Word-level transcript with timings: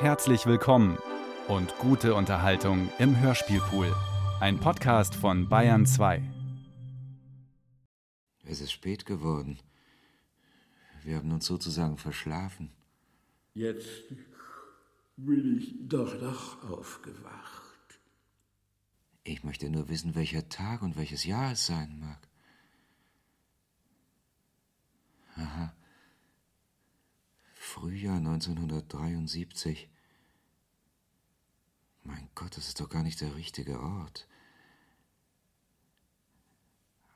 Herzlich 0.00 0.46
willkommen 0.46 0.96
und 1.46 1.76
gute 1.76 2.14
Unterhaltung 2.14 2.90
im 2.98 3.20
Hörspielpool. 3.20 3.94
Ein 4.40 4.58
Podcast 4.58 5.14
von 5.14 5.46
Bayern 5.50 5.84
2. 5.84 6.22
Es 8.44 8.62
ist 8.62 8.72
spät 8.72 9.04
geworden. 9.04 9.58
Wir 11.02 11.16
haben 11.16 11.30
uns 11.30 11.44
sozusagen 11.44 11.98
verschlafen. 11.98 12.72
Jetzt 13.52 14.08
bin 15.18 15.58
ich 15.58 15.74
doch 15.86 16.18
noch 16.18 16.64
aufgewacht. 16.70 18.00
Ich 19.22 19.44
möchte 19.44 19.68
nur 19.68 19.90
wissen, 19.90 20.14
welcher 20.14 20.48
Tag 20.48 20.80
und 20.80 20.96
welches 20.96 21.24
Jahr 21.24 21.52
es 21.52 21.66
sein 21.66 22.00
mag. 22.00 22.26
Aha. 25.36 25.74
Frühjahr 27.72 28.16
1973. 28.16 29.88
Mein 32.02 32.28
Gott, 32.34 32.56
das 32.56 32.66
ist 32.66 32.80
doch 32.80 32.88
gar 32.88 33.04
nicht 33.04 33.20
der 33.20 33.36
richtige 33.36 33.80
Ort. 33.80 34.26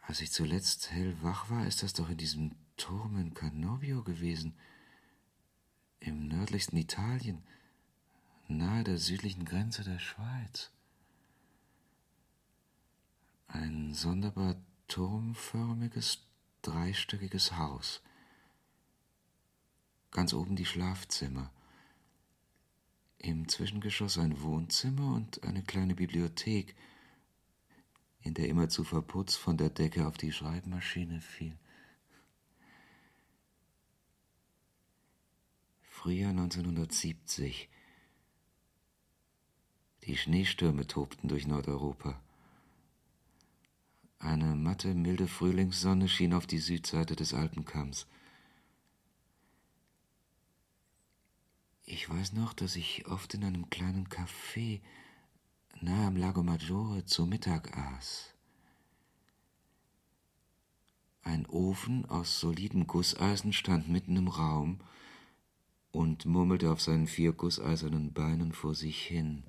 Als 0.01 0.21
ich 0.21 0.31
zuletzt 0.31 0.93
hellwach 0.93 1.51
war, 1.51 1.67
ist 1.67 1.83
das 1.83 1.93
doch 1.93 2.09
in 2.09 2.19
diesem 2.19 2.55
Turm 2.77 3.17
in 3.17 3.35
Canovio 3.35 4.05
gewesen. 4.05 4.55
Im 5.99 6.29
nördlichsten 6.29 6.79
Italien, 6.79 7.43
nahe 8.47 8.85
der 8.85 8.99
südlichen 8.99 9.47
Grenze 9.47 9.83
der 9.83 9.99
Schweiz. 9.99 10.71
Ein 13.49 13.93
sonderbar 13.93 14.55
turmförmiges, 14.87 16.21
dreistöckiges 16.63 17.57
Haus. 17.57 18.03
Ganz 20.15 20.33
oben 20.33 20.55
die 20.55 20.65
Schlafzimmer. 20.65 21.51
Im 23.19 23.49
Zwischengeschoss 23.49 24.17
ein 24.17 24.41
Wohnzimmer 24.43 25.13
und 25.13 25.43
eine 25.43 25.65
kleine 25.65 25.97
Bibliothek, 25.97 26.77
in 28.21 28.33
der 28.33 28.49
immerzu 28.49 28.85
verputzt 28.85 29.37
von 29.37 29.57
der 29.57 29.71
Decke 29.71 30.07
auf 30.07 30.17
die 30.17 30.31
Schreibmaschine 30.31 31.21
fiel. 31.21 31.59
Frühjahr 35.83 36.31
1970. 36.31 37.69
Die 40.05 40.17
Schneestürme 40.17 40.87
tobten 40.87 41.29
durch 41.29 41.49
Nordeuropa. 41.49 42.23
Eine 44.21 44.55
matte, 44.55 44.95
milde 44.95 45.27
Frühlingssonne 45.27 46.09
schien 46.09 46.35
auf 46.35 46.47
die 46.47 46.59
Südseite 46.59 47.17
des 47.17 47.35
Alpenkamms. 47.35 48.07
Ich 51.87 52.09
weiß 52.09 52.33
noch, 52.33 52.55
dass 52.55 52.77
ich 52.77 53.07
oft 53.07 53.35
in 53.35 53.45
einem 53.45 53.69
kleinen 53.69 54.09
Café 54.09 54.81
nahe 55.83 56.07
am 56.07 56.17
Lago 56.17 56.43
Maggiore 56.43 57.05
zu 57.05 57.27
Mittag 57.27 57.77
aß. 57.77 58.33
Ein 61.23 61.47
Ofen 61.47 62.07
aus 62.07 62.41
solidem 62.41 62.87
Gusseisen 62.87 63.53
stand 63.53 63.89
mitten 63.89 64.17
im 64.17 64.29
Raum 64.29 64.81
und 65.91 66.25
murmelte 66.25 66.71
auf 66.71 66.81
seinen 66.81 67.07
vier 67.07 67.33
gusseisernen 67.33 68.15
Beinen 68.15 68.53
vor 68.53 68.75
sich 68.75 69.03
hin. 69.03 69.45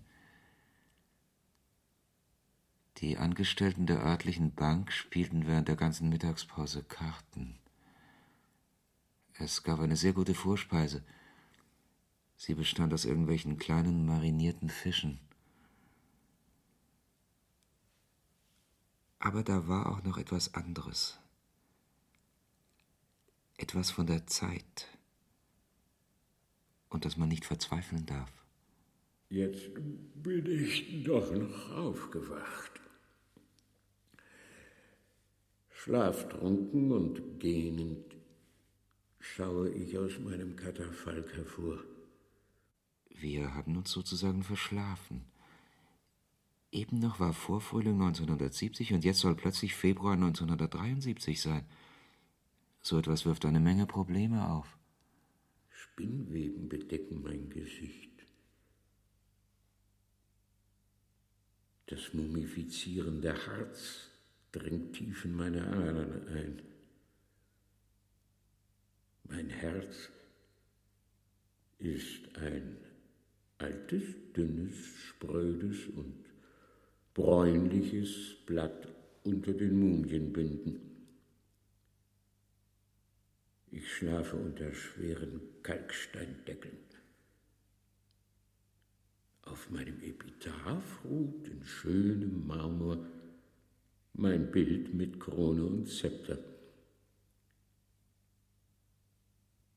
Die 2.97 3.17
Angestellten 3.17 3.88
der 3.88 4.03
örtlichen 4.03 4.53
Bank 4.53 4.91
spielten 4.91 5.47
während 5.47 5.69
der 5.69 5.75
ganzen 5.78 6.09
Mittagspause 6.09 6.83
Karten. 6.83 7.59
Es 9.38 9.63
gab 9.63 9.80
eine 9.80 9.95
sehr 9.95 10.11
gute 10.11 10.33
Vorspeise– 10.33 11.02
Sie 12.38 12.53
bestand 12.53 12.94
aus 12.94 13.05
irgendwelchen 13.05 13.58
kleinen 13.58 14.05
marinierten 14.05 14.69
Fischen. 14.69 15.19
Aber 19.19 19.44
da 19.44 19.67
war 19.67 19.91
auch 19.91 20.03
noch 20.03 20.17
etwas 20.17 20.53
anderes. 20.53 21.18
Etwas 23.57 23.90
von 23.90 24.06
der 24.06 24.28
Zeit. 24.28 24.90
Und 26.90 27.06
das 27.06 27.18
man 27.18 27.29
nicht 27.29 27.45
verzweifeln 27.45 28.06
darf. 28.06 28.31
Jetzt 29.29 29.72
bin 29.74 30.45
ich 30.45 31.03
doch 31.03 31.31
noch 31.34 31.72
aufgewacht. 31.72 32.79
Schlaftrunken 35.72 36.91
und 36.91 37.40
gähnend 37.40 38.16
schaue 39.19 39.69
ich 39.69 39.97
aus 39.97 40.19
meinem 40.19 40.56
Katafalk 40.56 41.35
hervor. 41.35 41.84
Wir 43.18 43.53
haben 43.53 43.78
uns 43.78 43.92
sozusagen 43.92 44.44
verschlafen. 44.44 45.26
Eben 46.72 47.00
noch 47.00 47.20
war 47.20 47.34
Vorfrühling 47.34 47.94
1970 47.94 48.94
und 48.94 49.06
jetzt 49.06 49.20
soll 49.20 49.36
plötzlich 49.36 49.76
Februar 49.76 50.14
1973 50.14 51.42
sein. 51.42 51.66
So 52.81 53.00
etwas 53.00 53.25
wirft 53.25 53.46
eine 53.46 53.62
Menge 53.62 53.86
Probleme 53.86 54.50
auf. 54.50 54.78
Spinnweben 55.70 56.68
bedecken 56.68 57.22
mein 57.22 57.50
Gesicht. 57.50 58.12
Das 61.88 62.14
mumifizierende 62.14 63.34
Harz 63.48 64.09
dringt 64.52 64.94
tief 64.94 65.24
in 65.24 65.36
meine 65.36 65.66
Adern 65.66 66.28
ein. 66.28 66.62
Mein 69.24 69.50
Herz 69.50 70.09
ist 71.80 72.36
ein 72.38 72.84
altes, 73.58 74.04
dünnes, 74.36 74.76
sprödes 74.76 75.88
und 75.96 76.26
bräunliches 77.14 78.36
Blatt 78.46 78.88
unter 79.24 79.54
den 79.54 79.80
Mumienbinden. 79.80 80.80
Ich 83.72 83.92
schlafe 83.94 84.36
unter 84.36 84.74
schweren 84.74 85.42
Kalksteindeckeln. 85.64 86.78
Auf 89.42 89.70
meinem 89.70 90.02
Epitaph 90.02 91.04
ruht 91.04 91.48
in 91.48 91.64
schönem 91.64 92.48
Marmor 92.48 93.06
mein 94.14 94.50
Bild 94.52 94.94
mit 94.94 95.20
Krone 95.20 95.64
und 95.66 95.88
Zepter. 95.88 96.38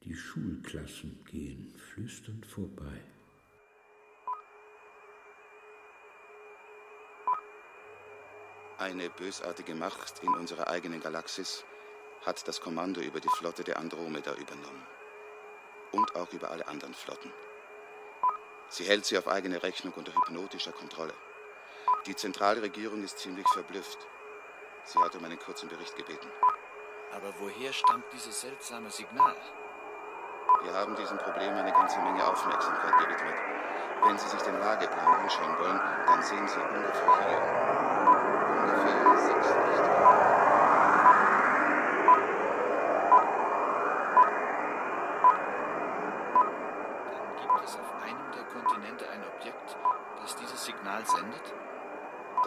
Die 0.04 0.14
Schulklassen 0.14 1.18
gehen 1.26 1.72
flüsternd 1.76 2.46
vorbei. 2.46 3.00
Eine 8.80 9.10
bösartige 9.10 9.74
Macht 9.74 10.22
in 10.22 10.32
unserer 10.34 10.68
eigenen 10.68 11.00
Galaxis 11.00 11.64
hat 12.24 12.46
das 12.46 12.60
Kommando 12.60 13.00
über 13.00 13.18
die 13.18 13.28
Flotte 13.28 13.64
der 13.64 13.76
Andromeda 13.76 14.34
übernommen. 14.34 14.86
Und 15.90 16.14
auch 16.14 16.32
über 16.32 16.52
alle 16.52 16.68
anderen 16.68 16.94
Flotten. 16.94 17.32
Sie 18.68 18.84
hält 18.84 19.04
sie 19.04 19.18
auf 19.18 19.26
eigene 19.26 19.64
Rechnung 19.64 19.92
unter 19.96 20.14
hypnotischer 20.14 20.70
Kontrolle. 20.70 21.12
Die 22.06 22.14
Zentralregierung 22.14 23.02
ist 23.02 23.18
ziemlich 23.18 23.48
verblüfft. 23.48 23.98
Sie 24.84 25.00
hat 25.00 25.16
um 25.16 25.24
einen 25.24 25.40
kurzen 25.40 25.68
Bericht 25.68 25.96
gebeten. 25.96 26.28
Aber 27.12 27.34
woher 27.40 27.72
stammt 27.72 28.04
dieses 28.12 28.42
seltsame 28.42 28.92
Signal? 28.92 29.34
Wir 30.62 30.72
haben 30.72 30.94
diesem 30.94 31.18
Problem 31.18 31.52
eine 31.52 31.72
ganze 31.72 31.98
Menge 31.98 32.24
Aufmerksamkeit 32.24 32.96
gewidmet. 32.98 33.34
Wenn 34.04 34.18
Sie 34.18 34.28
sich 34.28 34.42
den 34.42 34.60
Lageplan 34.60 35.20
anschauen 35.20 35.58
wollen, 35.58 35.80
dann 36.06 36.22
sehen 36.22 36.46
Sie 36.46 36.60
ungefähr 36.60 37.28
hier? 37.28 38.17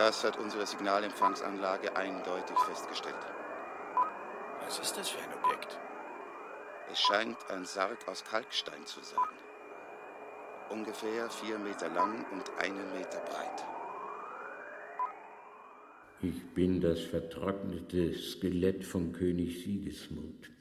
Das 0.02 0.24
hat 0.24 0.38
unsere 0.38 0.66
Signalempfangsanlage 0.66 1.96
eindeutig 1.96 2.58
festgestellt. 2.60 3.16
Was 4.66 4.80
ist 4.80 4.98
das 4.98 5.10
für 5.10 5.20
ein 5.20 5.34
Objekt? 5.44 5.80
Es 6.92 7.00
scheint 7.00 7.38
ein 7.50 7.66
Sarg 7.66 8.08
aus 8.08 8.24
Kalkstein 8.24 8.86
zu 8.86 9.00
sein. 9.02 9.20
Ungefähr 10.70 11.30
vier 11.30 11.60
Meter 11.60 11.88
lang 11.90 12.26
und 12.32 12.50
einen 12.60 12.94
Meter 12.94 13.20
breit. 13.20 13.66
Ich 16.24 16.42
bin 16.54 16.82
das 16.82 17.00
vertrocknete 17.00 18.14
Skelett 18.14 18.84
von 18.84 19.12
König 19.12 19.64
Sigismund. 19.64 20.52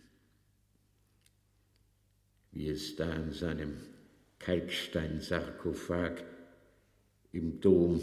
Wie 2.53 2.69
es 2.69 2.97
da 2.97 3.13
in 3.13 3.33
seinem 3.33 3.77
Kalksteinsarkophag 4.39 6.25
im 7.33 7.61
Dom 7.61 8.01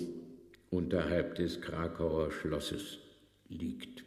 unterhalb 0.69 1.35
des 1.35 1.59
Krakauer 1.59 2.31
Schlosses 2.31 2.99
liegt. 3.49 4.05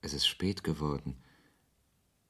Es 0.00 0.14
ist 0.14 0.26
spät 0.26 0.62
geworden. 0.62 1.16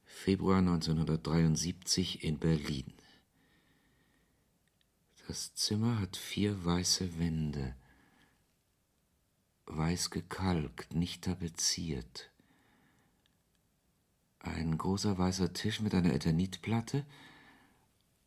Februar 0.05 0.59
1973 0.59 2.25
in 2.25 2.39
Berlin. 2.39 2.95
Das 5.27 5.55
Zimmer 5.55 6.01
hat 6.01 6.17
vier 6.17 6.65
weiße 6.65 7.19
Wände, 7.19 7.77
weiß 9.69 10.11
gekalkt, 10.11 10.95
nicht 10.95 11.25
tapeziert. 11.25 12.31
Ein 14.41 14.79
großer 14.79 15.19
weißer 15.19 15.53
Tisch 15.53 15.81
mit 15.81 15.95
einer 15.95 16.13
Eternitplatte, 16.15 17.05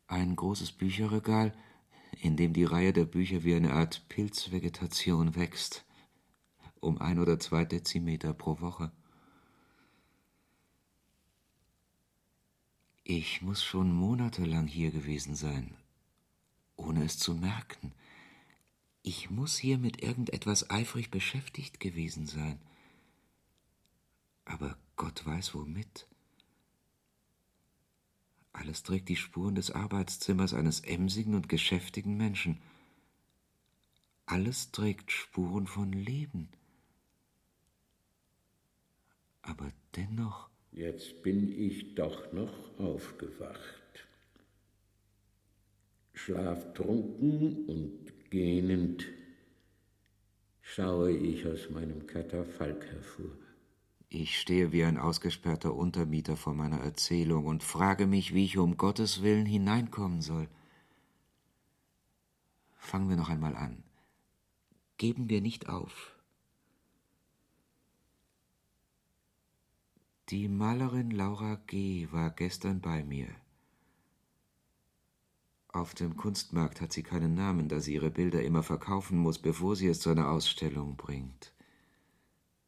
ein 0.06 0.36
großes 0.36 0.72
Bücherregal, 0.72 1.52
in 2.20 2.36
dem 2.36 2.52
die 2.52 2.64
Reihe 2.64 2.92
der 2.92 3.06
Bücher 3.06 3.42
wie 3.42 3.54
eine 3.54 3.72
Art 3.72 4.08
Pilzvegetation 4.08 5.34
wächst, 5.34 5.84
um 6.80 7.00
ein 7.00 7.18
oder 7.18 7.40
zwei 7.40 7.64
Dezimeter 7.64 8.34
pro 8.34 8.60
Woche. 8.60 8.92
Ich 13.04 13.42
muss 13.42 13.64
schon 13.64 13.92
monatelang 13.92 14.68
hier 14.68 14.92
gewesen 14.92 15.34
sein, 15.34 15.76
ohne 16.76 17.04
es 17.04 17.18
zu 17.18 17.34
merken. 17.34 17.92
Ich 19.02 19.30
muss 19.30 19.56
hier 19.56 19.78
mit 19.78 20.02
irgendetwas 20.02 20.70
eifrig 20.70 21.10
beschäftigt 21.10 21.80
gewesen 21.80 22.26
sein. 22.26 22.60
Aber 24.44 24.76
Gott 24.96 25.26
weiß 25.26 25.54
womit. 25.54 26.06
Alles 28.52 28.82
trägt 28.84 29.08
die 29.08 29.16
Spuren 29.16 29.56
des 29.56 29.70
Arbeitszimmers 29.70 30.54
eines 30.54 30.80
emsigen 30.80 31.34
und 31.34 31.48
geschäftigen 31.48 32.16
Menschen. 32.16 32.60
Alles 34.26 34.70
trägt 34.70 35.10
Spuren 35.10 35.66
von 35.66 35.92
Leben. 35.92 36.48
Aber 39.42 39.72
dennoch. 39.96 40.48
Jetzt 40.70 41.22
bin 41.22 41.50
ich 41.50 41.96
doch 41.96 42.32
noch 42.32 42.78
aufgewacht. 42.78 44.06
Schlaftrunken 46.14 47.66
und 47.66 48.21
gähnend 48.32 49.04
schaue 50.62 51.12
ich 51.14 51.46
aus 51.46 51.68
meinem 51.68 52.06
Katafalk 52.06 52.86
hervor. 52.86 53.30
Ich 54.08 54.38
stehe 54.40 54.72
wie 54.72 54.84
ein 54.84 54.96
ausgesperrter 54.96 55.74
Untermieter 55.74 56.38
vor 56.38 56.54
meiner 56.54 56.80
Erzählung 56.80 57.44
und 57.44 57.62
frage 57.62 58.06
mich, 58.06 58.32
wie 58.32 58.46
ich 58.46 58.56
um 58.56 58.78
Gottes 58.78 59.22
Willen 59.22 59.44
hineinkommen 59.44 60.22
soll. 60.22 60.48
Fangen 62.78 63.10
wir 63.10 63.16
noch 63.16 63.28
einmal 63.28 63.54
an. 63.54 63.82
Geben 64.96 65.28
wir 65.28 65.42
nicht 65.42 65.68
auf. 65.68 66.16
Die 70.30 70.48
Malerin 70.48 71.10
Laura 71.10 71.56
G. 71.66 72.08
war 72.12 72.30
gestern 72.30 72.80
bei 72.80 73.04
mir. 73.04 73.28
Auf 75.72 75.94
dem 75.94 76.18
Kunstmarkt 76.18 76.82
hat 76.82 76.92
sie 76.92 77.02
keinen 77.02 77.32
Namen, 77.32 77.70
da 77.70 77.80
sie 77.80 77.94
ihre 77.94 78.10
Bilder 78.10 78.42
immer 78.42 78.62
verkaufen 78.62 79.16
muss, 79.16 79.38
bevor 79.38 79.74
sie 79.74 79.88
es 79.88 80.00
zu 80.00 80.10
einer 80.10 80.28
Ausstellung 80.30 80.96
bringt. 80.96 81.54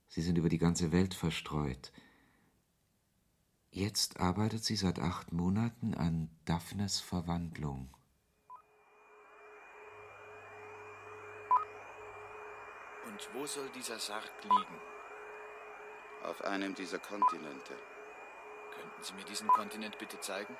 Sie 0.09 0.23
sind 0.23 0.39
über 0.39 0.49
die 0.49 0.59
ganze 0.59 0.91
Welt 0.91 1.13
verstreut. 1.13 1.93
Jetzt 3.71 4.21
arbeitet 4.21 4.65
sie 4.65 4.77
seit 4.77 5.01
acht 5.01 5.33
Monaten 5.33 5.95
an 5.95 6.31
Daphnes 6.47 7.01
Verwandlung. 7.01 7.91
Und 13.07 13.29
wo 13.35 13.45
soll 13.45 13.69
dieser 13.75 13.99
Sarg 13.99 14.31
liegen? 14.45 14.81
Auf 16.23 16.43
einem 16.43 16.75
dieser 16.75 17.01
Kontinente. 17.01 17.75
Könnten 18.75 19.03
Sie 19.03 19.13
mir 19.13 19.25
diesen 19.25 19.49
Kontinent 19.49 19.99
bitte 19.99 20.19
zeigen? 20.21 20.57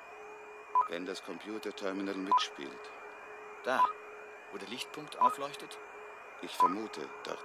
Wenn 0.89 1.05
das 1.05 1.23
Computerterminal 1.23 2.15
mitspielt. 2.15 2.71
Da, 3.63 3.83
wo 4.51 4.57
der 4.57 4.69
Lichtpunkt 4.69 5.19
aufleuchtet? 5.19 5.77
Ich 6.41 6.51
vermute 6.51 7.01
dort. 7.23 7.43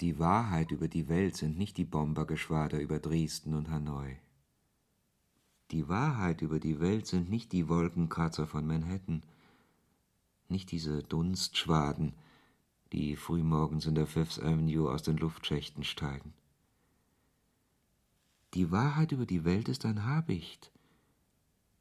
Die 0.00 0.18
Wahrheit 0.18 0.70
über 0.70 0.88
die 0.88 1.08
Welt 1.08 1.36
sind 1.36 1.58
nicht 1.58 1.76
die 1.76 1.84
Bombergeschwader 1.84 2.80
über 2.80 2.98
Dresden 2.98 3.54
und 3.54 3.70
Hanoi. 3.70 4.18
Die 5.70 5.88
Wahrheit 5.88 6.42
über 6.42 6.58
die 6.58 6.80
Welt 6.80 7.06
sind 7.06 7.30
nicht 7.30 7.52
die 7.52 7.68
Wolkenkratzer 7.68 8.46
von 8.46 8.66
Manhattan, 8.66 9.22
nicht 10.48 10.72
diese 10.72 11.02
Dunstschwaden, 11.02 12.14
die 12.92 13.14
frühmorgens 13.14 13.86
in 13.86 13.94
der 13.94 14.06
Fifth 14.06 14.42
Avenue 14.42 14.90
aus 14.90 15.02
den 15.02 15.16
Luftschächten 15.16 15.84
steigen. 15.84 16.34
Die 18.54 18.72
Wahrheit 18.72 19.12
über 19.12 19.26
die 19.26 19.44
Welt 19.44 19.68
ist 19.68 19.84
ein 19.84 20.06
Habicht, 20.06 20.72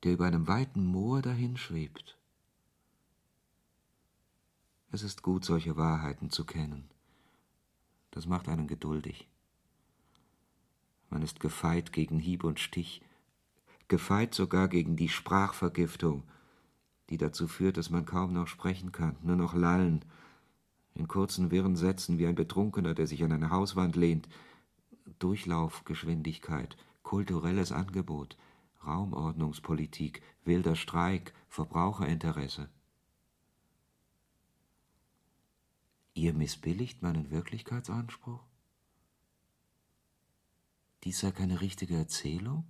der 0.03 0.13
über 0.13 0.27
einem 0.27 0.47
weiten 0.47 0.85
Moor 0.85 1.23
dahinschwebt. 1.23 2.15
Es 4.91 5.01
ist 5.01 5.23
gut, 5.23 5.45
solche 5.45 5.77
Wahrheiten 5.77 6.29
zu 6.29 6.45
kennen. 6.45 6.87
Das 8.11 8.27
macht 8.27 8.47
einen 8.47 8.67
geduldig. 8.67 9.27
Man 11.09 11.23
ist 11.23 11.39
gefeit 11.39 11.91
gegen 11.91 12.19
Hieb 12.19 12.43
und 12.43 12.59
Stich, 12.59 13.01
gefeit 13.87 14.35
sogar 14.35 14.67
gegen 14.67 14.95
die 14.95 15.09
Sprachvergiftung, 15.09 16.23
die 17.09 17.17
dazu 17.17 17.47
führt, 17.47 17.77
dass 17.77 17.89
man 17.89 18.05
kaum 18.05 18.33
noch 18.33 18.47
sprechen 18.47 18.91
kann, 18.91 19.15
nur 19.23 19.35
noch 19.35 19.55
lallen, 19.55 20.05
in 20.93 21.07
kurzen 21.07 21.49
wirren 21.49 21.75
Sätzen 21.75 22.19
wie 22.19 22.27
ein 22.27 22.35
Betrunkener, 22.35 22.93
der 22.93 23.07
sich 23.07 23.23
an 23.23 23.31
eine 23.31 23.49
Hauswand 23.49 23.95
lehnt, 23.95 24.29
Durchlaufgeschwindigkeit, 25.19 26.77
kulturelles 27.03 27.71
Angebot, 27.71 28.37
Raumordnungspolitik, 28.85 30.21
wilder 30.45 30.75
Streik, 30.75 31.33
Verbraucherinteresse. 31.47 32.69
Ihr 36.13 36.33
missbilligt 36.33 37.01
meinen 37.01 37.31
Wirklichkeitsanspruch? 37.31 38.43
Dies 41.03 41.19
sei 41.19 41.31
keine 41.31 41.61
richtige 41.61 41.95
Erzählung? 41.95 42.65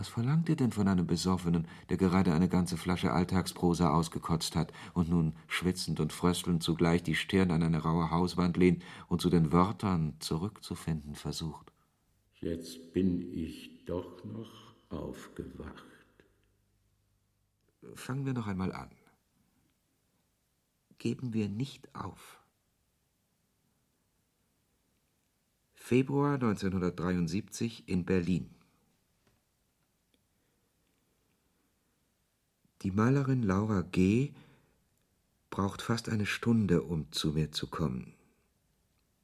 Was 0.00 0.08
verlangt 0.08 0.48
ihr 0.48 0.56
denn 0.56 0.72
von 0.72 0.88
einem 0.88 1.06
Besoffenen, 1.06 1.68
der 1.90 1.98
gerade 1.98 2.32
eine 2.32 2.48
ganze 2.48 2.78
Flasche 2.78 3.12
Alltagsprosa 3.12 3.92
ausgekotzt 3.92 4.56
hat 4.56 4.72
und 4.94 5.10
nun 5.10 5.34
schwitzend 5.46 6.00
und 6.00 6.14
fröstelnd 6.14 6.62
zugleich 6.62 7.02
die 7.02 7.14
Stirn 7.14 7.50
an 7.50 7.62
eine 7.62 7.82
raue 7.82 8.10
Hauswand 8.10 8.56
lehnt 8.56 8.82
und 9.08 9.20
zu 9.20 9.28
den 9.28 9.52
Wörtern 9.52 10.14
zurückzufinden 10.18 11.16
versucht? 11.16 11.70
Jetzt 12.40 12.94
bin 12.94 13.30
ich 13.34 13.84
doch 13.84 14.24
noch 14.24 14.72
aufgewacht. 14.88 15.84
Fangen 17.94 18.24
wir 18.24 18.32
noch 18.32 18.46
einmal 18.46 18.72
an 18.72 18.88
geben 20.96 21.32
wir 21.32 21.48
nicht 21.48 21.94
auf. 21.94 22.38
Februar 25.72 26.34
1973 26.34 27.88
in 27.88 28.04
Berlin. 28.04 28.54
Die 32.82 32.90
Malerin 32.90 33.42
Laura 33.42 33.82
G. 33.82 34.32
braucht 35.50 35.82
fast 35.82 36.08
eine 36.08 36.24
Stunde, 36.24 36.82
um 36.82 37.12
zu 37.12 37.32
mir 37.32 37.52
zu 37.52 37.66
kommen. 37.66 38.14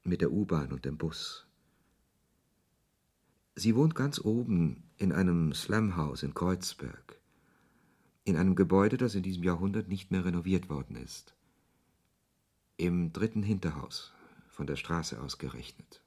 Mit 0.05 0.21
der 0.21 0.31
U-Bahn 0.31 0.73
und 0.73 0.85
dem 0.85 0.99
Bus. 0.99 1.47
Sie 3.55 3.75
wohnt 3.75 3.95
ganz 3.95 4.21
oben 4.23 4.83
in 4.99 5.11
einem 5.11 5.55
Slumhaus 5.55 6.23
in 6.23 6.35
Kreuzberg. 6.35 7.19
In 8.25 8.37
einem 8.37 8.57
Gebäude, 8.57 8.99
das 8.99 9.15
in 9.15 9.23
diesem 9.23 9.43
Jahrhundert 9.43 9.89
nicht 9.89 10.11
mehr 10.11 10.27
renoviert 10.27 10.69
worden 10.69 10.97
ist. 10.97 11.35
Im 12.77 13.15
dritten 13.15 13.43
Hinterhaus, 13.43 14.13
von 14.51 14.67
der 14.67 14.77
Straße 14.77 15.19
aus 15.19 15.39
gerechnet. 15.39 16.03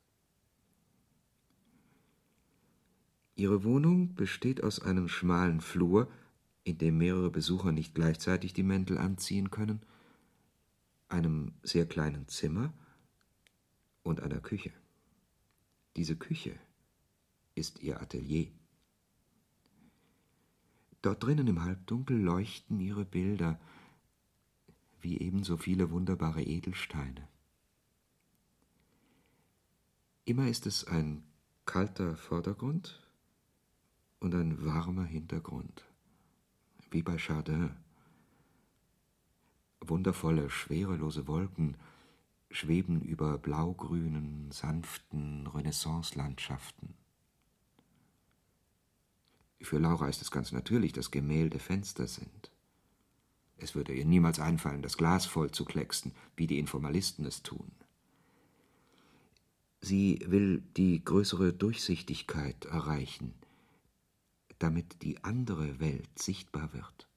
Ihre 3.36 3.64
Wohnung 3.64 4.14
besteht 4.14 4.64
aus 4.64 4.80
einem 4.80 5.08
schmalen 5.08 5.62
Flur, 5.62 6.12
in 6.70 6.78
dem 6.78 6.98
mehrere 6.98 7.32
Besucher 7.32 7.72
nicht 7.72 7.96
gleichzeitig 7.96 8.54
die 8.54 8.64
Mäntel 8.64 8.98
anziehen 8.98 9.50
können, 9.50 9.82
einem 11.08 11.54
sehr 11.64 11.88
kleinen 11.88 12.28
Zimmer 12.28 12.72
und 14.04 14.22
einer 14.22 14.40
Küche. 14.40 14.72
Diese 15.96 16.16
Küche 16.16 16.58
ist 17.56 17.82
ihr 17.82 18.00
Atelier. 18.02 18.52
Dort 21.02 21.24
drinnen 21.24 21.48
im 21.48 21.64
Halbdunkel 21.64 22.18
leuchten 22.18 22.80
ihre 22.80 23.06
Bilder, 23.06 23.60
wie 25.02 25.20
ebenso 25.20 25.58
viele 25.58 25.92
wunderbare 25.92 26.44
Edelsteine. 26.44 27.28
Immer 30.26 30.48
ist 30.48 30.68
es 30.68 30.84
ein 30.84 31.24
kalter 31.66 32.16
Vordergrund 32.16 33.02
und 34.20 34.36
ein 34.36 34.64
warmer 34.64 35.06
Hintergrund, 35.06 35.89
wie 36.92 37.02
bei 37.02 37.18
Chardin. 37.18 37.72
Wundervolle, 39.82 40.50
schwerelose 40.50 41.28
Wolken 41.28 41.78
schweben 42.52 43.02
über 43.02 43.38
blaugrünen, 43.38 44.52
sanften 44.52 45.48
Renaissance-Landschaften. 45.48 46.96
Für 49.62 49.78
Laura 49.78 50.08
ist 50.08 50.22
es 50.22 50.32
ganz 50.32 50.52
natürlich, 50.52 50.94
dass 50.94 51.12
Gemälde 51.12 51.60
Fenster 51.60 52.08
sind. 52.08 52.52
Es 53.58 53.76
würde 53.76 53.94
ihr 53.94 54.06
niemals 54.06 54.40
einfallen, 54.40 54.82
das 54.82 54.98
Glas 54.98 55.26
voll 55.26 55.52
zu 55.52 55.66
klecksen, 55.66 56.14
wie 56.38 56.48
die 56.48 56.60
Informalisten 56.60 57.26
es 57.26 57.44
tun. 57.44 57.72
Sie 59.82 60.20
will 60.26 60.64
die 60.78 61.04
größere 61.04 61.54
Durchsichtigkeit 61.54 62.66
erreichen, 62.66 63.34
damit 64.60 65.02
die 65.02 65.24
andere 65.24 65.80
Welt 65.80 66.20
sichtbar 66.20 66.74
wird. 66.74 67.08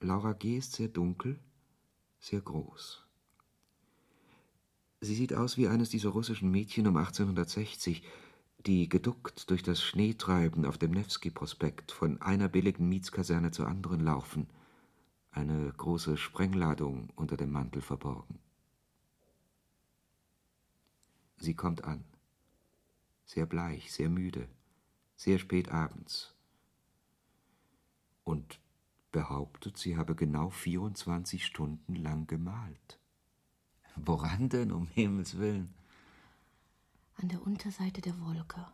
Laura 0.00 0.32
G. 0.32 0.58
ist 0.58 0.72
sehr 0.72 0.88
dunkel, 0.88 1.38
sehr 2.18 2.40
groß. 2.40 3.06
Sie 5.00 5.14
sieht 5.14 5.34
aus 5.34 5.56
wie 5.56 5.68
eines 5.68 5.90
dieser 5.90 6.10
russischen 6.10 6.50
Mädchen 6.50 6.86
um 6.86 6.96
1860, 6.96 8.02
die 8.66 8.88
geduckt 8.88 9.50
durch 9.50 9.62
das 9.62 9.82
Schneetreiben 9.82 10.64
auf 10.64 10.78
dem 10.78 10.92
Newski-Prospekt 10.92 11.92
von 11.92 12.20
einer 12.22 12.48
billigen 12.48 12.88
Mietskaserne 12.88 13.50
zur 13.50 13.68
anderen 13.68 14.00
laufen, 14.00 14.48
eine 15.30 15.70
große 15.72 16.16
Sprengladung 16.16 17.10
unter 17.16 17.36
dem 17.36 17.50
Mantel 17.50 17.82
verborgen. 17.82 18.38
Sie 21.36 21.54
kommt 21.54 21.84
an, 21.84 22.04
sehr 23.26 23.44
bleich, 23.44 23.92
sehr 23.92 24.08
müde, 24.08 24.48
sehr 25.16 25.38
spät 25.38 25.70
abends, 25.70 26.34
und 28.24 28.58
behauptet, 29.12 29.76
sie 29.78 29.96
habe 29.96 30.14
genau 30.16 30.50
24 30.50 31.44
Stunden 31.44 31.94
lang 31.94 32.26
gemalt. 32.26 32.98
Woran 33.96 34.48
denn, 34.48 34.72
um 34.72 34.88
Himmels 34.88 35.38
willen? 35.38 35.72
An 37.16 37.28
der 37.28 37.42
Unterseite 37.42 38.00
der 38.00 38.18
Wolke. 38.20 38.66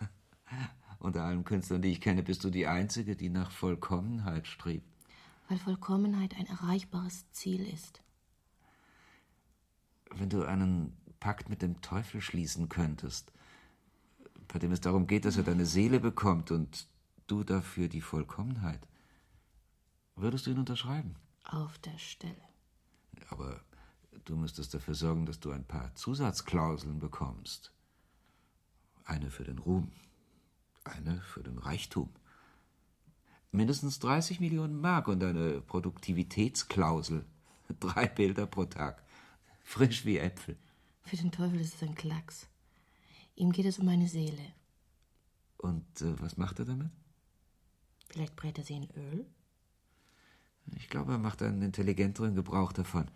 Unter 0.98 1.22
allen 1.22 1.44
Künstlern, 1.44 1.82
die 1.82 1.90
ich 1.92 2.00
kenne, 2.00 2.24
bist 2.24 2.42
du 2.42 2.50
die 2.50 2.66
Einzige, 2.66 3.14
die 3.14 3.28
nach 3.28 3.52
Vollkommenheit 3.52 4.48
strebt. 4.48 4.88
Weil 5.48 5.58
Vollkommenheit 5.58 6.34
ein 6.36 6.46
erreichbares 6.46 7.30
Ziel 7.30 7.64
ist. 7.66 8.02
Wenn 10.10 10.28
du 10.28 10.44
einen 10.44 10.96
Pakt 11.20 11.48
mit 11.48 11.62
dem 11.62 11.80
Teufel 11.82 12.20
schließen 12.20 12.68
könntest, 12.68 13.32
bei 14.52 14.58
dem 14.58 14.70
es 14.72 14.82
darum 14.82 15.06
geht, 15.06 15.24
dass 15.24 15.38
er 15.38 15.44
deine 15.44 15.64
Seele 15.64 15.98
bekommt 15.98 16.50
und 16.50 16.86
du 17.26 17.42
dafür 17.42 17.88
die 17.88 18.02
Vollkommenheit, 18.02 18.86
würdest 20.14 20.46
du 20.46 20.50
ihn 20.50 20.58
unterschreiben? 20.58 21.14
Auf 21.44 21.78
der 21.78 21.96
Stelle. 21.96 22.36
Aber 23.30 23.62
du 24.26 24.36
müsstest 24.36 24.74
dafür 24.74 24.94
sorgen, 24.94 25.24
dass 25.24 25.40
du 25.40 25.52
ein 25.52 25.64
paar 25.64 25.94
Zusatzklauseln 25.94 26.98
bekommst. 26.98 27.72
Eine 29.04 29.30
für 29.30 29.44
den 29.44 29.58
Ruhm, 29.58 29.90
eine 30.84 31.22
für 31.22 31.42
den 31.42 31.56
Reichtum. 31.56 32.10
Mindestens 33.52 34.00
30 34.00 34.38
Millionen 34.40 34.78
Mark 34.78 35.08
und 35.08 35.24
eine 35.24 35.62
Produktivitätsklausel. 35.62 37.24
Drei 37.80 38.06
Bilder 38.06 38.46
pro 38.46 38.66
Tag. 38.66 39.02
Frisch 39.64 40.04
wie 40.04 40.18
Äpfel. 40.18 40.58
Für 41.04 41.16
den 41.16 41.32
Teufel 41.32 41.58
ist 41.58 41.76
es 41.76 41.82
ein 41.82 41.94
Klacks. 41.94 42.48
Ihm 43.34 43.52
geht 43.52 43.66
es 43.66 43.78
um 43.78 43.86
meine 43.86 44.08
Seele. 44.08 44.42
Und 45.56 46.00
äh, 46.00 46.20
was 46.20 46.36
macht 46.36 46.58
er 46.58 46.64
damit? 46.64 46.90
Vielleicht 48.08 48.36
brät 48.36 48.58
er 48.58 48.64
sie 48.64 48.74
in 48.74 48.90
Öl? 48.90 49.26
Ich 50.76 50.88
glaube, 50.88 51.12
er 51.12 51.18
macht 51.18 51.42
einen 51.42 51.62
intelligenteren 51.62 52.34
Gebrauch 52.34 52.72
davon. 52.72 53.10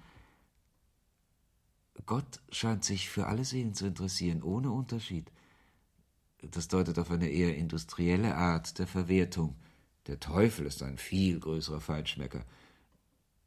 Gott 2.07 2.41
scheint 2.51 2.85
sich 2.85 3.09
für 3.09 3.27
alle 3.27 3.45
Seelen 3.45 3.75
zu 3.75 3.87
interessieren, 3.87 4.43
ohne 4.43 4.71
Unterschied. 4.71 5.31
Das 6.43 6.69
deutet 6.69 6.99
auf 6.99 7.11
eine 7.11 7.29
eher 7.29 7.57
industrielle 7.57 8.37
Art 8.37 8.79
der 8.79 8.87
Verwertung. 8.87 9.57
Der 10.07 10.21
Teufel 10.21 10.67
ist 10.67 10.83
ein 10.83 10.99
viel 10.99 11.41
größerer 11.41 11.81
Feinschmecker. 11.81 12.45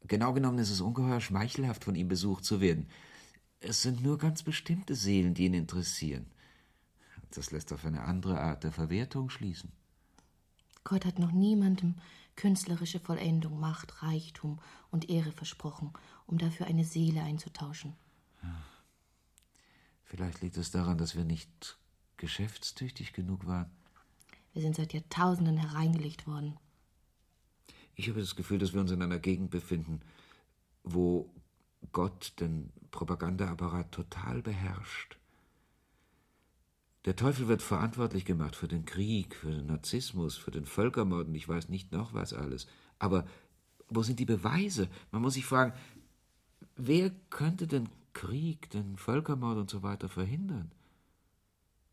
Genau 0.06 0.32
genommen 0.32 0.58
ist 0.58 0.70
es 0.70 0.80
ungeheuer 0.80 1.20
schmeichelhaft, 1.20 1.84
von 1.84 1.94
ihm 1.94 2.08
besucht 2.08 2.44
zu 2.44 2.60
werden. 2.60 2.88
Es 3.60 3.82
sind 3.82 4.02
nur 4.02 4.18
ganz 4.18 4.42
bestimmte 4.42 4.94
Seelen, 4.94 5.34
die 5.34 5.44
ihn 5.46 5.54
interessieren. 5.54 6.26
Das 7.32 7.50
lässt 7.50 7.72
auf 7.72 7.84
eine 7.84 8.02
andere 8.02 8.40
Art 8.40 8.64
der 8.64 8.72
Verwertung 8.72 9.30
schließen. 9.30 9.72
Gott 10.84 11.04
hat 11.04 11.18
noch 11.18 11.32
niemandem 11.32 11.96
künstlerische 12.36 13.00
Vollendung, 13.00 13.60
Macht, 13.60 14.02
Reichtum 14.02 14.58
und 14.90 15.10
Ehre 15.10 15.32
versprochen, 15.32 15.92
um 16.26 16.38
dafür 16.38 16.66
eine 16.66 16.84
Seele 16.84 17.22
einzutauschen. 17.22 17.94
Vielleicht 20.10 20.40
liegt 20.40 20.56
es 20.56 20.72
daran, 20.72 20.98
dass 20.98 21.14
wir 21.14 21.24
nicht 21.24 21.78
geschäftstüchtig 22.16 23.12
genug 23.12 23.46
waren. 23.46 23.70
Wir 24.52 24.62
sind 24.62 24.74
seit 24.74 24.92
Jahrtausenden 24.92 25.56
hereingelegt 25.56 26.26
worden. 26.26 26.56
Ich 27.94 28.08
habe 28.08 28.18
das 28.18 28.34
Gefühl, 28.34 28.58
dass 28.58 28.72
wir 28.72 28.80
uns 28.80 28.90
in 28.90 29.02
einer 29.02 29.20
Gegend 29.20 29.50
befinden, 29.50 30.00
wo 30.82 31.30
Gott 31.92 32.32
den 32.40 32.72
Propagandaapparat 32.90 33.92
total 33.92 34.42
beherrscht. 34.42 35.19
Der 37.06 37.16
Teufel 37.16 37.48
wird 37.48 37.62
verantwortlich 37.62 38.26
gemacht 38.26 38.54
für 38.54 38.68
den 38.68 38.84
Krieg, 38.84 39.34
für 39.34 39.50
den 39.50 39.66
Narzissmus, 39.66 40.36
für 40.36 40.50
den 40.50 40.66
Völkermord 40.66 41.28
und 41.28 41.34
ich 41.34 41.48
weiß 41.48 41.70
nicht 41.70 41.92
noch 41.92 42.12
was 42.12 42.34
alles. 42.34 42.66
Aber 42.98 43.26
wo 43.88 44.02
sind 44.02 44.18
die 44.18 44.26
Beweise? 44.26 44.88
Man 45.10 45.22
muss 45.22 45.34
sich 45.34 45.46
fragen, 45.46 45.72
wer 46.76 47.10
könnte 47.30 47.66
den 47.66 47.88
Krieg, 48.12 48.68
den 48.70 48.98
Völkermord 48.98 49.56
und 49.56 49.70
so 49.70 49.82
weiter 49.82 50.08
verhindern? 50.08 50.72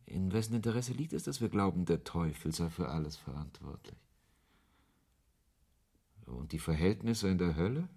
In 0.06 0.32
wessen 0.34 0.56
Interesse 0.56 0.94
liegt 0.94 1.14
es, 1.14 1.24
dass 1.24 1.42
wir 1.42 1.50
glauben, 1.50 1.86
der 1.86 2.04
Teufel 2.04 2.54
sei 2.54 2.70
für 2.70 2.90
alles 2.90 3.16
verantwortlich? 3.16 4.00
Und 6.26 6.52
die 6.52 6.60
Verhältnisse 6.60 7.30
in 7.30 7.38
der 7.38 7.56
Hölle? 7.56 7.88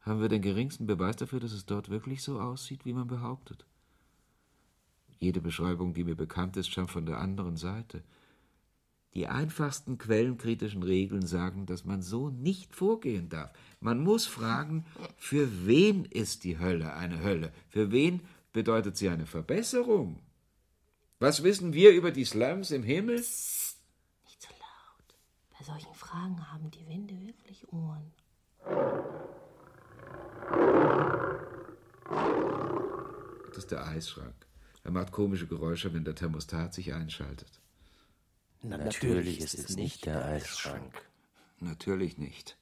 Haben 0.00 0.20
wir 0.20 0.28
den 0.28 0.42
geringsten 0.42 0.86
Beweis 0.86 1.14
dafür, 1.14 1.38
dass 1.38 1.52
es 1.52 1.64
dort 1.64 1.88
wirklich 1.88 2.24
so 2.24 2.40
aussieht, 2.40 2.84
wie 2.84 2.92
man 2.92 3.06
behauptet? 3.06 3.64
Jede 5.22 5.40
Beschreibung, 5.40 5.94
die 5.94 6.02
mir 6.02 6.16
bekannt 6.16 6.56
ist, 6.56 6.68
stammt 6.68 6.90
von 6.90 7.06
der 7.06 7.18
anderen 7.18 7.56
Seite. 7.56 8.02
Die 9.14 9.28
einfachsten 9.28 9.96
quellenkritischen 9.96 10.82
Regeln 10.82 11.24
sagen, 11.24 11.64
dass 11.64 11.84
man 11.84 12.02
so 12.02 12.30
nicht 12.30 12.74
vorgehen 12.74 13.28
darf. 13.28 13.52
Man 13.78 14.00
muss 14.00 14.26
fragen, 14.26 14.84
für 15.16 15.64
wen 15.64 16.06
ist 16.06 16.42
die 16.42 16.58
Hölle 16.58 16.94
eine 16.94 17.22
Hölle? 17.22 17.52
Für 17.68 17.92
wen 17.92 18.22
bedeutet 18.52 18.96
sie 18.96 19.10
eine 19.10 19.26
Verbesserung? 19.26 20.18
Was 21.20 21.44
wissen 21.44 21.72
wir 21.72 21.92
über 21.92 22.10
die 22.10 22.24
Slums 22.24 22.72
im 22.72 22.82
Himmel? 22.82 23.20
Psst, 23.20 23.78
nicht 24.24 24.42
so 24.42 24.48
laut. 24.48 25.16
Bei 25.56 25.64
solchen 25.64 25.94
Fragen 25.94 26.52
haben 26.52 26.68
die 26.72 26.84
Winde 26.88 27.14
wirklich 27.24 27.72
Ohren. 27.72 28.10
Das 33.50 33.58
ist 33.58 33.70
der 33.70 33.86
Eisschrank. 33.86 34.41
Er 34.84 34.90
macht 34.90 35.12
komische 35.12 35.46
Geräusche, 35.46 35.94
wenn 35.94 36.04
der 36.04 36.14
Thermostat 36.14 36.74
sich 36.74 36.92
einschaltet. 36.92 37.60
Natürlich 38.62 39.40
ist 39.40 39.54
es 39.54 39.76
nicht 39.76 40.06
der 40.06 40.24
Eisschrank. 40.24 41.08
Natürlich 41.60 42.18
nicht. 42.18 42.56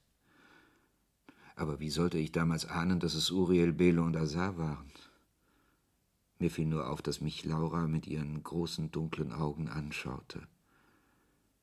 Aber 1.57 1.81
wie 1.81 1.91
sollte 1.91 2.19
ich 2.19 2.33
damals 2.33 2.67
ahnen, 2.67 3.01
dass 3.01 3.15
es 3.15 3.31
Uriel, 3.31 3.73
Belo 3.73 4.05
und 4.05 4.17
Azar 4.17 4.57
waren? 4.57 4.91
Mir 6.39 6.51
fiel 6.51 6.67
nur 6.67 6.89
auf, 6.89 7.03
dass 7.03 7.21
mich 7.21 7.45
Laura 7.45 7.87
mit 7.87 8.07
ihren 8.07 8.43
großen 8.43 8.91
dunklen 8.91 9.33
Augen 9.33 9.69
anschaute. 9.69 10.47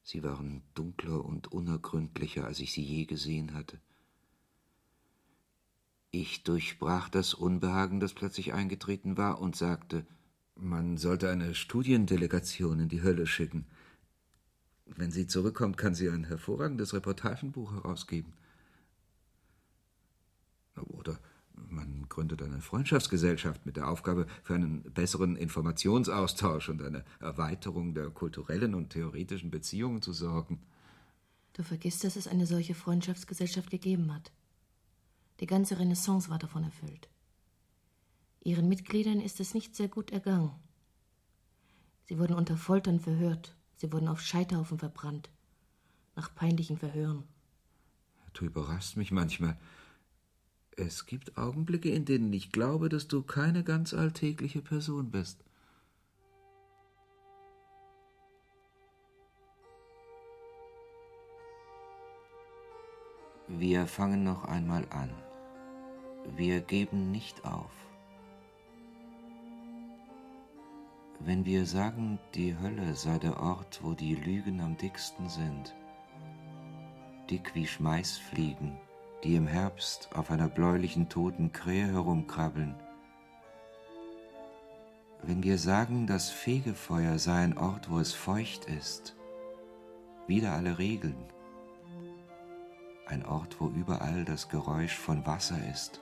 Sie 0.04 0.24
waren 0.24 0.62
dunkler 0.76 1.26
und 1.26 1.52
unergründlicher, 1.52 2.46
als 2.46 2.60
ich 2.60 2.72
sie 2.74 2.84
je 2.84 3.06
gesehen 3.06 3.56
hatte. 3.56 3.80
Ich 6.12 6.44
durchbrach 6.44 7.10
das 7.10 7.34
Unbehagen, 7.34 8.00
das 8.00 8.14
plötzlich 8.14 8.54
eingetreten 8.54 9.18
war, 9.18 9.42
und 9.42 9.56
sagte, 9.56 10.06
man 10.60 10.98
sollte 10.98 11.30
eine 11.30 11.56
Studiendelegation 11.56 12.80
in 12.80 12.90
die 12.90 13.04
Hölle 13.04 13.28
schicken. 13.28 13.66
Wenn 14.86 15.12
sie 15.12 15.28
zurückkommt, 15.28 15.78
kann 15.78 15.96
sie 15.96 16.10
ein 16.10 16.24
hervorragendes 16.26 16.94
Reportagenbuch 16.94 17.74
herausgeben. 17.74 18.34
Oder 20.76 21.20
man 21.54 22.06
gründet 22.08 22.42
eine 22.42 22.62
Freundschaftsgesellschaft 22.62 23.66
mit 23.66 23.78
der 23.78 23.88
Aufgabe, 23.88 24.28
für 24.44 24.56
einen 24.56 24.84
besseren 24.94 25.36
Informationsaustausch 25.36 26.70
und 26.70 26.82
eine 26.82 27.04
Erweiterung 27.20 27.94
der 27.94 28.10
kulturellen 28.10 28.76
und 28.76 28.92
theoretischen 28.92 29.50
Beziehungen 29.52 30.02
zu 30.02 30.14
sorgen. 30.14 30.62
Du 31.54 31.64
vergisst, 31.64 32.04
dass 32.04 32.16
es 32.16 32.28
eine 32.28 32.46
solche 32.46 32.76
Freundschaftsgesellschaft 32.76 33.72
gegeben 33.72 34.14
hat. 34.14 34.32
Die 35.40 35.48
ganze 35.48 35.80
Renaissance 35.80 36.30
war 36.30 36.40
davon 36.40 36.64
erfüllt. 36.64 37.10
Ihren 38.48 38.70
Mitgliedern 38.70 39.20
ist 39.20 39.42
es 39.42 39.54
nicht 39.54 39.75
sehr 39.75 39.89
gut 39.89 40.10
ergangen. 40.12 40.51
Sie 42.06 42.18
wurden 42.18 42.38
unter 42.38 42.56
Foltern 42.56 43.01
verhört, 43.01 43.54
sie 43.75 43.92
wurden 43.92 44.08
auf 44.08 44.22
Scheiterhaufen 44.22 44.80
verbrannt, 44.80 45.30
nach 46.16 46.34
peinlichen 46.34 46.77
Verhören. 46.77 47.25
Du 48.32 48.46
überraschst 48.46 48.96
mich 48.96 49.12
manchmal. 49.12 49.60
Es 50.77 51.08
gibt 51.08 51.38
Augenblicke, 51.38 51.89
in 51.89 52.06
denen 52.06 52.32
ich 52.32 52.54
glaube, 52.54 52.88
dass 52.88 53.10
du 53.10 53.22
keine 53.22 53.66
ganz 53.66 53.94
alltägliche 53.94 54.62
Person 54.62 55.12
bist. 55.12 55.44
Wir 63.50 63.88
fangen 63.88 64.24
noch 64.24 64.46
einmal 64.46 64.88
an. 64.92 65.10
Wir 66.38 66.62
geben 66.62 67.12
nicht 67.12 67.44
auf. 67.44 67.87
Wenn 71.20 71.46
wir 71.46 71.66
sagen, 71.66 72.20
die 72.36 72.56
Hölle 72.58 72.96
sei 72.96 73.18
der 73.18 73.40
Ort, 73.40 73.80
wo 73.82 73.94
die 73.94 74.16
Lügen 74.16 74.62
am 74.62 74.78
dicksten 74.78 75.28
sind, 75.30 75.76
dick 77.30 77.56
wie 77.56 77.66
Schmeißfliegen, 77.66 78.78
die 79.24 79.36
im 79.36 79.48
Herbst 79.48 80.10
auf 80.14 80.30
einer 80.30 80.48
bläulichen 80.48 81.10
toten 81.10 81.52
Krähe 81.52 81.88
herumkrabbeln, 81.88 82.76
wenn 85.24 85.42
wir 85.42 85.58
sagen, 85.58 86.06
das 86.06 86.30
Fegefeuer 86.30 87.18
sei 87.18 87.44
ein 87.44 87.58
Ort, 87.58 87.90
wo 87.90 88.00
es 88.00 88.14
feucht 88.14 88.66
ist, 88.66 89.16
wieder 90.28 90.54
alle 90.54 90.78
Regeln, 90.78 91.18
ein 93.08 93.26
Ort, 93.26 93.60
wo 93.60 93.70
überall 93.70 94.24
das 94.24 94.50
Geräusch 94.50 94.96
von 94.96 95.26
Wasser 95.26 95.58
ist 95.72 96.00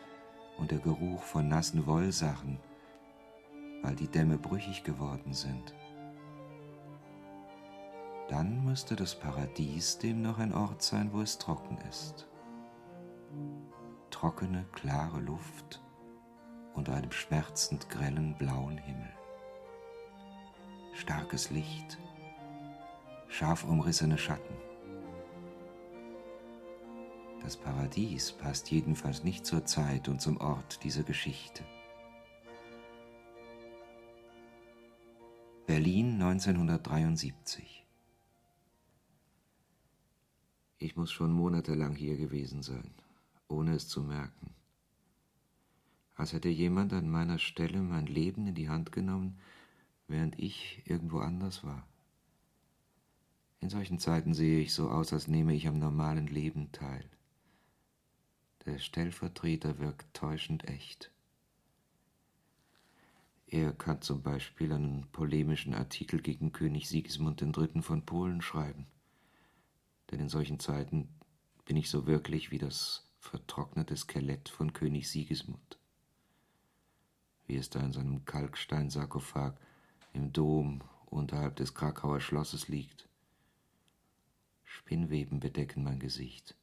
und 0.58 0.72
der 0.72 0.80
Geruch 0.80 1.24
von 1.24 1.48
nassen 1.48 1.88
Wollsachen, 1.88 2.60
weil 3.86 3.96
die 3.96 4.08
Dämme 4.08 4.40
brüchig 4.40 4.84
geworden 4.84 5.34
sind. 5.34 5.76
Dann 8.30 8.66
müsste 8.66 8.96
das 8.96 9.14
Paradies 9.14 10.00
demnach 10.00 10.40
ein 10.40 10.56
Ort 10.56 10.82
sein, 10.82 11.14
wo 11.14 11.22
es 11.22 11.38
trocken 11.38 11.78
ist. 11.88 12.28
Trockene, 14.10 14.66
klare 14.72 15.20
Luft 15.20 15.84
unter 16.74 16.96
einem 16.96 17.12
schmerzend 17.12 17.88
grellen 17.90 18.36
blauen 18.38 18.80
Himmel. 18.80 19.14
Starkes 20.94 21.52
Licht, 21.52 22.00
scharf 23.28 23.64
umrissene 23.64 24.18
Schatten. 24.18 24.56
Das 27.44 27.56
Paradies 27.56 28.32
passt 28.32 28.72
jedenfalls 28.72 29.24
nicht 29.24 29.46
zur 29.46 29.64
Zeit 29.66 30.10
und 30.10 30.22
zum 30.22 30.38
Ort 30.38 30.84
dieser 30.84 31.04
Geschichte. 31.04 31.64
Berlin 35.68 36.22
1973 36.22 37.88
Ich 40.78 40.96
muss 40.96 41.12
schon 41.12 41.32
monatelang 41.32 41.96
hier 41.96 42.18
gewesen 42.18 42.62
sein, 42.62 42.94
ohne 43.48 43.74
es 43.74 43.88
zu 43.88 44.04
merken. 44.04 44.54
Als 46.14 46.34
hätte 46.34 46.50
jemand 46.50 46.94
an 46.94 47.10
meiner 47.10 47.40
Stelle 47.40 47.80
mein 47.80 48.06
Leben 48.06 48.46
in 48.46 48.54
die 48.54 48.70
Hand 48.70 48.92
genommen, 48.92 49.40
während 50.08 50.38
ich 50.38 50.84
irgendwo 50.86 51.18
anders 51.18 51.64
war. 51.64 51.88
In 53.60 53.72
solchen 53.72 53.98
Zeiten 53.98 54.36
sehe 54.36 54.62
ich 54.62 54.72
so 54.72 54.92
aus, 54.92 55.14
als 55.14 55.28
nehme 55.28 55.56
ich 55.56 55.68
am 55.68 55.80
normalen 55.80 56.28
Leben 56.28 56.72
teil. 56.74 57.10
Der 58.66 58.78
Stellvertreter 58.78 59.80
wirkt 59.80 60.14
täuschend 60.14 60.66
echt. 60.66 61.12
Er 63.48 63.74
kann 63.74 64.02
zum 64.02 64.22
Beispiel 64.22 64.74
einen 64.74 65.08
polemischen 65.12 65.74
Artikel 65.74 66.22
gegen 66.22 66.52
König 66.52 66.90
Sigismund 66.90 67.42
III. 67.42 67.82
von 67.82 68.06
Polen 68.06 68.42
schreiben 68.42 68.88
denn 70.12 70.20
in 70.20 70.30
solchen 70.30 70.60
Zeiten 70.60 71.10
bin 71.66 71.78
ich 71.78 71.90
so 71.90 72.06
wirklich 72.06 72.52
wie 72.52 72.58
das 72.58 73.10
vertrocknete 73.20 73.98
Skelett 73.98 74.50
von 74.50 74.74
König 74.74 75.10
Sigismund, 75.10 75.80
wie 77.48 77.56
es 77.56 77.70
da 77.70 77.80
in 77.80 77.92
seinem 77.92 78.26
Kalksteinsarkophag 78.26 79.56
im 80.14 80.32
Dom 80.32 80.82
unterhalb 81.08 81.56
des 81.56 81.74
Krakauer 81.74 82.20
Schlosses 82.20 82.68
liegt. 82.68 83.10
Spinnweben 84.64 85.40
bedecken 85.40 85.84
mein 85.84 86.00
Gesicht. 86.00 86.56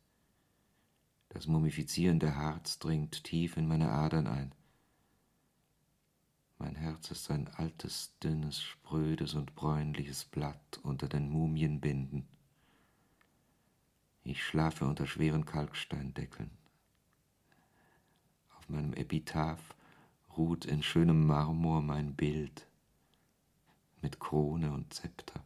Das 1.31 1.47
mumifizierende 1.47 2.37
Harz 2.37 2.79
dringt 2.79 3.25
tief 3.25 3.57
in 3.57 3.67
meine 3.67 3.91
Adern 3.91 4.27
ein. 4.27 4.55
Mein 6.63 6.77
Herz 6.77 7.11
ist 7.11 7.29
ein 7.33 7.49
altes, 7.49 8.17
dünnes, 8.23 8.63
sprödes 8.63 9.35
und 9.35 9.57
bräunliches 9.57 10.25
Blatt 10.25 10.79
unter 10.85 11.09
den 11.09 11.29
Mumienbinden. 11.29 12.25
Ich 14.23 14.45
schlafe 14.45 14.85
unter 14.85 15.09
schweren 15.09 15.45
Kalksteindeckeln. 15.45 16.53
Auf 18.57 18.69
meinem 18.69 18.93
Epitaph 18.93 19.75
ruht 20.37 20.65
in 20.65 20.85
schönem 20.85 21.27
Marmor 21.27 21.83
mein 21.83 22.15
Bild 22.15 22.69
mit 24.01 24.21
Krone 24.21 24.71
und 24.71 24.95
Zepter. 24.95 25.45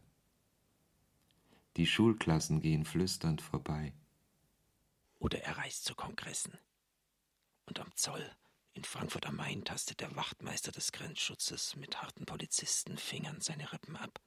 Die 1.77 1.87
Schulklassen 1.87 2.61
gehen 2.61 2.85
flüsternd 2.85 3.41
vorbei. 3.41 3.91
Oder 5.17 5.41
er 5.41 5.57
reist 5.57 5.83
zu 5.85 5.95
Kongressen. 5.95 6.59
Und 7.65 7.79
am 7.79 7.91
Zoll 7.95 8.31
in 8.77 8.83
Frankfurt 8.83 9.25
am 9.25 9.35
Main 9.35 9.65
tastet 9.65 10.01
der 10.01 10.15
Wachtmeister 10.15 10.71
des 10.71 10.91
Grenzschutzes 10.91 11.75
mit 11.75 12.01
harten 12.01 12.25
Polizistenfingern 12.25 13.41
seine 13.41 13.71
Rippen 13.73 13.97
ab, 13.97 14.21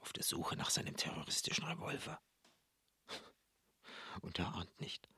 auf 0.00 0.12
der 0.12 0.24
Suche 0.24 0.56
nach 0.56 0.70
seinem 0.70 0.96
terroristischen 0.96 1.64
Revolver 1.64 2.20
und 4.22 4.38
er 4.38 4.54
ahnt 4.54 4.80
nicht, 4.80 5.08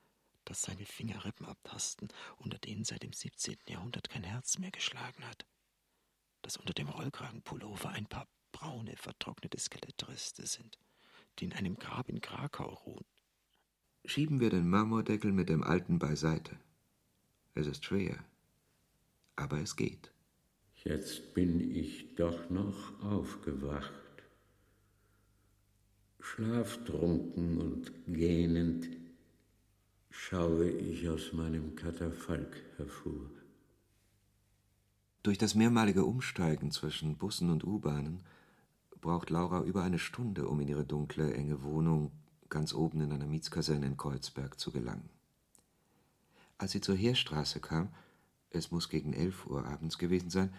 dass 0.44 0.62
seine 0.62 0.84
Finger 0.84 1.24
Rippen 1.24 1.46
abtasten, 1.46 2.08
unter 2.36 2.58
denen 2.58 2.84
seit 2.84 3.02
dem 3.02 3.12
17. 3.12 3.56
Jahrhundert 3.68 4.08
kein 4.10 4.24
Herz 4.24 4.58
mehr 4.58 4.70
geschlagen 4.70 5.24
hat, 5.26 5.46
dass 6.42 6.56
unter 6.56 6.74
dem 6.74 6.88
Rollkragenpullover 6.88 7.90
ein 7.90 8.06
paar 8.06 8.28
braune, 8.52 8.96
vertrocknete 8.96 9.58
Skelettreste 9.58 10.46
sind, 10.46 10.78
die 11.38 11.46
in 11.46 11.52
einem 11.52 11.76
Grab 11.76 12.08
in 12.08 12.20
Krakau 12.20 12.68
ruhen. 12.68 13.06
Schieben 14.04 14.40
wir 14.40 14.50
den 14.50 14.68
Marmordeckel 14.68 15.32
mit 15.32 15.48
dem 15.48 15.64
Alten 15.64 15.98
beiseite. 15.98 16.58
Es 17.56 17.66
ist 17.66 17.84
schwer, 17.84 18.22
aber 19.34 19.58
es 19.60 19.74
geht. 19.74 20.12
Jetzt 20.84 21.34
bin 21.34 21.74
ich 21.74 22.14
doch 22.14 22.50
noch 22.50 23.02
aufgewacht 23.02 23.92
Schlaftrunken 26.20 27.58
und 27.58 27.92
gähnend 28.08 28.88
schaue 30.10 30.68
ich 30.68 31.08
aus 31.08 31.32
meinem 31.32 31.76
Katafalk 31.76 32.62
hervor. 32.76 33.30
Durch 35.22 35.38
das 35.38 35.54
mehrmalige 35.54 36.04
Umsteigen 36.04 36.72
zwischen 36.72 37.16
Bussen 37.16 37.48
und 37.48 37.64
U-Bahnen 37.64 38.22
braucht 39.00 39.30
Laura 39.30 39.62
über 39.62 39.82
eine 39.82 39.98
Stunde, 39.98 40.48
um 40.48 40.60
in 40.60 40.68
ihre 40.68 40.84
dunkle, 40.84 41.32
enge 41.32 41.62
Wohnung 41.62 42.10
ganz 42.50 42.74
oben 42.74 43.00
in 43.00 43.12
einer 43.12 43.26
Mietskaserne 43.26 43.86
in 43.86 43.96
Kreuzberg 43.96 44.60
zu 44.60 44.72
gelangen. 44.72 45.15
Als 46.58 46.72
sie 46.72 46.80
zur 46.80 46.96
Heerstraße 46.96 47.60
kam, 47.60 47.88
es 48.50 48.70
muss 48.70 48.88
gegen 48.88 49.12
elf 49.12 49.46
Uhr 49.46 49.66
abends 49.66 49.98
gewesen 49.98 50.30
sein, 50.30 50.52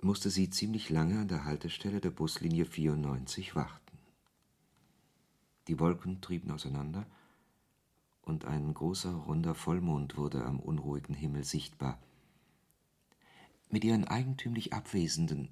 musste 0.00 0.30
sie 0.30 0.50
ziemlich 0.50 0.90
lange 0.90 1.20
an 1.20 1.28
der 1.28 1.44
Haltestelle 1.44 2.00
der 2.00 2.10
Buslinie 2.10 2.64
94 2.64 3.54
warten. 3.54 3.98
Die 5.68 5.78
Wolken 5.80 6.20
trieben 6.20 6.50
auseinander, 6.50 7.06
und 8.22 8.46
ein 8.46 8.72
großer, 8.72 9.12
runder 9.12 9.54
Vollmond 9.54 10.16
wurde 10.16 10.44
am 10.44 10.58
unruhigen 10.58 11.14
Himmel 11.14 11.44
sichtbar. 11.44 11.98
Mit 13.68 13.84
ihren 13.84 14.06
eigentümlich 14.06 14.72
abwesenden, 14.72 15.50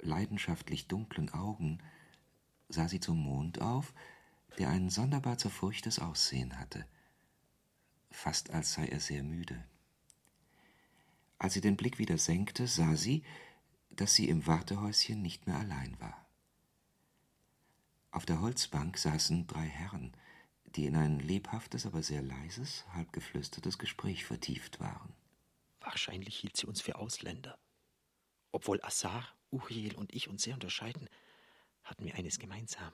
leidenschaftlich 0.00 0.88
dunklen 0.88 1.30
Augen 1.34 1.78
sah 2.68 2.88
sie 2.88 3.00
zum 3.00 3.18
Mond 3.18 3.60
auf, 3.60 3.92
der 4.58 4.70
ein 4.70 4.88
sonderbar 4.88 5.36
zerfurchtes 5.36 5.98
Aussehen 5.98 6.58
hatte, 6.58 6.86
fast 8.12 8.50
als 8.50 8.74
sei 8.74 8.86
er 8.86 9.00
sehr 9.00 9.22
müde. 9.22 9.64
Als 11.38 11.54
sie 11.54 11.60
den 11.60 11.76
Blick 11.76 11.98
wieder 11.98 12.18
senkte, 12.18 12.66
sah 12.66 12.94
sie, 12.96 13.24
dass 13.90 14.14
sie 14.14 14.28
im 14.28 14.46
Wartehäuschen 14.46 15.20
nicht 15.20 15.46
mehr 15.46 15.56
allein 15.56 15.98
war. 16.00 16.26
Auf 18.10 18.26
der 18.26 18.40
Holzbank 18.40 18.98
saßen 18.98 19.46
drei 19.46 19.66
Herren, 19.66 20.12
die 20.76 20.86
in 20.86 20.96
ein 20.96 21.18
lebhaftes, 21.18 21.86
aber 21.86 22.02
sehr 22.02 22.22
leises, 22.22 22.84
halb 22.92 23.12
geflüstertes 23.12 23.78
Gespräch 23.78 24.24
vertieft 24.24 24.80
waren. 24.80 25.12
Wahrscheinlich 25.80 26.36
hielt 26.36 26.56
sie 26.56 26.66
uns 26.66 26.80
für 26.80 26.96
Ausländer. 26.96 27.58
Obwohl 28.52 28.80
Assar, 28.82 29.26
Uriel 29.50 29.96
und 29.96 30.14
ich 30.14 30.28
uns 30.28 30.42
sehr 30.42 30.54
unterscheiden, 30.54 31.08
hatten 31.84 32.04
wir 32.04 32.14
eines 32.14 32.38
gemeinsam. 32.38 32.92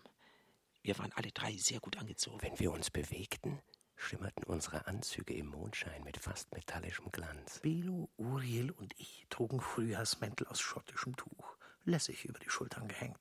Wir 0.82 0.96
waren 0.98 1.12
alle 1.12 1.30
drei 1.30 1.56
sehr 1.56 1.80
gut 1.80 1.96
angezogen. 1.96 2.40
Wenn 2.40 2.58
wir 2.58 2.72
uns 2.72 2.90
bewegten, 2.90 3.60
schimmerten 3.98 4.44
unsere 4.44 4.86
Anzüge 4.86 5.34
im 5.34 5.46
Mondschein 5.46 6.02
mit 6.04 6.16
fast 6.16 6.54
metallischem 6.54 7.10
Glanz. 7.10 7.58
Belu, 7.60 8.08
Uriel 8.16 8.70
und 8.70 8.94
ich 8.98 9.26
trugen 9.28 9.60
Frühjahrsmäntel 9.60 10.46
aus 10.46 10.60
schottischem 10.60 11.16
Tuch, 11.16 11.56
lässig 11.84 12.24
über 12.24 12.38
die 12.38 12.48
Schultern 12.48 12.88
gehängt. 12.88 13.18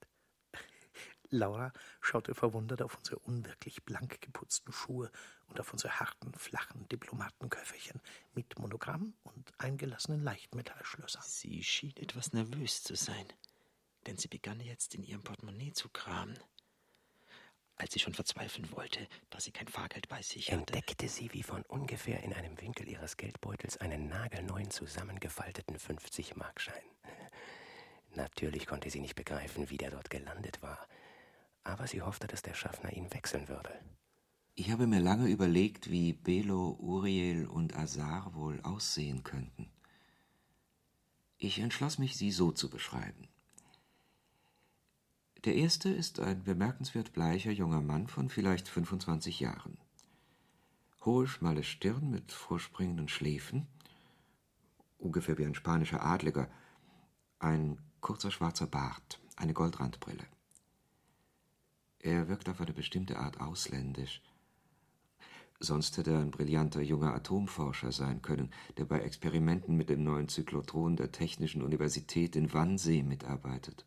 Laura 1.30 1.74
schaute 2.00 2.36
verwundert 2.36 2.82
auf 2.82 2.96
unsere 2.96 3.20
unwirklich 3.20 3.84
blank 3.84 4.22
geputzten 4.22 4.72
Schuhe 4.72 5.12
und 5.48 5.60
auf 5.60 5.74
unsere 5.74 6.00
harten, 6.00 6.34
flachen 6.36 6.88
Diplomatenköfferchen 6.88 8.00
mit 8.34 8.58
Monogramm 8.60 9.14
und 9.24 9.52
eingelassenen 9.58 10.22
Leichtmetallschlössern. 10.24 11.24
Sie 11.26 11.64
schien 11.64 11.96
etwas 11.98 12.34
nervös 12.34 12.84
zu 12.84 12.96
sein, 12.96 13.26
denn 14.06 14.18
sie 14.18 14.28
begann 14.28 14.60
jetzt 14.60 14.94
in 14.94 15.04
ihrem 15.04 15.24
Portemonnaie 15.24 15.74
zu 15.74 15.90
kramen. 15.90 16.38
Als 17.78 17.94
sie 17.94 18.00
schon 18.00 18.14
verzweifeln 18.14 18.72
wollte, 18.72 19.08
da 19.30 19.40
sie 19.40 19.52
kein 19.52 19.68
Fahrgeld 19.68 20.08
bei 20.08 20.22
sich 20.22 20.48
hatte, 20.48 20.60
entdeckte 20.60 21.08
sie, 21.08 21.32
wie 21.34 21.44
von 21.44 21.62
ungefähr 21.64 22.24
in 22.24 22.34
einem 22.34 22.60
Winkel 22.60 22.88
ihres 22.88 23.18
Geldbeutels 23.18 23.78
einen 23.78 24.08
nagelneuen 24.08 24.72
zusammengefalteten 24.72 25.78
50-Markschein. 25.78 26.84
Natürlich 28.16 28.66
konnte 28.66 28.90
sie 28.90 29.00
nicht 29.00 29.16
begreifen, 29.16 29.70
wie 29.70 29.78
der 29.78 29.92
dort 29.92 30.10
gelandet 30.10 30.62
war, 30.62 30.88
aber 31.64 31.86
sie 31.86 32.02
hoffte, 32.02 32.28
dass 32.28 32.42
der 32.42 32.56
Schaffner 32.56 32.94
ihn 32.94 33.14
wechseln 33.14 33.48
würde. 33.48 33.72
Ich 34.56 34.72
habe 34.72 34.88
mir 34.88 35.00
lange 35.00 35.28
überlegt, 35.30 35.92
wie 35.92 36.14
Belo, 36.14 36.78
Uriel 36.80 37.46
und 37.46 37.76
Azar 37.76 38.34
wohl 38.34 38.60
aussehen 38.62 39.24
könnten. 39.24 39.70
Ich 41.38 41.60
entschloss 41.60 42.00
mich, 42.00 42.18
sie 42.18 42.32
so 42.32 42.52
zu 42.52 42.68
beschreiben. 42.68 43.28
Der 45.48 45.56
erste 45.56 45.88
ist 45.88 46.20
ein 46.20 46.44
bemerkenswert 46.44 47.14
bleicher 47.14 47.52
junger 47.52 47.80
Mann 47.80 48.08
von 48.08 48.28
vielleicht 48.28 48.68
25 48.68 49.40
Jahren. 49.40 49.78
Hohe, 51.06 51.26
schmale 51.26 51.64
Stirn 51.64 52.10
mit 52.10 52.34
vorspringenden 52.34 53.08
Schläfen, 53.08 53.66
ungefähr 54.98 55.38
wie 55.38 55.46
ein 55.46 55.56
spanischer 55.56 56.04
Adliger, 56.04 56.50
ein 57.40 57.78
kurzer 58.02 58.30
schwarzer 58.30 58.68
Bart, 58.68 59.22
eine 59.38 59.54
Goldrandbrille. 59.54 60.26
Er 62.00 62.28
wirkt 62.28 62.50
auf 62.50 62.60
eine 62.60 62.74
bestimmte 62.74 63.18
Art 63.18 63.40
ausländisch. 63.40 64.22
Sonst 65.62 65.98
hätte 65.98 66.12
er 66.12 66.20
ein 66.20 66.32
brillanter 66.32 66.82
junger 66.82 67.14
Atomforscher 67.14 67.94
sein 67.94 68.22
können, 68.22 68.52
der 68.76 68.84
bei 68.84 69.00
Experimenten 69.00 69.78
mit 69.78 69.88
dem 69.88 70.04
neuen 70.04 70.28
Zyklotron 70.28 70.98
der 70.98 71.14
Technischen 71.14 71.62
Universität 71.62 72.36
in 72.36 72.52
Wannsee 72.52 73.02
mitarbeitet. 73.02 73.86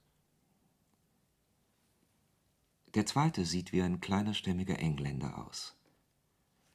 Der 2.95 3.07
zweite 3.07 3.45
sieht 3.45 3.71
wie 3.71 3.83
ein 3.83 4.01
kleiner 4.01 4.35
stämmiger 4.35 4.81
Engländer 4.81 5.47
aus. 5.47 5.77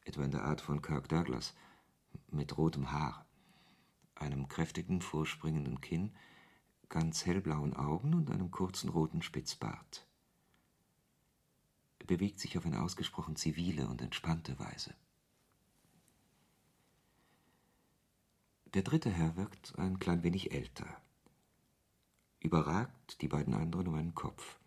Etwa 0.05 0.23
in 0.23 0.31
der 0.31 0.45
Art 0.45 0.61
von 0.61 0.81
Kirk 0.81 1.09
Douglas, 1.09 1.53
mit 2.31 2.57
rotem 2.57 2.93
Haar, 2.93 3.25
einem 4.15 4.47
kräftigen, 4.47 5.01
vorspringenden 5.01 5.81
Kinn, 5.81 6.15
ganz 6.87 7.25
hellblauen 7.25 7.75
Augen 7.75 8.13
und 8.13 8.31
einem 8.31 8.49
kurzen 8.49 8.89
roten 8.89 9.23
Spitzbart. 9.23 10.07
Er 11.99 12.05
bewegt 12.05 12.39
sich 12.39 12.57
auf 12.57 12.65
eine 12.65 12.81
ausgesprochen 12.81 13.35
zivile 13.35 13.89
und 13.89 14.01
entspannte 14.01 14.57
Weise. 14.57 14.95
Der 18.73 18.83
dritte 18.83 19.09
Herr 19.09 19.35
wirkt 19.35 19.77
ein 19.77 19.99
klein 19.99 20.23
wenig 20.23 20.53
älter. 20.53 20.87
Überragt 22.39 23.21
die 23.21 23.27
beiden 23.27 23.53
anderen 23.53 23.89
um 23.89 23.95
einen 23.95 24.15
Kopf 24.15 24.59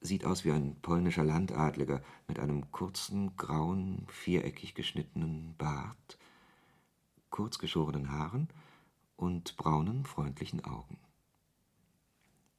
sieht 0.00 0.24
aus 0.24 0.44
wie 0.44 0.52
ein 0.52 0.80
polnischer 0.80 1.24
Landadliger 1.24 2.02
mit 2.26 2.38
einem 2.38 2.70
kurzen, 2.72 3.36
grauen, 3.36 4.06
viereckig 4.08 4.74
geschnittenen 4.74 5.54
Bart, 5.56 6.18
kurzgeschorenen 7.28 8.10
Haaren 8.10 8.48
und 9.16 9.56
braunen, 9.56 10.06
freundlichen 10.06 10.64
Augen. 10.64 10.98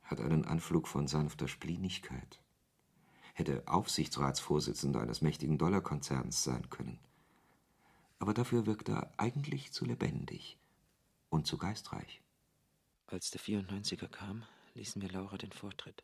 Hat 0.04 0.22
einen 0.22 0.46
Anflug 0.46 0.88
von 0.88 1.08
sanfter 1.08 1.48
Splinigkeit. 1.48 2.42
Hätte 3.34 3.64
Aufsichtsratsvorsitzender 3.66 5.02
eines 5.02 5.22
mächtigen 5.22 5.58
Dollarkonzerns 5.58 6.44
sein 6.44 6.70
können. 6.70 7.00
Aber 8.20 8.34
dafür 8.34 8.68
wirkt 8.68 8.90
er 8.90 9.12
eigentlich 9.18 9.72
zu 9.72 9.86
lebendig 9.86 10.60
und 11.30 11.48
zu 11.48 11.58
geistreich. 11.58 12.22
Als 13.08 13.32
der 13.32 13.42
94er 13.42 14.08
kam, 14.08 14.44
ließen 14.76 15.02
wir 15.02 15.10
Laura 15.10 15.38
den 15.38 15.52
Vortritt. 15.52 16.04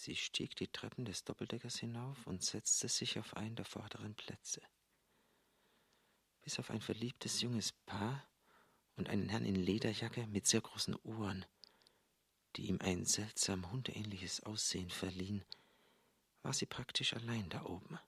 Sie 0.00 0.14
stieg 0.14 0.54
die 0.54 0.68
Treppen 0.68 1.04
des 1.04 1.24
Doppeldeckers 1.24 1.80
hinauf 1.80 2.24
und 2.28 2.44
setzte 2.44 2.86
sich 2.86 3.18
auf 3.18 3.36
einen 3.36 3.56
der 3.56 3.64
vorderen 3.64 4.14
Plätze. 4.14 4.62
Bis 6.42 6.60
auf 6.60 6.70
ein 6.70 6.80
verliebtes 6.80 7.40
junges 7.40 7.72
Paar 7.72 8.24
und 8.94 9.08
einen 9.08 9.28
Herrn 9.28 9.44
in 9.44 9.56
Lederjacke 9.56 10.28
mit 10.28 10.46
sehr 10.46 10.60
großen 10.60 10.94
Ohren, 11.02 11.44
die 12.54 12.68
ihm 12.68 12.78
ein 12.80 13.06
seltsam 13.06 13.72
hundeähnliches 13.72 14.44
Aussehen 14.44 14.88
verliehen, 14.88 15.44
war 16.42 16.52
sie 16.52 16.66
praktisch 16.66 17.14
allein 17.14 17.48
da 17.48 17.64
oben. 17.64 17.98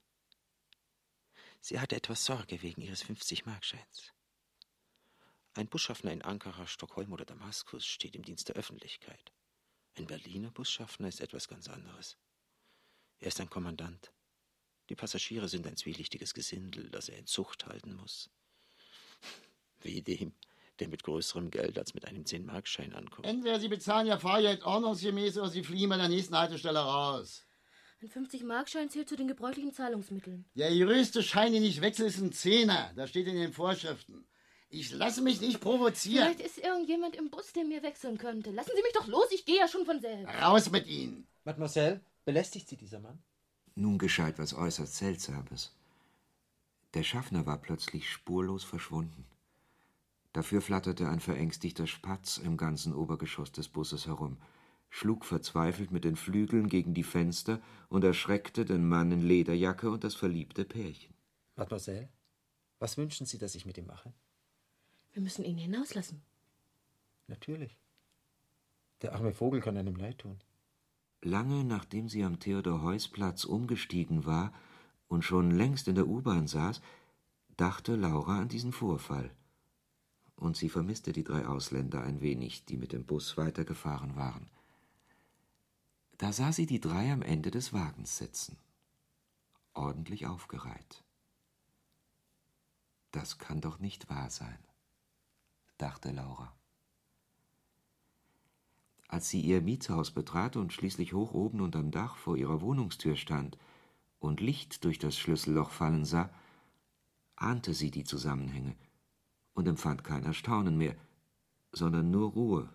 Sie 1.61 1.81
hatte 1.81 1.97
etwas 1.97 2.25
Sorge 2.25 2.63
wegen 2.63 2.83
ihres 2.83 3.05
50-Markscheins. 3.05 4.13
Ein 5.55 5.67
Busschaffner 5.67 6.13
in 6.13 6.23
Ankara, 6.23 6.69
Stockholm 6.69 7.13
oder 7.13 7.25
Damaskus 7.25 7.85
steht 7.85 8.15
im 8.15 8.23
Dienst 8.23 8.49
der 8.49 8.55
Öffentlichkeit. 8.55 9.33
Ein 9.97 10.07
Berliner 10.07 10.51
Busschaffner 10.51 11.09
ist 11.09 11.21
etwas 11.21 11.49
ganz 11.49 11.69
anderes. 11.69 12.17
Er 13.19 13.29
ist 13.29 13.41
ein 13.41 13.51
Kommandant. 13.51 14.13
Die 14.89 14.95
Passagiere 14.97 15.49
sind 15.49 15.67
ein 15.67 15.77
zwielichtiges 15.77 16.35
Gesindel, 16.35 16.91
das 16.91 17.09
er 17.09 17.19
in 17.19 17.27
Zucht 17.27 17.67
halten 17.67 17.95
muss. 17.95 18.31
Wie 19.81 20.03
dem, 20.03 20.33
der 20.79 20.89
mit 20.89 21.03
größerem 21.05 21.51
Geld 21.51 21.79
als 21.79 21.95
mit 21.95 22.07
einem 22.07 22.25
Zehn-Markschein 22.25 22.93
ankommt. 22.95 23.27
Entweder 23.27 23.61
Sie 23.61 23.69
bezahlen 23.69 24.07
Ihr 24.07 24.19
Fahrgeld 24.19 24.63
ordnungsgemäß 24.63 25.39
oder 25.39 25.51
Sie 25.51 25.63
fliehen 25.63 25.91
bei 25.91 25.97
der 25.97 26.09
nächsten 26.09 26.37
Haltestelle 26.37 26.81
raus. 26.81 27.47
Ein 28.03 28.09
50-Markschein 28.09 28.89
zählt 28.89 29.11
zu 29.11 29.17
den 29.17 29.29
gebräuchlichen 29.29 29.75
Zahlungsmitteln. 29.75 30.47
Der 30.55 30.71
größte 30.71 31.23
Schein, 31.23 31.53
den 31.53 31.63
ich 31.63 31.83
wechsle, 31.83 32.07
ist 32.07 32.19
ein 32.19 32.33
Zehner. 32.33 32.93
Das 32.97 33.11
steht 33.11 33.27
in 33.27 33.37
den 33.37 33.53
Vorschriften. 33.53 34.27
Ich 34.73 34.93
lasse 34.93 35.21
mich 35.21 35.41
nicht 35.41 35.61
provozieren. 35.61 36.33
Vielleicht 36.33 36.47
ist 36.47 36.59
irgendjemand 36.59 37.17
im 37.17 37.29
Bus, 37.29 37.53
der 37.53 37.65
mir 37.65 37.83
wechseln 37.83 38.19
könnte. 38.19 38.53
Lassen 38.53 38.71
Sie 38.75 38.83
mich 38.83 38.93
doch 38.93 39.09
los, 39.09 39.27
ich 39.33 39.45
gehe 39.45 39.59
ja 39.59 39.67
schon 39.67 39.85
von 39.85 40.01
selbst. 40.01 40.33
Raus 40.41 40.71
mit 40.71 40.87
Ihnen. 40.87 41.27
Mademoiselle, 41.45 42.01
belästigt 42.25 42.69
Sie 42.69 42.77
dieser 42.77 43.01
Mann? 43.01 43.19
Nun 43.75 43.99
geschah 43.99 44.29
etwas 44.29 44.55
äußerst 44.55 44.97
Seltsames. 44.97 45.75
Der 46.95 47.03
Schaffner 47.03 47.47
war 47.47 47.59
plötzlich 47.59 48.09
spurlos 48.09 48.63
verschwunden. 48.63 49.25
Dafür 50.33 50.61
flatterte 50.61 51.09
ein 51.09 51.19
verängstigter 51.19 51.89
Spatz 51.89 52.39
im 52.39 52.57
ganzen 52.57 52.95
Obergeschoss 52.95 53.51
des 53.51 53.69
Busses 53.69 54.07
herum, 54.07 54.37
schlug 54.89 55.25
verzweifelt 55.25 55.91
mit 55.91 56.05
den 56.05 56.15
Flügeln 56.15 56.69
gegen 56.69 56.95
die 56.95 57.03
Fenster 57.03 57.61
und 57.89 58.05
erschreckte 58.05 58.65
den 58.65 58.89
Mann 58.89 59.11
in 59.11 59.23
Lederjacke 59.23 59.91
und 59.91 60.05
das 60.05 60.15
verliebte 60.15 60.65
Pärchen. 60.65 61.13
Mademoiselle, 61.57 62.09
was 62.79 62.97
wünschen 62.97 63.27
Sie, 63.27 63.39
dass 63.39 63.57
ich 63.57 63.67
mit 63.67 63.77
ihm 63.77 63.87
mache? 63.87 64.13
Wir 65.13 65.23
müssen 65.23 65.45
ihn 65.45 65.59
hinauslassen. 65.59 66.23
Natürlich. 67.27 67.77
Der 69.03 69.15
arme 69.15 69.33
Vogel 69.33 69.61
kann 69.61 69.77
einem 69.77 69.97
leid 69.97 70.19
tun. 70.19 70.39
Lange 71.23 71.65
nachdem 71.65 72.09
sie 72.09 72.25
am 72.25 72.39
Theodor-Heuss-Platz 72.39 73.45
umgestiegen 73.45 74.25
war 74.25 74.53
und 75.09 75.23
schon 75.23 75.51
längst 75.51 75.89
in 75.89 75.95
der 75.95 76.07
U-Bahn 76.07 76.47
saß, 76.47 76.81
dachte 77.57 77.97
Laura 77.97 78.41
an 78.41 78.49
diesen 78.49 78.73
Vorfall. 78.73 79.31
Und 80.37 80.57
sie 80.57 80.71
vermisste 80.71 81.13
die 81.13 81.25
drei 81.25 81.47
Ausländer 81.47 82.03
ein 82.03 82.21
wenig, 82.21 82.65
die 82.65 82.79
mit 82.79 82.93
dem 82.93 83.05
Bus 83.05 83.37
weitergefahren 83.37 84.17
waren. 84.17 84.49
Da 86.17 86.33
sah 86.33 86.53
sie 86.53 86.67
die 86.67 86.81
drei 86.81 87.13
am 87.13 87.23
Ende 87.23 87.51
des 87.51 87.73
Wagens 87.73 88.17
sitzen, 88.17 88.57
ordentlich 89.75 90.27
aufgereiht. 90.27 91.05
Das 93.11 93.39
kann 93.39 93.61
doch 93.61 93.79
nicht 93.79 94.09
wahr 94.09 94.31
sein 94.31 94.59
dachte 95.81 96.11
Laura. 96.13 96.55
Als 99.09 99.29
sie 99.29 99.41
ihr 99.41 99.61
Mietshaus 99.61 100.13
betrat 100.13 100.57
und 100.57 100.73
schließlich 100.73 101.13
hoch 101.13 101.33
oben 101.33 101.61
unterm 101.61 101.91
Dach 101.91 102.17
vor 102.17 102.37
ihrer 102.37 102.61
Wohnungstür 102.61 103.17
stand 103.17 103.59
und 104.21 104.41
Licht 104.41 104.85
durch 104.85 104.99
das 104.99 105.19
Schlüsselloch 105.19 105.71
fallen 105.71 106.05
sah, 106.05 106.31
ahnte 107.35 107.75
sie 107.75 107.91
die 107.91 108.05
Zusammenhänge 108.05 108.77
und 109.55 109.67
empfand 109.67 110.05
kein 110.05 110.25
Erstaunen 110.25 110.79
mehr, 110.79 110.95
sondern 111.73 112.11
nur 112.11 112.31
Ruhe, 112.31 112.69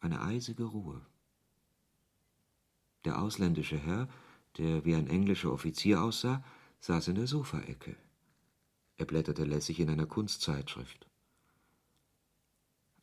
eine 0.00 0.20
eisige 0.22 0.64
Ruhe. 0.64 1.00
Der 3.04 3.20
ausländische 3.20 3.78
Herr, 3.78 4.08
der 4.58 4.84
wie 4.84 4.94
ein 4.94 5.08
englischer 5.08 5.52
Offizier 5.52 6.02
aussah, 6.02 6.44
saß 6.80 7.08
in 7.08 7.16
der 7.16 7.26
Sofaecke. 7.26 7.96
Er 8.96 9.06
blätterte 9.06 9.44
lässig 9.44 9.80
in 9.80 9.90
einer 9.90 10.06
Kunstzeitschrift. 10.06 11.08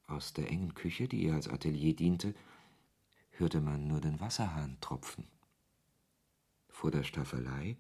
Aus 0.10 0.34
der 0.34 0.50
engen 0.50 0.74
Küche, 0.74 1.08
die 1.08 1.22
ihr 1.24 1.36
als 1.36 1.48
Atelier 1.48 1.96
diente, 1.96 2.34
hörte 3.30 3.62
man 3.62 3.88
nur 3.88 4.02
den 4.02 4.20
Wasserhahn 4.20 4.80
tropfen. 4.82 5.28
Vor 6.68 6.90
der 6.90 7.04
Staffelei, 7.04 7.78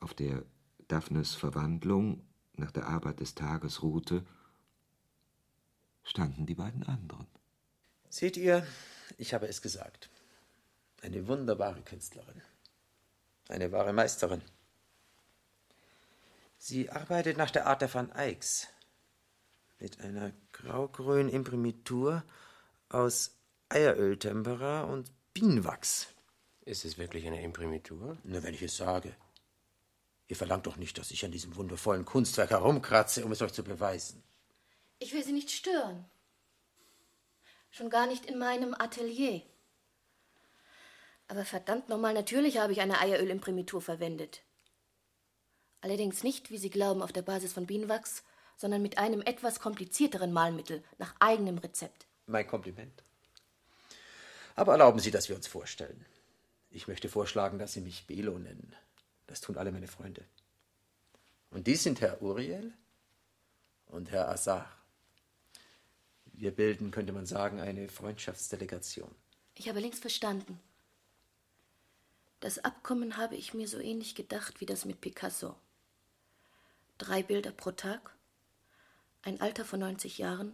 auf 0.00 0.12
der 0.12 0.44
Daphnes 0.86 1.34
Verwandlung 1.34 2.22
nach 2.56 2.70
der 2.70 2.86
Arbeit 2.86 3.20
des 3.20 3.34
Tages 3.34 3.82
ruhte, 3.82 4.26
standen 6.02 6.44
die 6.44 6.54
beiden 6.54 6.82
anderen. 6.82 7.26
Seht 8.10 8.36
ihr, 8.36 8.66
ich 9.16 9.32
habe 9.32 9.48
es 9.48 9.62
gesagt. 9.62 10.10
Eine 11.00 11.26
wunderbare 11.26 11.80
Künstlerin. 11.80 12.42
Eine 13.48 13.72
wahre 13.72 13.94
Meisterin. 13.94 14.42
Sie 16.58 16.90
arbeitet 16.90 17.38
nach 17.38 17.50
der 17.50 17.66
Art 17.66 17.80
der 17.80 17.92
Van 17.92 18.10
Eycks, 18.12 18.68
mit 19.84 20.00
einer 20.00 20.32
graugrünen 20.52 21.28
Imprimitur 21.28 22.24
aus 22.88 23.36
Eieröltempera 23.68 24.84
und 24.84 25.12
Bienenwachs. 25.34 26.06
Ist 26.64 26.86
es 26.86 26.96
wirklich 26.96 27.26
eine 27.26 27.42
Imprimitur? 27.42 28.16
Nur 28.22 28.42
wenn 28.42 28.54
ich 28.54 28.62
es 28.62 28.78
sage. 28.78 29.14
Ihr 30.26 30.36
verlangt 30.36 30.66
doch 30.66 30.76
nicht, 30.76 30.96
dass 30.96 31.10
ich 31.10 31.22
an 31.26 31.32
diesem 31.32 31.54
wundervollen 31.56 32.06
Kunstwerk 32.06 32.48
herumkratze, 32.48 33.26
um 33.26 33.32
es 33.32 33.42
euch 33.42 33.52
zu 33.52 33.62
beweisen. 33.62 34.22
Ich 35.00 35.12
will 35.12 35.22
Sie 35.22 35.32
nicht 35.32 35.50
stören. 35.50 36.06
Schon 37.70 37.90
gar 37.90 38.06
nicht 38.06 38.24
in 38.24 38.38
meinem 38.38 38.72
Atelier. 38.72 39.42
Aber 41.28 41.44
verdammt 41.44 41.90
nochmal, 41.90 42.14
natürlich 42.14 42.56
habe 42.56 42.72
ich 42.72 42.80
eine 42.80 43.00
Eierölimprimitur 43.00 43.82
verwendet. 43.82 44.40
Allerdings 45.82 46.22
nicht, 46.22 46.50
wie 46.50 46.56
Sie 46.56 46.70
glauben, 46.70 47.02
auf 47.02 47.12
der 47.12 47.20
Basis 47.20 47.52
von 47.52 47.66
Bienenwachs, 47.66 48.24
sondern 48.56 48.82
mit 48.82 48.98
einem 48.98 49.22
etwas 49.22 49.60
komplizierteren 49.60 50.32
Malmittel, 50.32 50.82
nach 50.98 51.14
eigenem 51.18 51.58
Rezept. 51.58 52.06
Mein 52.26 52.46
Kompliment. 52.46 53.02
Aber 54.56 54.72
erlauben 54.72 55.00
Sie, 55.00 55.10
dass 55.10 55.28
wir 55.28 55.36
uns 55.36 55.46
vorstellen. 55.46 56.04
Ich 56.70 56.88
möchte 56.88 57.08
vorschlagen, 57.08 57.58
dass 57.58 57.72
Sie 57.72 57.80
mich 57.80 58.06
Belo 58.06 58.38
nennen. 58.38 58.74
Das 59.26 59.40
tun 59.40 59.56
alle 59.56 59.72
meine 59.72 59.88
Freunde. 59.88 60.24
Und 61.50 61.66
dies 61.66 61.82
sind 61.82 62.00
Herr 62.00 62.20
Uriel 62.22 62.72
und 63.86 64.10
Herr 64.10 64.28
Azar. 64.28 64.70
Wir 66.32 66.50
bilden, 66.50 66.90
könnte 66.90 67.12
man 67.12 67.26
sagen, 67.26 67.60
eine 67.60 67.88
Freundschaftsdelegation. 67.88 69.14
Ich 69.54 69.68
habe 69.68 69.80
längst 69.80 70.00
verstanden. 70.00 70.60
Das 72.40 72.58
Abkommen 72.58 73.16
habe 73.16 73.36
ich 73.36 73.54
mir 73.54 73.68
so 73.68 73.78
ähnlich 73.78 74.14
gedacht 74.14 74.60
wie 74.60 74.66
das 74.66 74.84
mit 74.84 75.00
Picasso. 75.00 75.54
Drei 76.98 77.22
Bilder 77.22 77.52
pro 77.52 77.70
Tag, 77.70 78.13
ein 79.24 79.40
Alter 79.40 79.64
von 79.64 79.80
90 79.80 80.18
Jahren, 80.18 80.52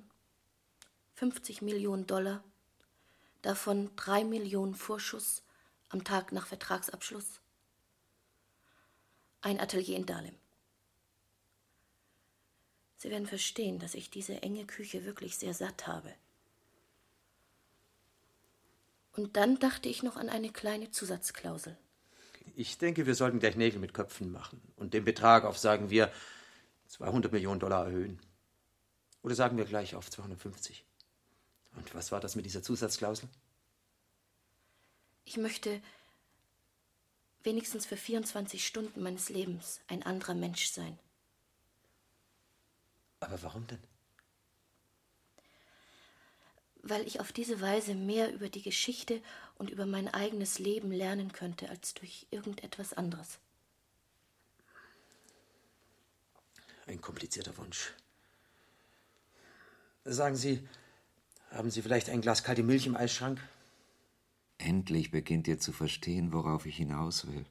50 1.14 1.60
Millionen 1.60 2.06
Dollar, 2.06 2.42
davon 3.42 3.90
drei 3.96 4.24
Millionen 4.24 4.74
Vorschuss 4.74 5.42
am 5.88 6.04
Tag 6.04 6.30
nach 6.32 6.46
Vertragsabschluss, 6.46 7.40
ein 9.40 9.58
Atelier 9.58 9.96
in 9.96 10.06
Dahlem. 10.06 10.36
Sie 12.96 13.10
werden 13.10 13.26
verstehen, 13.26 13.78
dass 13.78 13.94
ich 13.94 14.10
diese 14.10 14.42
enge 14.42 14.66
Küche 14.66 15.04
wirklich 15.04 15.36
sehr 15.36 15.54
satt 15.54 15.86
habe. 15.86 16.14
Und 19.12 19.36
dann 19.36 19.58
dachte 19.58 19.88
ich 19.88 20.02
noch 20.02 20.16
an 20.16 20.28
eine 20.28 20.50
kleine 20.50 20.90
Zusatzklausel. 20.90 21.76
Ich 22.54 22.78
denke, 22.78 23.06
wir 23.06 23.14
sollten 23.14 23.40
gleich 23.40 23.56
Nägel 23.56 23.80
mit 23.80 23.94
Köpfen 23.94 24.30
machen 24.30 24.60
und 24.76 24.94
den 24.94 25.04
Betrag 25.04 25.44
auf, 25.44 25.58
sagen 25.58 25.90
wir, 25.90 26.12
200 26.88 27.32
Millionen 27.32 27.58
Dollar 27.58 27.86
erhöhen. 27.86 28.20
Oder 29.22 29.34
sagen 29.34 29.56
wir 29.56 29.64
gleich 29.64 29.94
auf 29.94 30.10
250. 30.10 30.84
Und 31.76 31.94
was 31.94 32.10
war 32.12 32.20
das 32.20 32.36
mit 32.36 32.46
dieser 32.46 32.62
Zusatzklausel? 32.62 33.28
Ich 35.24 35.36
möchte 35.36 35.80
wenigstens 37.42 37.86
für 37.86 37.96
24 37.96 38.66
Stunden 38.66 39.02
meines 39.02 39.28
Lebens 39.28 39.80
ein 39.88 40.02
anderer 40.02 40.34
Mensch 40.34 40.68
sein. 40.68 40.98
Aber 43.20 43.40
warum 43.42 43.66
denn? 43.66 43.78
Weil 46.82 47.06
ich 47.06 47.20
auf 47.20 47.30
diese 47.32 47.60
Weise 47.60 47.94
mehr 47.94 48.32
über 48.32 48.48
die 48.48 48.62
Geschichte 48.62 49.22
und 49.56 49.68
über 49.68 49.84
mein 49.84 50.08
eigenes 50.08 50.58
Leben 50.58 50.90
lernen 50.90 51.32
könnte 51.32 51.68
als 51.68 51.92
durch 51.92 52.26
irgendetwas 52.30 52.94
anderes. 52.94 53.38
Ein 56.86 57.00
komplizierter 57.00 57.56
Wunsch. 57.58 57.92
Sagen 60.04 60.36
Sie, 60.36 60.66
haben 61.50 61.70
Sie 61.70 61.82
vielleicht 61.82 62.08
ein 62.08 62.22
Glas 62.22 62.42
kalte 62.42 62.62
Milch 62.62 62.86
im 62.86 62.96
Eisschrank? 62.96 63.38
Endlich 64.56 65.10
beginnt 65.10 65.46
ihr 65.46 65.58
zu 65.58 65.72
verstehen, 65.72 66.32
worauf 66.32 66.64
ich 66.64 66.76
hinaus 66.76 67.26
will. 67.26 67.44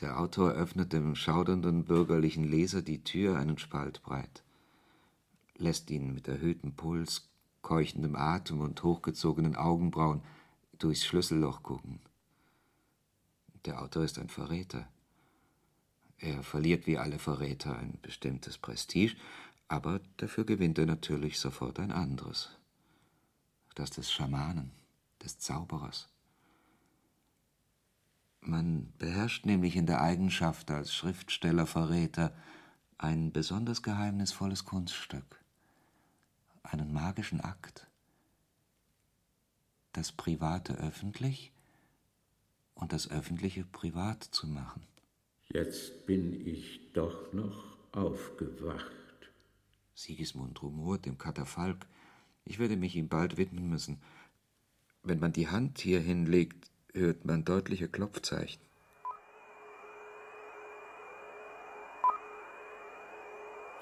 Der 0.00 0.20
Autor 0.20 0.52
öffnet 0.52 0.92
dem 0.92 1.14
schaudernden 1.14 1.84
bürgerlichen 1.84 2.44
Leser 2.44 2.82
die 2.82 3.02
Tür 3.02 3.38
einen 3.38 3.58
Spalt 3.58 4.02
breit, 4.02 4.42
lässt 5.56 5.90
ihn 5.90 6.14
mit 6.14 6.26
erhöhtem 6.28 6.74
Puls, 6.74 7.28
keuchendem 7.62 8.16
Atem 8.16 8.60
und 8.60 8.82
hochgezogenen 8.82 9.56
Augenbrauen 9.56 10.22
durchs 10.78 11.04
Schlüsselloch 11.04 11.62
gucken. 11.62 12.00
Der 13.64 13.82
Autor 13.82 14.04
ist 14.04 14.18
ein 14.18 14.28
Verräter. 14.28 14.88
Er 16.18 16.42
verliert 16.42 16.86
wie 16.86 16.98
alle 16.98 17.18
Verräter 17.18 17.76
ein 17.76 17.98
bestimmtes 18.02 18.58
Prestige, 18.58 19.16
aber 19.68 20.00
dafür 20.16 20.44
gewinnt 20.44 20.78
er 20.78 20.86
natürlich 20.86 21.38
sofort 21.38 21.78
ein 21.78 21.92
anderes. 21.92 22.50
Das 23.74 23.90
des 23.90 24.10
Schamanen, 24.10 24.72
des 25.22 25.38
Zauberers. 25.38 26.08
Man 28.40 28.92
beherrscht 28.98 29.44
nämlich 29.44 29.76
in 29.76 29.86
der 29.86 30.00
Eigenschaft 30.00 30.70
als 30.70 30.94
Schriftsteller-Verräter 30.94 32.34
ein 32.96 33.30
besonders 33.30 33.82
geheimnisvolles 33.82 34.64
Kunststück, 34.64 35.40
einen 36.62 36.92
magischen 36.92 37.40
Akt, 37.40 37.86
das 39.92 40.12
Private 40.12 40.74
öffentlich 40.74 41.52
und 42.74 42.92
das 42.92 43.10
Öffentliche 43.10 43.64
privat 43.64 44.24
zu 44.24 44.46
machen. 44.46 44.86
Jetzt 45.52 46.06
bin 46.06 46.46
ich 46.46 46.92
doch 46.92 47.32
noch 47.32 47.76
aufgewacht. 47.92 48.97
Sigismund 49.98 50.62
rumort 50.62 51.08
im 51.08 51.18
Katafalk. 51.18 51.84
Ich 52.44 52.60
werde 52.60 52.76
mich 52.76 52.94
ihm 52.94 53.08
bald 53.08 53.36
widmen 53.36 53.68
müssen. 53.68 54.00
Wenn 55.02 55.18
man 55.18 55.32
die 55.32 55.48
Hand 55.48 55.78
hier 55.80 55.98
hinlegt, 55.98 56.70
hört 56.94 57.24
man 57.24 57.44
deutliche 57.44 57.88
Klopfzeichen. 57.88 58.62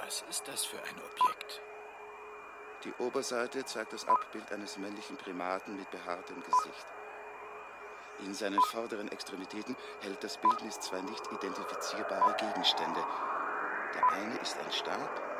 Was 0.01 0.25
ist 0.31 0.49
das 0.49 0.65
für 0.65 0.79
ein 0.79 0.97
Objekt? 0.97 1.61
Die 2.85 2.93
Oberseite 3.03 3.67
zeigt 3.67 3.93
das 3.93 4.09
Abbild 4.09 4.51
eines 4.53 4.79
männlichen 4.79 5.19
Primaten 5.19 5.77
mit 5.77 5.91
behaartem 5.91 6.41
Gesicht. 6.41 6.87
In 8.25 8.33
seinen 8.33 8.61
vorderen 8.63 9.13
Extremitäten 9.13 9.77
hält 10.01 10.25
das 10.25 10.41
Bildnis 10.41 10.81
zwei 10.81 11.03
nicht 11.03 11.27
identifizierbare 11.31 12.35
Gegenstände. 12.39 13.05
Der 13.95 14.09
eine 14.13 14.37
ist 14.39 14.57
ein 14.57 14.73
Stab 14.73 15.36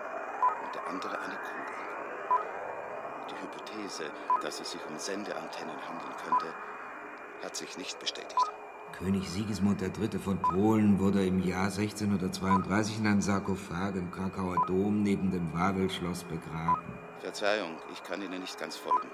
und 0.67 0.75
der 0.75 0.87
andere 0.87 1.19
eine 1.19 1.35
Kugel. 1.35 1.77
Die 3.31 3.43
Hypothese, 3.43 4.11
dass 4.43 4.61
es 4.61 4.73
sich 4.73 4.81
um 4.89 4.99
Sendeantennen 4.99 5.77
handeln 5.89 6.13
könnte, 6.25 6.53
hat 7.43 7.57
sich 7.57 7.77
nicht 7.79 7.99
bestätigt. 8.01 8.53
König 8.93 9.29
Sigismund 9.29 9.83
III. 9.83 10.19
von 10.19 10.41
Polen 10.41 10.99
wurde 10.99 11.27
im 11.27 11.41
Jahr 11.43 11.67
1632 11.67 12.99
in 12.99 13.07
einem 13.07 13.21
Sarkophag 13.21 13.95
im 13.95 14.11
Krakauer 14.11 14.65
Dom 14.67 15.03
neben 15.03 15.31
dem 15.31 15.53
Wawelschloss 15.53 16.25
begraben. 16.25 16.95
Verzeihung, 17.19 17.77
ich 17.93 18.03
kann 18.03 18.23
Ihnen 18.23 18.41
nicht 18.41 18.59
ganz 18.59 18.77
folgen. 18.77 19.09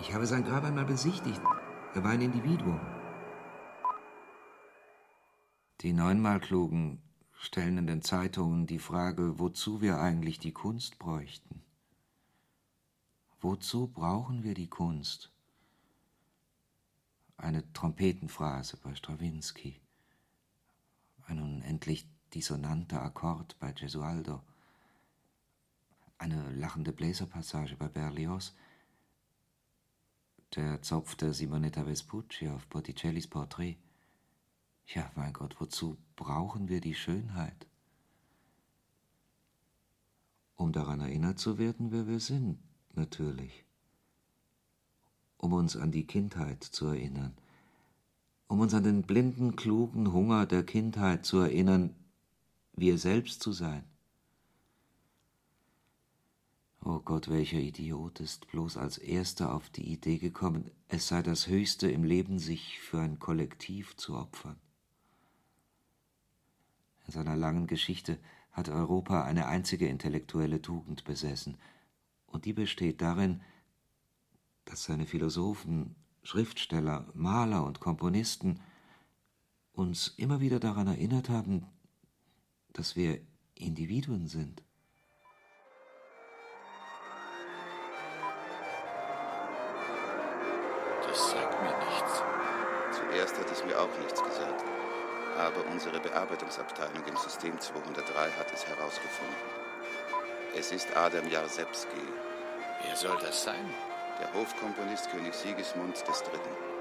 Ich 0.00 0.12
habe 0.12 0.26
sein 0.26 0.44
Grab 0.44 0.64
einmal 0.64 0.86
besichtigt. 0.86 1.40
Er 1.94 2.02
war 2.02 2.12
ein 2.12 2.22
Individuum. 2.22 2.80
Die 5.82 5.92
neunmal 5.92 6.40
Klugen 6.40 7.02
stellen 7.42 7.76
in 7.76 7.86
den 7.88 8.02
Zeitungen 8.02 8.66
die 8.68 8.78
Frage, 8.78 9.40
wozu 9.40 9.80
wir 9.80 9.98
eigentlich 9.98 10.38
die 10.38 10.52
Kunst 10.52 11.00
bräuchten. 11.00 11.60
Wozu 13.40 13.88
brauchen 13.88 14.44
wir 14.44 14.54
die 14.54 14.68
Kunst? 14.68 15.32
Eine 17.36 17.70
Trompetenphrase 17.72 18.76
bei 18.76 18.94
Strawinski, 18.94 19.80
ein 21.26 21.42
unendlich 21.42 22.06
dissonanter 22.32 23.02
Akkord 23.02 23.58
bei 23.58 23.72
Gesualdo, 23.72 24.40
eine 26.18 26.48
lachende 26.52 26.92
Bläserpassage 26.92 27.74
bei 27.74 27.88
Berlioz, 27.88 28.54
der 30.54 30.80
Zopf 30.82 31.16
der 31.16 31.34
Simonetta 31.34 31.84
Vespucci 31.84 32.48
auf 32.48 32.68
Botticellis 32.68 33.26
Porträt. 33.26 33.78
Ja, 34.86 35.10
mein 35.14 35.32
Gott, 35.32 35.56
wozu 35.58 35.96
brauchen 36.16 36.68
wir 36.68 36.80
die 36.80 36.94
Schönheit? 36.94 37.66
Um 40.56 40.72
daran 40.72 41.00
erinnert 41.00 41.38
zu 41.38 41.58
werden, 41.58 41.90
wer 41.90 42.06
wir 42.06 42.20
sind, 42.20 42.58
natürlich. 42.94 43.64
Um 45.38 45.52
uns 45.54 45.76
an 45.76 45.90
die 45.90 46.06
Kindheit 46.06 46.62
zu 46.62 46.86
erinnern. 46.86 47.36
Um 48.46 48.60
uns 48.60 48.74
an 48.74 48.84
den 48.84 49.02
blinden, 49.02 49.56
klugen 49.56 50.12
Hunger 50.12 50.46
der 50.46 50.62
Kindheit 50.62 51.24
zu 51.24 51.38
erinnern, 51.38 51.96
wir 52.74 52.98
selbst 52.98 53.42
zu 53.42 53.52
sein. 53.52 53.84
Oh 56.84 56.98
Gott, 56.98 57.28
welcher 57.30 57.58
Idiot 57.58 58.20
ist 58.20 58.48
bloß 58.48 58.76
als 58.76 58.98
erster 58.98 59.54
auf 59.54 59.70
die 59.70 59.92
Idee 59.92 60.18
gekommen, 60.18 60.70
es 60.88 61.08
sei 61.08 61.22
das 61.22 61.46
Höchste 61.46 61.90
im 61.90 62.04
Leben, 62.04 62.38
sich 62.38 62.80
für 62.80 63.00
ein 63.00 63.18
Kollektiv 63.18 63.96
zu 63.96 64.16
opfern. 64.16 64.58
In 67.12 67.24
seiner 67.24 67.36
langen 67.36 67.66
Geschichte 67.66 68.18
hat 68.52 68.70
Europa 68.70 69.24
eine 69.24 69.46
einzige 69.46 69.86
intellektuelle 69.86 70.62
Tugend 70.62 71.04
besessen, 71.04 71.58
und 72.24 72.46
die 72.46 72.54
besteht 72.54 73.02
darin, 73.02 73.42
dass 74.64 74.84
seine 74.84 75.04
Philosophen 75.04 75.94
Schriftsteller, 76.22 77.06
Maler 77.12 77.66
und 77.66 77.80
Komponisten 77.80 78.60
uns 79.72 80.14
immer 80.16 80.40
wieder 80.40 80.58
daran 80.58 80.86
erinnert 80.86 81.28
haben, 81.28 81.66
dass 82.72 82.96
wir 82.96 83.20
Individuen 83.56 84.26
sind. 84.26 84.62
Das 91.02 91.30
sagt 91.30 91.62
mir 91.62 91.76
nichts. 91.90 92.22
Zuerst 92.90 93.38
hat 93.38 93.50
es 93.50 93.62
mir 93.66 93.78
auch 93.78 93.98
nichts 93.98 94.22
gesagt. 94.22 94.61
Aber 95.38 95.66
unsere 95.70 96.00
Bearbeitungsabteilung 96.00 97.04
im 97.06 97.16
System 97.16 97.58
203 97.58 98.30
hat 98.32 98.52
es 98.52 98.66
herausgefunden. 98.66 99.36
Es 100.56 100.72
ist 100.72 100.94
Adam 100.96 101.28
Jarzewski. 101.30 102.02
Wer 102.84 102.96
soll 102.96 103.18
das 103.20 103.44
sein? 103.44 103.64
Der 104.20 104.32
Hofkomponist 104.34 105.10
König 105.10 105.34
Sigismund 105.34 105.96
III. 106.06 106.72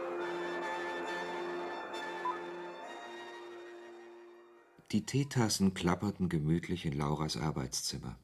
Die 4.92 5.06
Teetassen 5.06 5.74
klapperten 5.74 6.28
gemütlich 6.28 6.86
in 6.86 6.98
Lauras 6.98 7.38
Arbeitszimmer. 7.38 8.18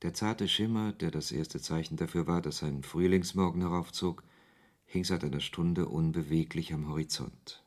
Der 0.00 0.14
zarte 0.14 0.48
Schimmer, 0.48 0.92
der 0.92 1.10
das 1.10 1.32
erste 1.32 1.60
Zeichen 1.60 1.96
dafür 1.96 2.26
war, 2.26 2.40
dass 2.40 2.62
ein 2.62 2.82
Frühlingsmorgen 2.82 3.60
heraufzog, 3.60 4.22
hing 4.86 5.04
seit 5.04 5.24
einer 5.24 5.40
Stunde 5.40 5.86
unbeweglich 5.88 6.72
am 6.72 6.88
Horizont. 6.88 7.63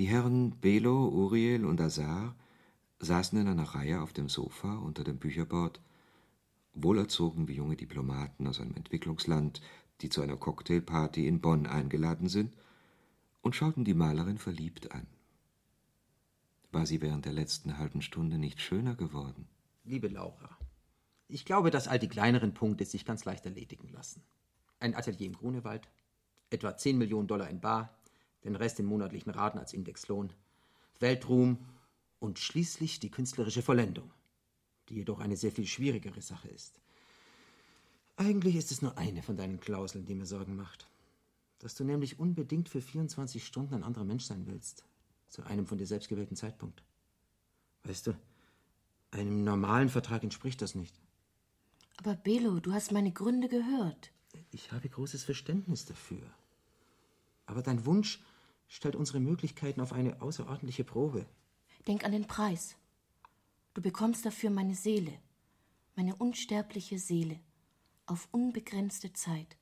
Die 0.00 0.08
Herren 0.08 0.52
Belo, 0.52 1.08
Uriel 1.10 1.66
und 1.66 1.78
Azar 1.78 2.34
saßen 3.00 3.38
in 3.38 3.48
einer 3.48 3.64
Reihe 3.64 4.00
auf 4.00 4.14
dem 4.14 4.30
Sofa 4.30 4.78
unter 4.78 5.04
dem 5.04 5.18
Bücherbord, 5.18 5.78
wohlerzogen 6.72 7.48
wie 7.48 7.56
junge 7.56 7.76
Diplomaten 7.76 8.46
aus 8.46 8.62
einem 8.62 8.76
Entwicklungsland, 8.76 9.60
die 10.00 10.08
zu 10.08 10.22
einer 10.22 10.38
Cocktailparty 10.38 11.26
in 11.26 11.42
Bonn 11.42 11.66
eingeladen 11.66 12.30
sind, 12.30 12.56
und 13.42 13.54
schauten 13.54 13.84
die 13.84 13.92
Malerin 13.92 14.38
verliebt 14.38 14.90
an. 14.90 15.06
War 16.72 16.86
sie 16.86 17.02
während 17.02 17.26
der 17.26 17.34
letzten 17.34 17.76
halben 17.76 18.00
Stunde 18.00 18.38
nicht 18.38 18.62
schöner 18.62 18.94
geworden? 18.94 19.48
Liebe 19.84 20.08
Laura, 20.08 20.56
ich 21.28 21.44
glaube, 21.44 21.70
dass 21.70 21.88
all 21.88 21.98
die 21.98 22.08
kleineren 22.08 22.54
Punkte 22.54 22.86
sich 22.86 23.04
ganz 23.04 23.26
leicht 23.26 23.44
erledigen 23.44 23.90
lassen. 23.92 24.22
Ein 24.78 24.94
Atelier 24.94 25.26
im 25.26 25.36
Grunewald, 25.36 25.90
etwa 26.48 26.74
10 26.74 26.96
Millionen 26.96 27.28
Dollar 27.28 27.50
in 27.50 27.60
Bar, 27.60 27.99
den 28.44 28.56
Rest 28.56 28.78
in 28.80 28.86
monatlichen 28.86 29.30
Raten 29.30 29.58
als 29.58 29.72
Indexlohn, 29.72 30.32
Weltruhm 30.98 31.58
und 32.18 32.38
schließlich 32.38 33.00
die 33.00 33.10
künstlerische 33.10 33.62
Vollendung, 33.62 34.10
die 34.88 34.96
jedoch 34.96 35.20
eine 35.20 35.36
sehr 35.36 35.52
viel 35.52 35.66
schwierigere 35.66 36.22
Sache 36.22 36.48
ist. 36.48 36.80
Eigentlich 38.16 38.56
ist 38.56 38.70
es 38.70 38.82
nur 38.82 38.98
eine 38.98 39.22
von 39.22 39.36
deinen 39.36 39.60
Klauseln, 39.60 40.04
die 40.04 40.14
mir 40.14 40.26
Sorgen 40.26 40.56
macht. 40.56 40.86
Dass 41.58 41.74
du 41.74 41.84
nämlich 41.84 42.18
unbedingt 42.18 42.68
für 42.68 42.80
24 42.80 43.44
Stunden 43.44 43.74
ein 43.74 43.84
anderer 43.84 44.04
Mensch 44.04 44.24
sein 44.24 44.46
willst 44.46 44.84
zu 45.28 45.44
einem 45.44 45.66
von 45.66 45.78
dir 45.78 45.86
selbst 45.86 46.08
gewählten 46.08 46.36
Zeitpunkt. 46.36 46.82
Weißt 47.84 48.08
du, 48.08 48.16
einem 49.10 49.44
normalen 49.44 49.88
Vertrag 49.88 50.22
entspricht 50.22 50.60
das 50.60 50.74
nicht. 50.74 50.94
Aber 51.96 52.14
Belo, 52.14 52.60
du 52.60 52.72
hast 52.72 52.92
meine 52.92 53.12
Gründe 53.12 53.48
gehört. 53.48 54.12
Ich 54.50 54.72
habe 54.72 54.88
großes 54.88 55.24
Verständnis 55.24 55.84
dafür. 55.86 56.22
Aber 57.46 57.62
dein 57.62 57.84
Wunsch 57.86 58.20
stellt 58.70 58.96
unsere 58.96 59.20
Möglichkeiten 59.20 59.80
auf 59.80 59.92
eine 59.92 60.22
außerordentliche 60.22 60.84
Probe. 60.84 61.26
Denk 61.86 62.04
an 62.04 62.12
den 62.12 62.26
Preis. 62.26 62.76
Du 63.74 63.82
bekommst 63.82 64.24
dafür 64.24 64.50
meine 64.50 64.74
Seele, 64.74 65.12
meine 65.96 66.14
unsterbliche 66.16 66.98
Seele, 66.98 67.40
auf 68.06 68.28
unbegrenzte 68.30 69.12
Zeit. 69.12 69.56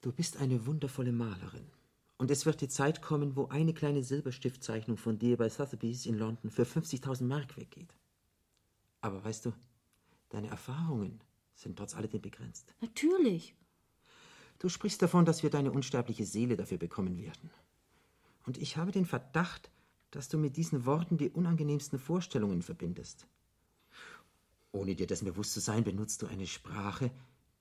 Du 0.00 0.12
bist 0.12 0.36
eine 0.36 0.66
wundervolle 0.66 1.12
Malerin. 1.12 1.70
Und 2.18 2.30
es 2.30 2.44
wird 2.44 2.60
die 2.60 2.68
Zeit 2.68 3.02
kommen, 3.02 3.36
wo 3.36 3.46
eine 3.46 3.72
kleine 3.72 4.02
Silberstiftzeichnung 4.02 4.96
von 4.96 5.18
dir 5.18 5.36
bei 5.36 5.48
Sotheby's 5.48 6.06
in 6.06 6.18
London 6.18 6.50
für 6.50 6.64
50.000 6.64 7.24
Mark 7.24 7.56
weggeht. 7.56 7.94
Aber 9.00 9.24
weißt 9.24 9.46
du, 9.46 9.52
deine 10.28 10.48
Erfahrungen 10.48 11.20
sind 11.54 11.76
trotz 11.76 11.94
alledem 11.94 12.20
begrenzt. 12.20 12.74
Natürlich. 12.80 13.54
Du 14.64 14.70
sprichst 14.70 15.02
davon, 15.02 15.26
dass 15.26 15.42
wir 15.42 15.50
deine 15.50 15.70
unsterbliche 15.70 16.24
Seele 16.24 16.56
dafür 16.56 16.78
bekommen 16.78 17.18
werden. 17.18 17.50
Und 18.46 18.56
ich 18.56 18.78
habe 18.78 18.92
den 18.92 19.04
Verdacht, 19.04 19.70
dass 20.10 20.30
du 20.30 20.38
mit 20.38 20.56
diesen 20.56 20.86
Worten 20.86 21.18
die 21.18 21.28
unangenehmsten 21.28 21.98
Vorstellungen 21.98 22.62
verbindest. 22.62 23.26
Ohne 24.72 24.94
dir 24.94 25.06
dessen 25.06 25.26
bewusst 25.26 25.52
zu 25.52 25.60
sein, 25.60 25.84
benutzt 25.84 26.22
du 26.22 26.28
eine 26.28 26.46
Sprache, 26.46 27.10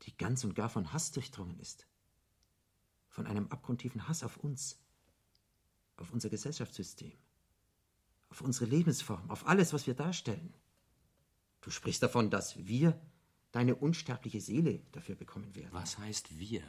die 0.03 0.15
ganz 0.15 0.45
und 0.45 0.55
gar 0.55 0.69
von 0.69 0.93
Hass 0.93 1.11
durchdrungen 1.11 1.59
ist 1.59 1.85
von 3.09 3.27
einem 3.27 3.47
abgrundtiefen 3.49 4.07
Hass 4.07 4.23
auf 4.23 4.37
uns, 4.37 4.79
auf 5.97 6.13
unser 6.13 6.29
Gesellschaftssystem, 6.29 7.11
auf 8.29 8.39
unsere 8.39 8.63
Lebensform, 8.63 9.29
auf 9.29 9.45
alles, 9.45 9.73
was 9.73 9.87
wir 9.87 9.93
darstellen. 9.93 10.53
Du 11.59 11.69
sprichst 11.69 12.01
davon, 12.01 12.29
dass 12.29 12.65
wir 12.65 12.97
deine 13.51 13.75
unsterbliche 13.75 14.39
Seele 14.39 14.79
dafür 14.93 15.15
bekommen 15.15 15.53
werden. 15.53 15.73
Was 15.73 15.97
heißt 15.97 16.39
wir? 16.39 16.63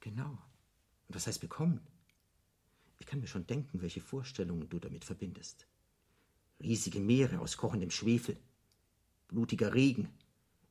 Genau. 0.00 0.30
Und 1.08 1.14
was 1.14 1.26
heißt 1.26 1.40
bekommen? 1.40 1.80
Ich 2.98 3.06
kann 3.06 3.20
mir 3.20 3.26
schon 3.26 3.46
denken, 3.46 3.80
welche 3.82 4.00
Vorstellungen 4.00 4.68
du 4.68 4.78
damit 4.78 5.04
verbindest. 5.04 5.66
Riesige 6.60 7.00
Meere 7.00 7.40
aus 7.40 7.56
kochendem 7.56 7.90
Schwefel, 7.90 8.36
blutiger 9.28 9.74
Regen, 9.74 10.10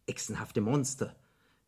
echsenhafte 0.05 0.61
Monster, 0.61 1.15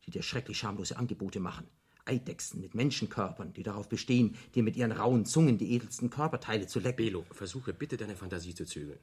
die 0.06 0.12
dir 0.12 0.22
schrecklich 0.22 0.58
schamlose 0.58 0.98
Angebote 0.98 1.40
machen– 1.40 1.68
Eidechsen 2.06 2.62
mit 2.62 2.76
Menschenkörpern, 2.76 3.54
die 3.54 3.64
darauf 3.64 3.88
bestehen, 3.88 4.38
dir 4.56 4.64
mit 4.64 4.76
ihren 4.76 4.92
rauen 4.92 5.26
Zungen 5.26 5.58
die 5.58 5.72
edelsten 5.74 6.10
Körperteile 6.10 6.68
zu 6.68 6.80
lecken. 6.80 6.98
Belo, 6.98 7.26
versuche 7.32 7.74
bitte 7.74 7.98
deine 7.98 8.16
Fantasie 8.16 8.54
zu 8.54 8.66
zügeln. 8.66 9.00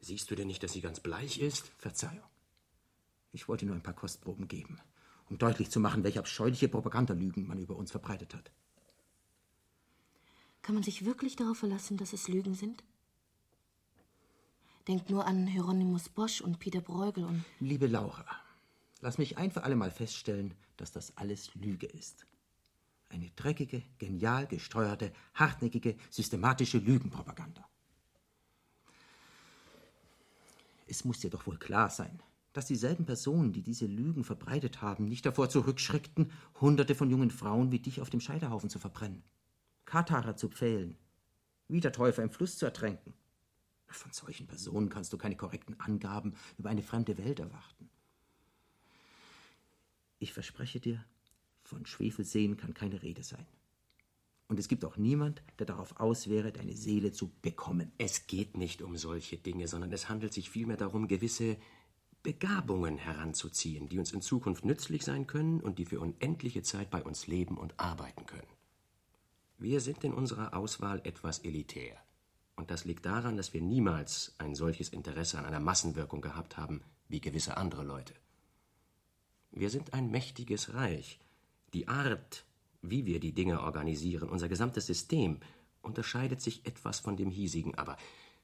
Siehst 0.00 0.30
du 0.30 0.34
denn 0.34 0.46
nicht, 0.46 0.62
dass 0.62 0.72
sie 0.72 0.80
ganz 0.80 1.00
bleich 1.00 1.40
ist? 1.40 1.70
Verzeihung. 1.78 2.24
Ich 3.32 3.48
wollte 3.48 3.66
nur 3.66 3.74
ein 3.74 3.82
paar 3.82 3.94
Kostproben 3.94 4.48
geben, 4.48 4.80
um 5.30 5.38
deutlich 5.38 5.70
zu 5.70 5.80
machen, 5.80 6.04
welche 6.04 6.18
abscheuliche 6.18 6.68
Propagandalügen 6.68 7.46
man 7.46 7.58
über 7.58 7.76
uns 7.76 7.90
verbreitet 7.90 8.34
hat. 8.34 8.50
Kann 10.62 10.74
man 10.74 10.84
sich 10.84 11.04
wirklich 11.04 11.36
darauf 11.36 11.58
verlassen, 11.58 11.96
dass 11.96 12.12
es 12.12 12.28
Lügen 12.28 12.54
sind? 12.54 12.82
Denk 14.86 15.10
nur 15.10 15.26
an 15.26 15.46
Hieronymus 15.46 16.08
Bosch 16.08 16.40
und 16.40 16.58
Peter 16.58 16.80
Bruegel 16.80 17.24
und. 17.24 17.44
Liebe 17.60 17.86
Laura, 17.86 18.24
lass 19.00 19.18
mich 19.18 19.36
ein 19.36 19.50
für 19.50 19.62
alle 19.62 19.76
Mal 19.76 19.90
feststellen, 19.90 20.54
dass 20.76 20.92
das 20.92 21.16
alles 21.16 21.54
Lüge 21.54 21.86
ist. 21.86 22.26
Eine 23.10 23.30
dreckige, 23.30 23.82
genial 23.98 24.46
gesteuerte, 24.46 25.12
hartnäckige, 25.34 25.96
systematische 26.10 26.78
Lügenpropaganda. 26.78 27.66
Es 30.86 31.04
muss 31.04 31.20
dir 31.20 31.30
doch 31.30 31.46
wohl 31.46 31.58
klar 31.58 31.90
sein, 31.90 32.22
dass 32.58 32.66
dieselben 32.66 33.06
Personen, 33.06 33.52
die 33.52 33.62
diese 33.62 33.86
Lügen 33.86 34.24
verbreitet 34.24 34.82
haben, 34.82 35.04
nicht 35.04 35.24
davor 35.24 35.48
zurückschreckten, 35.48 36.32
Hunderte 36.60 36.96
von 36.96 37.08
jungen 37.08 37.30
Frauen 37.30 37.70
wie 37.70 37.78
dich 37.78 38.00
auf 38.00 38.10
dem 38.10 38.18
Scheiterhaufen 38.18 38.68
zu 38.68 38.80
verbrennen, 38.80 39.22
Katharer 39.84 40.34
zu 40.34 40.48
pfählen, 40.48 40.98
Wiedertäufer 41.68 42.24
im 42.24 42.30
Fluss 42.30 42.58
zu 42.58 42.66
ertränken. 42.66 43.14
Von 43.86 44.12
solchen 44.12 44.48
Personen 44.48 44.88
kannst 44.88 45.12
du 45.12 45.18
keine 45.18 45.36
korrekten 45.36 45.78
Angaben 45.78 46.34
über 46.58 46.68
eine 46.68 46.82
fremde 46.82 47.16
Welt 47.16 47.38
erwarten. 47.38 47.88
Ich 50.18 50.32
verspreche 50.32 50.80
dir, 50.80 51.04
von 51.62 51.86
Schwefelseen 51.86 52.56
kann 52.56 52.74
keine 52.74 53.04
Rede 53.04 53.22
sein. 53.22 53.46
Und 54.48 54.58
es 54.58 54.66
gibt 54.66 54.84
auch 54.84 54.96
niemand, 54.96 55.42
der 55.60 55.66
darauf 55.66 56.00
aus 56.00 56.28
wäre, 56.28 56.50
deine 56.50 56.74
Seele 56.74 57.12
zu 57.12 57.30
bekommen. 57.40 57.92
Es 57.98 58.26
geht 58.26 58.56
nicht 58.56 58.82
um 58.82 58.96
solche 58.96 59.36
Dinge, 59.36 59.68
sondern 59.68 59.92
es 59.92 60.08
handelt 60.08 60.32
sich 60.32 60.50
vielmehr 60.50 60.78
darum, 60.78 61.06
gewisse 61.06 61.56
Begabungen 62.28 62.98
heranzuziehen, 62.98 63.88
die 63.88 63.98
uns 63.98 64.12
in 64.12 64.20
Zukunft 64.20 64.62
nützlich 64.62 65.02
sein 65.02 65.26
können 65.26 65.60
und 65.60 65.78
die 65.78 65.86
für 65.86 65.98
unendliche 65.98 66.60
Zeit 66.60 66.90
bei 66.90 67.02
uns 67.02 67.26
leben 67.26 67.56
und 67.56 67.80
arbeiten 67.80 68.26
können. 68.26 68.52
Wir 69.56 69.80
sind 69.80 70.04
in 70.04 70.12
unserer 70.12 70.52
Auswahl 70.52 71.00
etwas 71.04 71.38
elitär. 71.38 71.96
Und 72.54 72.70
das 72.70 72.84
liegt 72.84 73.06
daran, 73.06 73.38
dass 73.38 73.54
wir 73.54 73.62
niemals 73.62 74.34
ein 74.36 74.54
solches 74.54 74.90
Interesse 74.90 75.38
an 75.38 75.46
einer 75.46 75.58
Massenwirkung 75.58 76.20
gehabt 76.20 76.58
haben 76.58 76.82
wie 77.08 77.22
gewisse 77.22 77.56
andere 77.56 77.82
Leute. 77.82 78.12
Wir 79.50 79.70
sind 79.70 79.94
ein 79.94 80.10
mächtiges 80.10 80.74
Reich. 80.74 81.18
Die 81.72 81.88
Art, 81.88 82.44
wie 82.82 83.06
wir 83.06 83.20
die 83.20 83.32
Dinge 83.32 83.62
organisieren, 83.62 84.28
unser 84.28 84.50
gesamtes 84.50 84.84
System, 84.84 85.40
unterscheidet 85.80 86.42
sich 86.42 86.66
etwas 86.66 87.00
von 87.00 87.16
dem 87.16 87.30
hiesigen, 87.30 87.74
aber 87.76 87.96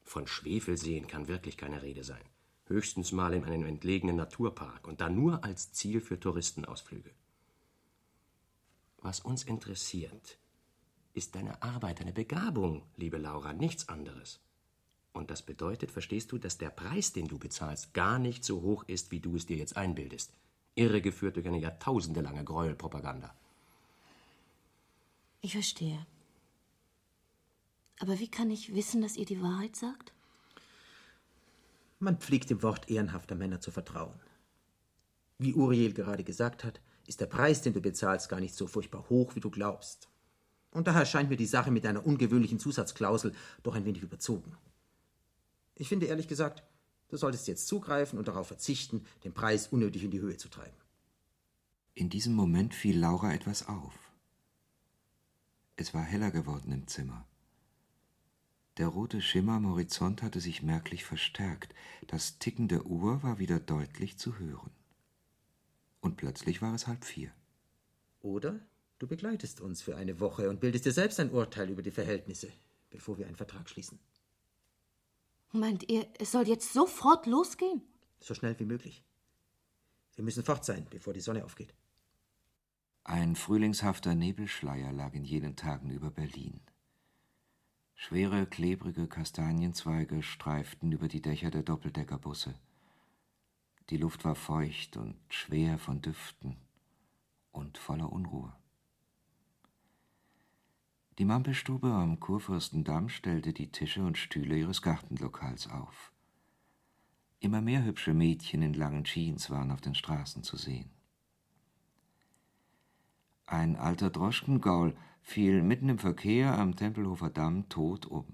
von 0.05 0.27
Schwefelseen 0.27 1.07
kann 1.07 1.29
wirklich 1.29 1.59
keine 1.59 1.83
Rede 1.83 2.03
sein. 2.03 2.25
Höchstens 2.67 3.13
mal 3.13 3.35
in 3.35 3.45
einem 3.45 3.67
entlegenen 3.67 4.17
Naturpark 4.17 4.87
und 4.87 5.01
dann 5.01 5.15
nur 5.15 5.45
als 5.45 5.73
Ziel 5.73 6.01
für 6.01 6.19
Touristenausflüge. 6.19 7.11
Was 8.99 9.21
uns 9.21 9.45
interessiert, 9.45 10.39
ist 11.13 11.35
deine 11.35 11.63
Arbeit, 11.63 12.01
deine 12.01 12.13
Begabung, 12.13 12.83
liebe 12.97 13.19
Laura, 13.19 13.53
nichts 13.53 13.89
anderes. 13.89 14.41
Und 15.13 15.31
das 15.31 15.43
bedeutet, 15.43 15.91
verstehst 15.91 16.33
du, 16.33 16.39
dass 16.39 16.59
der 16.59 16.71
Preis, 16.71 17.13
den 17.13 17.29
du 17.29 17.39
bezahlst, 17.39 17.95
gar 17.95 18.19
nicht 18.19 18.45
so 18.45 18.63
hoch 18.63 18.85
ist, 18.89 19.11
wie 19.11 19.21
du 19.21 19.37
es 19.37 19.47
dir 19.47 19.57
jetzt 19.57 19.77
einbildest 19.77 20.33
irregeführt 20.75 21.37
durch 21.37 21.47
eine 21.47 21.59
jahrtausendelange 21.59 22.45
Gräuelpropaganda. 22.45 23.35
Ich 25.41 25.53
verstehe. 25.53 26.07
Aber 28.01 28.19
wie 28.19 28.29
kann 28.29 28.51
ich 28.51 28.75
wissen, 28.75 29.03
dass 29.03 29.17
ihr 29.17 29.27
die 29.27 29.41
Wahrheit 29.41 29.77
sagt? 29.77 30.13
Man 32.05 32.19
pflegt 32.19 32.51
dem 32.51 32.63
Wort 32.63 32.91
ehrenhafter 32.91 33.35
Männer 33.35 33.63
zu 33.63 33.71
vertrauen. 33.71 34.21
Wie 35.39 35.55
Uriel 35.55 35.95
gerade 35.95 36.23
gesagt 36.23 36.63
hat, 36.63 36.83
ist 37.07 37.23
der 37.23 37.27
Preis, 37.27 37.63
den 37.63 37.73
du 37.73 37.81
bezahlst, 37.81 38.29
gar 38.29 38.41
nicht 38.41 38.55
so 38.55 38.67
furchtbar 38.67 39.09
hoch, 39.09 39.35
wie 39.35 39.41
du 39.41 39.49
glaubst. 39.49 40.11
Und 40.71 40.87
daher 40.87 41.07
scheint 41.07 41.31
mir 41.31 41.39
die 41.39 41.47
Sache 41.47 41.71
mit 41.71 41.87
einer 41.87 42.05
ungewöhnlichen 42.05 42.59
Zusatzklausel 42.59 43.33
doch 43.63 43.75
ein 43.75 43.87
wenig 43.87 44.03
überzogen. 44.03 44.55
Ich 45.77 45.89
finde 45.89 46.05
ehrlich 46.05 46.29
gesagt, 46.29 46.63
du 47.09 47.17
solltest 47.17 47.49
jetzt 47.49 47.69
zugreifen 47.69 48.19
und 48.19 48.29
darauf 48.29 48.49
verzichten, 48.49 49.07
den 49.25 49.33
Preis 49.33 49.69
unnötig 49.69 50.05
in 50.05 50.11
die 50.11 50.21
Höhe 50.21 50.37
zu 50.37 50.51
treiben. 50.51 50.77
In 51.95 52.11
diesem 52.11 52.35
Moment 52.35 52.75
fiel 52.75 52.99
Laura 52.99 53.33
etwas 53.33 53.67
auf. 53.67 53.95
Es 55.77 55.95
war 55.95 56.03
heller 56.03 56.31
geworden 56.31 56.71
im 56.71 56.87
Zimmer. 56.87 57.27
Der 58.77 58.89
rote 58.89 59.21
Schimmer 59.21 59.53
am 59.55 59.69
Horizont 59.69 60.23
hatte 60.23 60.41
sich 60.41 60.63
merklich 60.63 61.05
verstärkt, 61.05 61.75
das 62.09 62.39
Ticken 62.39 62.67
der 62.67 62.87
Uhr 62.87 63.23
war 63.23 63.39
wieder 63.39 63.61
deutlich 63.61 64.19
zu 64.19 64.39
hören. 64.39 64.73
Und 66.01 66.17
plötzlich 66.17 66.61
war 66.61 66.75
es 66.75 66.89
halb 66.89 67.05
vier. 67.05 67.33
Oder 68.21 68.59
du 68.99 69.07
begleitest 69.07 69.61
uns 69.61 69.81
für 69.81 69.97
eine 69.97 70.19
Woche 70.19 70.51
und 70.51 70.61
bildest 70.61 70.87
dir 70.87 70.93
selbst 70.93 71.21
ein 71.21 71.31
Urteil 71.31 71.71
über 71.71 71.83
die 71.83 71.93
Verhältnisse, 71.93 72.53
bevor 72.91 73.17
wir 73.17 73.27
einen 73.27 73.37
Vertrag 73.37 73.69
schließen. 73.69 73.99
Meint 75.53 75.89
ihr, 75.89 76.09
es 76.19 76.33
soll 76.33 76.49
jetzt 76.49 76.73
sofort 76.73 77.27
losgehen? 77.27 77.81
So 78.19 78.35
schnell 78.35 78.59
wie 78.59 78.65
möglich. 78.65 79.05
Wir 80.17 80.25
müssen 80.25 80.43
fort 80.43 80.65
sein, 80.65 80.87
bevor 80.91 81.13
die 81.13 81.21
Sonne 81.21 81.45
aufgeht. 81.45 81.73
Ein 83.05 83.37
frühlingshafter 83.37 84.17
Nebelschleier 84.17 84.93
lag 84.93 85.15
in 85.15 85.25
jenen 85.25 85.55
Tagen 85.55 85.91
über 85.91 86.11
Berlin. 86.11 86.61
Schwere, 87.95 88.47
klebrige 88.47 89.07
Kastanienzweige 89.07 90.23
streiften 90.23 90.93
über 90.93 91.09
die 91.09 91.23
Dächer 91.23 91.51
der 91.51 91.63
Doppeldeckerbusse. 91.63 92.55
Die 93.91 93.97
Luft 93.97 94.25
war 94.25 94.35
feucht 94.35 94.97
und 94.97 95.17
schwer 95.29 95.79
von 95.79 96.01
Düften 96.03 96.57
und 97.53 97.79
voller 97.79 98.13
Unruhe. 98.13 98.53
Die 101.19 101.25
Mampelstube 101.25 101.93
am 101.93 102.19
Kurfürstendamm 102.19 103.09
stellte 103.09 103.53
die 103.53 103.71
Tische 103.71 104.03
und 104.05 104.19
Stühle 104.19 104.59
ihres 104.59 104.83
Gartenlokals 104.83 105.71
auf. 105.71 106.13
Immer 107.39 107.61
mehr 107.61 107.85
hübsche 107.85 108.15
Mädchen 108.15 108.63
in 108.63 108.75
langen 108.75 109.05
Jeans 109.05 109.49
waren 109.51 109.71
auf 109.71 109.81
den 109.81 109.95
Straßen 109.95 110.43
zu 110.43 110.57
sehen. 110.57 110.91
Ein 113.47 113.77
alter 113.77 114.11
Droschkengaul 114.11 114.97
fiel 115.25 115.63
mitten 115.63 115.89
im 115.89 115.99
Verkehr 115.99 116.57
am 116.57 116.77
Tempelhofer 116.77 117.31
Damm 117.31 117.69
tot 117.71 118.07
um. 118.07 118.27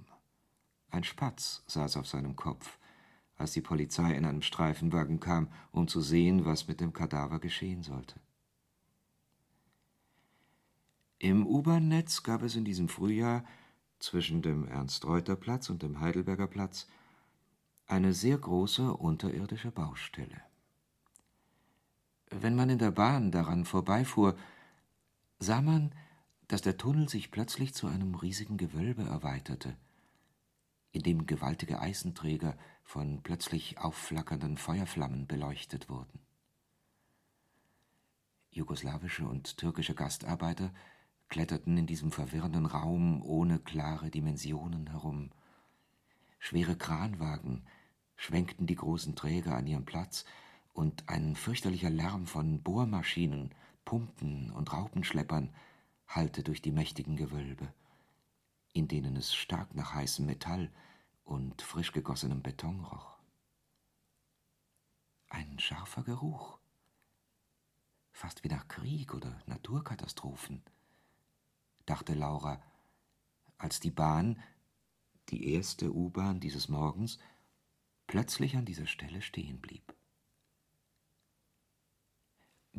Ein 0.90 1.04
Spatz 1.04 1.62
saß 1.68 1.96
auf 1.96 2.06
seinem 2.06 2.34
Kopf, 2.34 2.78
als 3.36 3.52
die 3.52 3.62
Polizei 3.62 4.12
in 4.12 4.26
einem 4.26 4.42
Streifenwagen 4.42 5.20
kam, 5.20 5.48
um 5.70 5.86
zu 5.86 6.00
sehen, 6.00 6.44
was 6.44 6.66
mit 6.66 6.80
dem 6.80 6.92
Kadaver 6.92 7.38
geschehen 7.38 7.84
sollte. 7.84 8.20
Im 11.18 11.46
U-Bahn-Netz 11.46 12.24
gab 12.24 12.42
es 12.42 12.56
in 12.56 12.64
diesem 12.64 12.88
Frühjahr 12.88 13.44
zwischen 14.00 14.42
dem 14.42 14.66
Ernst-Reuter-Platz 14.66 15.70
und 15.70 15.82
dem 15.82 16.00
Heidelberger 16.00 16.48
Platz 16.48 16.88
eine 17.86 18.14
sehr 18.14 18.36
große 18.36 18.94
unterirdische 18.94 19.70
Baustelle. 19.70 20.42
Wenn 22.30 22.56
man 22.56 22.68
in 22.68 22.78
der 22.78 22.90
Bahn 22.90 23.30
daran 23.30 23.64
vorbeifuhr, 23.64 24.36
sah 25.38 25.62
man, 25.62 25.92
dass 26.50 26.62
der 26.62 26.76
Tunnel 26.76 27.08
sich 27.08 27.30
plötzlich 27.30 27.74
zu 27.74 27.86
einem 27.86 28.16
riesigen 28.16 28.56
Gewölbe 28.56 29.04
erweiterte, 29.04 29.76
in 30.90 31.02
dem 31.04 31.26
gewaltige 31.26 31.80
Eisenträger 31.80 32.58
von 32.82 33.22
plötzlich 33.22 33.78
aufflackernden 33.78 34.56
Feuerflammen 34.56 35.28
beleuchtet 35.28 35.88
wurden. 35.88 36.18
Jugoslawische 38.50 39.28
und 39.28 39.58
türkische 39.58 39.94
Gastarbeiter 39.94 40.74
kletterten 41.28 41.78
in 41.78 41.86
diesem 41.86 42.10
verwirrenden 42.10 42.66
Raum 42.66 43.22
ohne 43.22 43.60
klare 43.60 44.10
Dimensionen 44.10 44.88
herum. 44.88 45.30
Schwere 46.40 46.74
Kranwagen 46.74 47.64
schwenkten 48.16 48.66
die 48.66 48.74
großen 48.74 49.14
Träger 49.14 49.54
an 49.54 49.68
ihrem 49.68 49.84
Platz, 49.84 50.24
und 50.72 51.08
ein 51.08 51.36
fürchterlicher 51.36 51.90
Lärm 51.90 52.26
von 52.26 52.62
Bohrmaschinen, 52.62 53.54
Pumpen 53.84 54.50
und 54.50 54.72
Raupenschleppern 54.72 55.52
hallte 56.10 56.42
durch 56.42 56.60
die 56.60 56.72
mächtigen 56.72 57.16
Gewölbe, 57.16 57.72
in 58.72 58.88
denen 58.88 59.16
es 59.16 59.34
stark 59.34 59.74
nach 59.74 59.94
heißem 59.94 60.26
Metall 60.26 60.70
und 61.24 61.62
frisch 61.62 61.92
gegossenem 61.92 62.42
Beton 62.42 62.84
roch. 62.84 63.18
Ein 65.28 65.58
scharfer 65.60 66.02
Geruch, 66.02 66.58
fast 68.12 68.42
wie 68.42 68.48
nach 68.48 68.66
Krieg 68.66 69.14
oder 69.14 69.40
Naturkatastrophen, 69.46 70.62
dachte 71.86 72.14
Laura, 72.14 72.60
als 73.56 73.78
die 73.78 73.92
Bahn, 73.92 74.42
die 75.28 75.52
erste 75.52 75.94
U-Bahn 75.94 76.40
dieses 76.40 76.68
Morgens, 76.68 77.18
plötzlich 78.08 78.56
an 78.56 78.64
dieser 78.64 78.86
Stelle 78.86 79.22
stehen 79.22 79.60
blieb. 79.60 79.94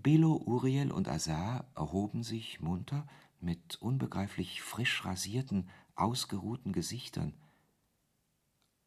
Belo, 0.02 0.42
Uriel 0.46 0.92
und 0.92 1.08
Azar 1.08 1.66
erhoben 1.76 2.24
sich 2.24 2.60
munter 2.60 3.06
mit 3.40 3.76
unbegreiflich 3.82 4.64
frisch 4.64 5.06
rasierten, 5.06 5.70
ausgeruhten 5.96 6.74
Gesichtern, 6.74 7.34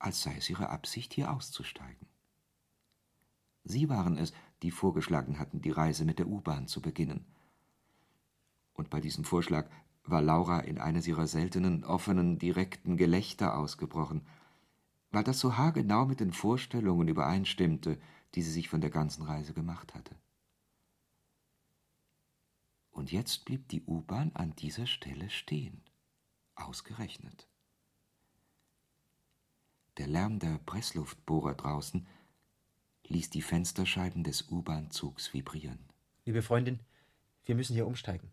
als 0.00 0.22
sei 0.22 0.34
es 0.36 0.50
ihre 0.50 0.70
Absicht, 0.70 1.14
hier 1.14 1.32
auszusteigen. 1.32 2.08
Sie 3.62 3.88
waren 3.88 4.18
es, 4.18 4.32
die 4.62 4.72
vorgeschlagen 4.72 5.38
hatten, 5.38 5.62
die 5.62 5.70
Reise 5.70 6.04
mit 6.04 6.18
der 6.18 6.26
U-Bahn 6.26 6.66
zu 6.66 6.82
beginnen. 6.82 7.24
Und 8.72 8.90
bei 8.90 9.00
diesem 9.00 9.24
Vorschlag 9.24 9.70
war 10.04 10.20
Laura 10.20 10.60
in 10.60 10.78
eines 10.78 11.06
ihrer 11.06 11.28
seltenen, 11.28 11.84
offenen, 11.84 12.38
direkten 12.40 12.96
Gelächter 12.96 13.56
ausgebrochen, 13.56 14.26
weil 15.12 15.22
das 15.22 15.38
so 15.38 15.56
haargenau 15.56 16.06
mit 16.06 16.18
den 16.18 16.32
Vorstellungen 16.32 17.06
übereinstimmte, 17.06 18.00
die 18.34 18.42
sie 18.42 18.50
sich 18.50 18.68
von 18.68 18.80
der 18.80 18.90
ganzen 18.90 19.22
Reise 19.22 19.54
gemacht 19.54 19.94
hatte. 19.94 20.16
Und 22.94 23.10
jetzt 23.10 23.44
blieb 23.44 23.68
die 23.68 23.82
U-Bahn 23.82 24.30
an 24.34 24.54
dieser 24.54 24.86
Stelle 24.86 25.28
stehen. 25.28 25.82
Ausgerechnet. 26.54 27.48
Der 29.98 30.06
Lärm 30.06 30.38
der 30.38 30.58
Pressluftbohrer 30.58 31.54
draußen 31.54 32.06
ließ 33.08 33.30
die 33.30 33.42
Fensterscheiben 33.42 34.22
des 34.22 34.48
U-Bahn-Zugs 34.48 35.34
vibrieren. 35.34 35.80
Liebe 36.24 36.40
Freundin, 36.40 36.78
wir 37.44 37.56
müssen 37.56 37.74
hier 37.74 37.86
umsteigen. 37.86 38.30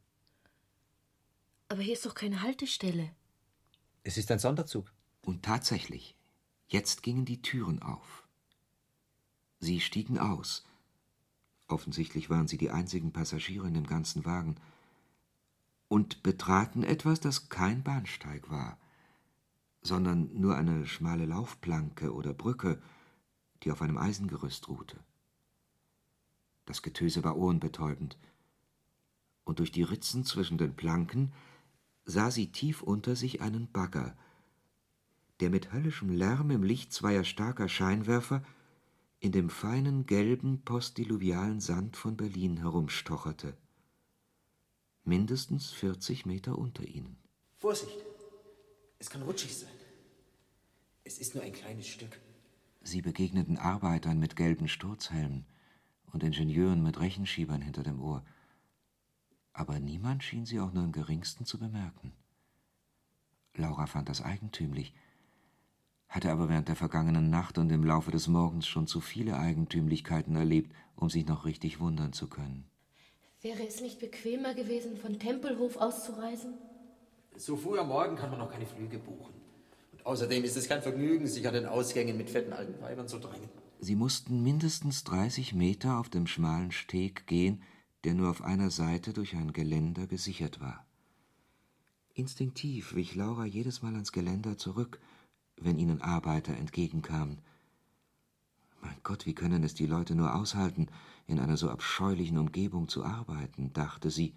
Aber 1.68 1.82
hier 1.82 1.94
ist 1.94 2.06
doch 2.06 2.16
keine 2.16 2.44
Haltestelle. 2.44 3.16
Es 4.04 4.18
ist 4.18 4.30
ein 4.32 4.40
Sonderzug. 4.40 4.94
Und 5.24 5.44
tatsächlich, 5.44 6.16
jetzt 6.68 7.02
gingen 7.02 7.26
die 7.26 7.42
Türen 7.42 7.82
auf. 7.82 8.28
Sie 9.60 9.80
stiegen 9.80 10.20
aus, 10.20 10.64
offensichtlich 11.72 12.30
waren 12.30 12.48
sie 12.48 12.58
die 12.58 12.72
einzigen 12.72 13.12
Passagiere 13.12 13.68
in 13.68 13.74
dem 13.74 13.88
ganzen 13.88 14.26
Wagen, 14.26 14.56
und 15.88 16.24
betraten 16.24 16.84
etwas, 16.84 17.20
das 17.20 17.50
kein 17.50 17.84
Bahnsteig 17.84 18.50
war, 18.50 18.78
sondern 19.82 20.30
nur 20.40 20.56
eine 20.56 20.88
schmale 20.88 21.26
Laufplanke 21.26 22.14
oder 22.14 22.34
Brücke, 22.34 22.82
die 23.64 23.72
auf 23.72 23.82
einem 23.82 23.98
Eisengerüst 23.98 24.70
ruhte. 24.70 24.98
Das 26.66 26.82
Getöse 26.82 27.24
war 27.24 27.36
ohrenbetäubend, 27.36 28.18
und 29.44 29.60
durch 29.60 29.72
die 29.72 29.84
Ritzen 29.84 30.24
zwischen 30.24 30.58
den 30.58 30.76
Planken 30.76 31.34
sah 32.06 32.32
sie 32.32 32.52
tief 32.52 32.82
unter 32.82 33.16
sich 33.16 33.42
einen 33.42 33.70
Bagger, 33.72 34.16
der 35.42 35.50
mit 35.50 35.74
höllischem 35.74 36.10
Lärm 36.10 36.52
im 36.52 36.64
Licht 36.64 36.94
zweier 36.94 37.24
starker 37.24 37.68
Scheinwerfer 37.68 38.44
in 39.22 39.32
dem 39.32 39.52
feinen 39.52 40.08
gelben 40.08 40.64
postdiluvialen 40.64 41.60
Sand 41.60 41.96
von 41.96 42.18
Berlin 42.18 42.58
herumstocherte. 42.58 43.56
Mindestens 45.04 45.72
vierzig 45.72 46.26
Meter 46.26 46.58
unter 46.58 46.84
ihnen. 46.84 47.18
Vorsicht! 47.56 48.04
Es 48.98 49.12
kann 49.12 49.22
rutschig 49.22 49.56
sein. 49.56 49.70
Es 51.04 51.20
ist 51.20 51.36
nur 51.36 51.44
ein 51.44 51.54
kleines 51.54 51.88
Stück. 51.88 52.20
Sie 52.82 53.04
begegneten 53.04 53.58
Arbeitern 53.58 54.18
mit 54.18 54.36
gelben 54.36 54.68
Sturzhelmen 54.68 55.46
und 56.08 56.24
Ingenieuren 56.24 56.82
mit 56.82 57.00
Rechenschiebern 57.00 57.62
hinter 57.62 57.84
dem 57.84 58.02
Ohr. 58.02 58.26
Aber 59.54 59.80
niemand 59.80 60.24
schien 60.24 60.48
sie 60.48 60.60
auch 60.60 60.74
nur 60.74 60.84
im 60.84 60.92
geringsten 60.92 61.46
zu 61.46 61.60
bemerken. 61.60 62.12
Laura 63.54 63.86
fand 63.86 64.10
das 64.10 64.24
eigentümlich, 64.24 64.96
hatte 66.12 66.30
aber 66.30 66.50
während 66.50 66.68
der 66.68 66.76
vergangenen 66.76 67.30
Nacht 67.30 67.58
und 67.58 67.72
im 67.72 67.86
Laufe 67.86 68.12
des 68.12 68.28
Morgens 68.28 68.68
schon 68.68 68.86
zu 68.86 69.00
viele 69.00 69.38
Eigentümlichkeiten 69.38 70.36
erlebt, 70.36 70.74
um 70.98 71.10
sich 71.10 71.26
noch 71.26 71.46
richtig 71.46 71.80
wundern 71.80 72.12
zu 72.12 72.28
können. 72.28 72.66
Wäre 73.42 73.66
es 73.66 73.82
nicht 73.82 74.00
bequemer 74.00 74.54
gewesen, 74.54 74.98
von 74.98 75.18
Tempelhof 75.18 75.78
auszureisen? 75.78 76.54
So 77.38 77.56
früh 77.56 77.80
am 77.80 77.88
Morgen 77.88 78.18
kann 78.18 78.30
man 78.30 78.40
noch 78.40 78.52
keine 78.52 78.66
Flüge 78.66 79.00
buchen. 79.00 79.34
Und 79.94 80.06
außerdem 80.06 80.44
ist 80.44 80.58
es 80.58 80.68
kein 80.68 80.82
Vergnügen, 80.82 81.28
sich 81.28 81.48
an 81.48 81.54
den 81.54 81.66
Ausgängen 81.66 82.18
mit 82.18 82.30
fetten 82.30 82.52
alten 82.52 82.80
Weibern 82.82 83.08
zu 83.08 83.18
drängen. 83.18 83.50
Sie 83.80 83.96
mussten 83.96 84.44
mindestens 84.44 85.06
30 85.06 85.54
Meter 85.54 85.98
auf 85.98 86.10
dem 86.10 86.28
schmalen 86.28 86.72
Steg 86.72 87.26
gehen, 87.26 87.64
der 88.04 88.16
nur 88.16 88.30
auf 88.30 88.44
einer 88.44 88.70
Seite 88.70 89.14
durch 89.14 89.36
ein 89.36 89.54
Geländer 89.54 90.08
gesichert 90.08 90.60
war. 90.60 90.86
Instinktiv 92.14 92.96
wich 92.96 93.16
Laura 93.16 93.46
jedes 93.46 93.82
Mal 93.82 93.94
ans 93.94 94.12
Geländer 94.12 94.58
zurück, 94.58 95.00
wenn 95.62 95.78
ihnen 95.78 96.02
Arbeiter 96.02 96.56
entgegenkamen. 96.56 97.40
Mein 98.82 98.98
Gott, 99.04 99.26
wie 99.26 99.36
können 99.36 99.64
es 99.64 99.74
die 99.74 99.86
Leute 99.86 100.16
nur 100.16 100.36
aushalten, 100.36 100.88
in 101.28 101.40
einer 101.40 101.58
so 101.58 101.70
abscheulichen 101.70 102.38
Umgebung 102.38 102.88
zu 102.88 103.06
arbeiten, 103.06 103.72
dachte 103.74 104.10
sie 104.10 104.34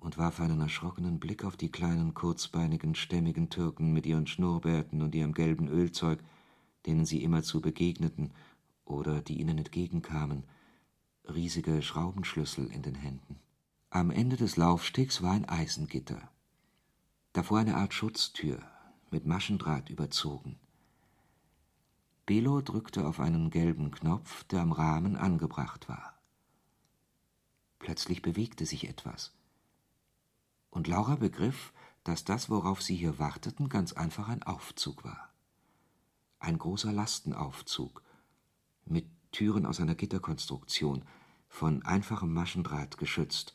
und 0.00 0.16
warf 0.16 0.40
einen 0.40 0.60
erschrockenen 0.60 1.20
Blick 1.20 1.44
auf 1.44 1.56
die 1.56 1.70
kleinen, 1.70 2.14
kurzbeinigen, 2.14 2.94
stämmigen 2.94 3.50
Türken 3.50 3.92
mit 3.92 4.06
ihren 4.06 4.26
Schnurrbärten 4.26 5.02
und 5.02 5.14
ihrem 5.14 5.34
gelben 5.34 5.68
Ölzeug, 5.68 6.20
denen 6.86 7.04
sie 7.04 7.22
immerzu 7.22 7.60
begegneten 7.60 8.32
oder 8.86 9.20
die 9.20 9.38
ihnen 9.38 9.58
entgegenkamen, 9.58 10.44
riesige 11.28 11.82
Schraubenschlüssel 11.82 12.66
in 12.72 12.82
den 12.82 12.94
Händen. 12.94 13.38
Am 13.90 14.10
Ende 14.10 14.36
des 14.36 14.56
Laufstegs 14.56 15.22
war 15.22 15.32
ein 15.32 15.48
Eisengitter. 15.48 16.30
Davor 17.32 17.58
eine 17.58 17.76
Art 17.76 17.92
Schutztür, 17.92 18.62
mit 19.10 19.26
Maschendraht 19.26 19.90
überzogen. 19.90 20.58
Belo 22.26 22.60
drückte 22.60 23.06
auf 23.06 23.18
einen 23.18 23.50
gelben 23.50 23.90
Knopf, 23.90 24.44
der 24.44 24.60
am 24.60 24.72
Rahmen 24.72 25.16
angebracht 25.16 25.88
war. 25.88 26.18
Plötzlich 27.80 28.22
bewegte 28.22 28.66
sich 28.66 28.88
etwas. 28.88 29.32
Und 30.70 30.86
Laura 30.86 31.16
begriff, 31.16 31.72
dass 32.04 32.24
das, 32.24 32.48
worauf 32.48 32.82
sie 32.82 32.94
hier 32.94 33.18
warteten, 33.18 33.68
ganz 33.68 33.92
einfach 33.92 34.28
ein 34.28 34.42
Aufzug 34.42 35.04
war. 35.04 35.32
Ein 36.38 36.58
großer 36.58 36.92
Lastenaufzug 36.92 38.02
mit 38.84 39.06
Türen 39.32 39.66
aus 39.66 39.80
einer 39.80 39.94
Gitterkonstruktion, 39.94 41.04
von 41.48 41.82
einfachem 41.82 42.32
Maschendraht 42.32 42.96
geschützt. 42.96 43.54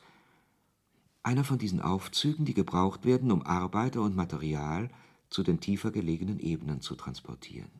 Einer 1.22 1.44
von 1.44 1.58
diesen 1.58 1.80
Aufzügen, 1.80 2.44
die 2.44 2.54
gebraucht 2.54 3.04
werden, 3.04 3.32
um 3.32 3.42
Arbeiter 3.42 4.02
und 4.02 4.14
Material 4.14 4.90
zu 5.30 5.42
den 5.42 5.60
tiefer 5.60 5.90
gelegenen 5.90 6.38
Ebenen 6.38 6.80
zu 6.80 6.94
transportieren. 6.94 7.70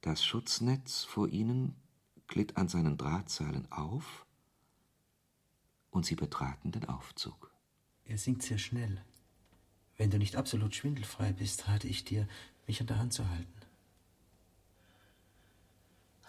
Das 0.00 0.24
Schutznetz 0.24 1.04
vor 1.04 1.28
ihnen 1.28 1.74
glitt 2.26 2.56
an 2.56 2.68
seinen 2.68 2.96
Drahtseilen 2.96 3.70
auf, 3.70 4.24
und 5.90 6.06
sie 6.06 6.14
betraten 6.14 6.70
den 6.70 6.84
Aufzug. 6.84 7.52
Er 8.04 8.16
sinkt 8.16 8.42
sehr 8.42 8.58
schnell. 8.58 9.04
Wenn 9.96 10.10
du 10.10 10.18
nicht 10.18 10.36
absolut 10.36 10.74
schwindelfrei 10.74 11.32
bist, 11.32 11.68
rate 11.68 11.88
ich 11.88 12.04
dir, 12.04 12.26
mich 12.66 12.80
an 12.80 12.86
der 12.86 12.98
Hand 12.98 13.12
zu 13.12 13.28
halten. 13.28 13.60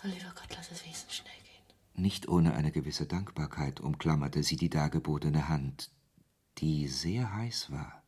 Oh, 0.04 0.08
lieber 0.08 0.34
Gott, 0.36 0.56
lass 0.56 0.72
es 0.72 0.84
wenigstens 0.84 1.16
schnell 1.16 1.34
gehen. 1.44 2.02
Nicht 2.04 2.28
ohne 2.28 2.56
eine 2.56 2.72
gewisse 2.72 3.06
Dankbarkeit 3.06 3.80
umklammerte 3.80 4.42
sie 4.44 4.56
die 4.56 4.70
dargebotene 4.70 5.48
Hand, 5.48 5.92
die 6.58 6.88
sehr 6.88 7.34
heiß 7.34 7.72
war. 7.72 8.01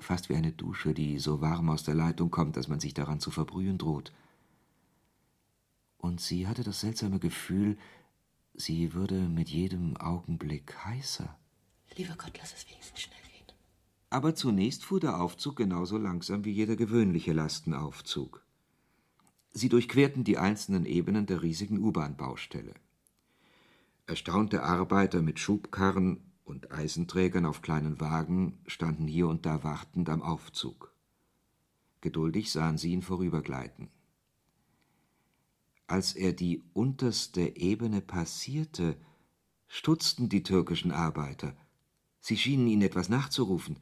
Fast 0.00 0.28
wie 0.28 0.36
eine 0.36 0.52
Dusche, 0.52 0.94
die 0.94 1.18
so 1.18 1.40
warm 1.40 1.70
aus 1.70 1.82
der 1.82 1.94
Leitung 1.94 2.30
kommt, 2.30 2.56
dass 2.56 2.68
man 2.68 2.80
sich 2.80 2.94
daran 2.94 3.20
zu 3.20 3.30
verbrühen 3.30 3.78
droht. 3.78 4.12
Und 5.98 6.20
sie 6.20 6.46
hatte 6.46 6.62
das 6.62 6.80
seltsame 6.80 7.18
Gefühl, 7.18 7.76
sie 8.54 8.94
würde 8.94 9.14
mit 9.14 9.48
jedem 9.48 9.96
Augenblick 9.96 10.76
heißer. 10.84 11.36
Lieber 11.96 12.14
Gott, 12.16 12.38
lass 12.38 12.54
es 12.54 12.68
wenigstens 12.68 13.00
schnell 13.00 13.18
gehen. 13.22 13.46
Aber 14.10 14.34
zunächst 14.34 14.84
fuhr 14.84 15.00
der 15.00 15.20
Aufzug 15.20 15.56
genauso 15.56 15.98
langsam 15.98 16.44
wie 16.44 16.52
jeder 16.52 16.76
gewöhnliche 16.76 17.32
Lastenaufzug. 17.32 18.44
Sie 19.50 19.68
durchquerten 19.68 20.24
die 20.24 20.38
einzelnen 20.38 20.86
Ebenen 20.86 21.26
der 21.26 21.42
riesigen 21.42 21.82
U-Bahn-Baustelle. 21.82 22.74
Erstaunte 24.06 24.62
Arbeiter 24.62 25.20
mit 25.20 25.40
Schubkarren 25.40 26.27
und 26.48 26.72
Eisenträgern 26.72 27.44
auf 27.44 27.60
kleinen 27.60 28.00
Wagen 28.00 28.58
standen 28.66 29.06
hier 29.06 29.28
und 29.28 29.44
da 29.44 29.62
wartend 29.62 30.08
am 30.08 30.22
Aufzug. 30.22 30.94
Geduldig 32.00 32.50
sahen 32.50 32.78
sie 32.78 32.92
ihn 32.92 33.02
vorübergleiten. 33.02 33.90
Als 35.86 36.14
er 36.14 36.32
die 36.32 36.62
unterste 36.72 37.56
Ebene 37.56 38.00
passierte, 38.00 38.96
stutzten 39.66 40.28
die 40.28 40.42
türkischen 40.42 40.90
Arbeiter. 40.90 41.54
Sie 42.20 42.36
schienen 42.36 42.66
ihn 42.66 42.82
etwas 42.82 43.08
nachzurufen, 43.08 43.78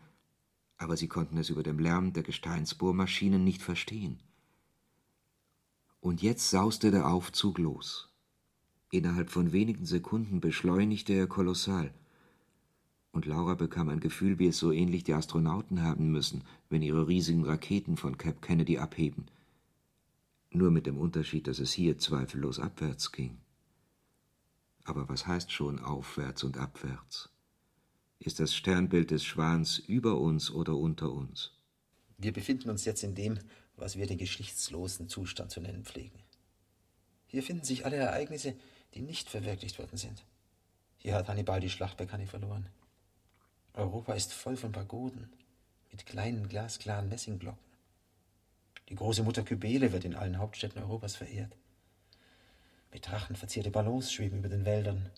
aber 0.77 0.97
sie 0.97 1.09
konnten 1.09 1.39
es 1.39 1.51
über 1.51 1.63
dem 1.63 1.79
Lärm 1.79 2.13
der 2.13 2.23
Gesteinsbohrmaschinen 2.23 3.43
nicht 3.43 3.63
verstehen. 3.63 4.23
Und 6.01 6.23
jetzt 6.23 6.51
sauste 6.51 6.91
der 6.91 7.09
Aufzug 7.09 7.59
los. 7.59 8.13
Innerhalb 8.91 9.31
von 9.31 9.53
wenigen 9.53 9.87
Sekunden 9.87 10.41
beschleunigte 10.41 11.13
er 11.13 11.27
kolossal. 11.27 11.93
Und 13.17 13.25
Laura 13.25 13.55
bekam 13.55 13.89
ein 13.89 14.01
Gefühl, 14.01 14.39
wie 14.39 14.49
es 14.49 14.59
so 14.59 14.71
ähnlich 14.71 15.03
die 15.03 15.15
Astronauten 15.15 15.83
haben 15.83 16.11
müssen, 16.11 16.45
wenn 16.69 16.83
ihre 16.83 17.09
riesigen 17.09 17.45
Raketen 17.45 17.97
von 17.97 18.19
Cap 18.19 18.43
Kennedy 18.43 18.79
abheben 18.79 19.27
nur 20.57 20.71
mit 20.71 20.87
dem 20.87 20.99
Unterschied, 20.99 21.47
dass 21.47 21.59
es 21.59 21.73
hier 21.73 21.99
zweifellos 21.99 22.59
abwärts 22.59 23.13
ging. 23.13 23.39
Aber 24.85 25.09
was 25.09 25.27
heißt 25.27 25.53
schon 25.53 25.79
aufwärts 25.79 26.45
und 26.45 26.57
abwärts? 26.57 27.29
Ist 28.19 28.41
das 28.41 28.55
Sternbild 28.55 29.11
des 29.11 29.25
Schwans 29.25 29.79
über 29.79 30.19
uns 30.19 30.51
oder 30.51 30.77
unter 30.77 31.13
uns? 31.13 31.53
Wir 32.19 32.33
befinden 32.33 32.71
uns 32.71 32.85
jetzt 32.85 33.03
in 33.03 33.15
dem, 33.15 33.39
was 33.77 33.97
wir 33.97 34.07
den 34.07 34.19
geschichtslosen 34.19 35.09
Zustand 35.09 35.51
zu 35.51 35.61
nennen 35.61 35.85
pflegen. 35.85 36.19
Hier 37.27 37.43
finden 37.43 37.65
sich 37.65 37.85
alle 37.85 37.97
Ereignisse, 37.97 38.55
die 38.95 39.03
nicht 39.03 39.29
verwirklicht 39.29 39.79
worden 39.79 39.99
sind. 39.99 40.25
Hier 40.97 41.15
hat 41.15 41.29
Hannibal 41.29 41.61
die 41.61 41.69
Schlacht 41.69 41.99
bei 41.99 42.07
Cannae 42.07 42.27
verloren. 42.27 42.69
Europa 43.77 44.15
ist 44.15 44.33
voll 44.33 44.57
von 44.57 44.73
Pagoden 44.73 45.29
mit 45.91 46.07
kleinen 46.07 46.49
glasklaren 46.49 47.09
Messingglocken. 47.09 47.65
Die 48.89 48.95
große 48.95 49.23
Mutter 49.23 49.43
Kybele 49.43 49.93
wird 49.93 50.05
in 50.05 50.15
allen 50.15 50.39
Hauptstädten 50.39 50.83
Europas 50.83 51.17
verehrt. 51.17 51.55
Mit 52.93 53.07
Drachen 53.07 53.37
verzierte 53.37 53.71
Ballons 53.71 54.11
schweben 54.11 54.39
über 54.39 54.49
den 54.49 54.65
Wäldern. 54.65 55.11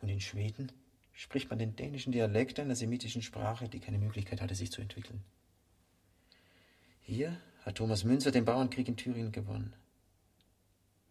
Und 0.00 0.08
in 0.08 0.20
Schweden 0.20 0.72
spricht 1.12 1.50
man 1.50 1.58
den 1.58 1.76
dänischen 1.76 2.12
Dialekt 2.12 2.58
einer 2.58 2.74
semitischen 2.74 3.22
Sprache, 3.22 3.68
die 3.68 3.80
keine 3.80 3.98
Möglichkeit 3.98 4.40
hatte, 4.40 4.54
sich 4.54 4.72
zu 4.72 4.80
entwickeln. 4.80 5.22
Hier 7.02 7.38
hat 7.64 7.76
Thomas 7.76 8.04
Münzer 8.04 8.30
den 8.30 8.46
Bauernkrieg 8.46 8.88
in 8.88 8.96
Thüringen 8.96 9.32
gewonnen. 9.32 9.74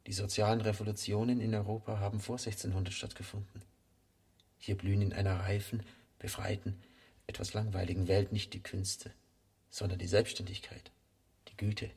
Die 0.07 0.13
sozialen 0.13 0.61
Revolutionen 0.61 1.39
in 1.39 1.53
Europa 1.53 1.99
haben 1.99 2.19
vor 2.19 2.37
1600 2.37 2.93
stattgefunden. 2.93 3.61
Hier 4.57 4.75
blühen 4.75 5.01
in 5.01 5.13
einer 5.13 5.39
reifen, 5.39 5.83
befreiten, 6.23 6.81
etwas 7.27 7.53
langweiligen 7.53 8.07
Welt 8.07 8.31
nicht 8.31 8.53
die 8.53 8.63
Künste, 8.63 9.11
sondern 9.69 9.99
die 9.99 10.07
Selbstständigkeit 10.07 10.91
die 11.53 11.57
Güte, 11.57 11.91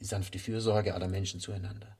die 0.00 0.04
sanfte 0.04 0.38
Fürsorge 0.38 0.94
aller 0.94 1.08
Menschen 1.08 1.40
zueinander. 1.40 1.96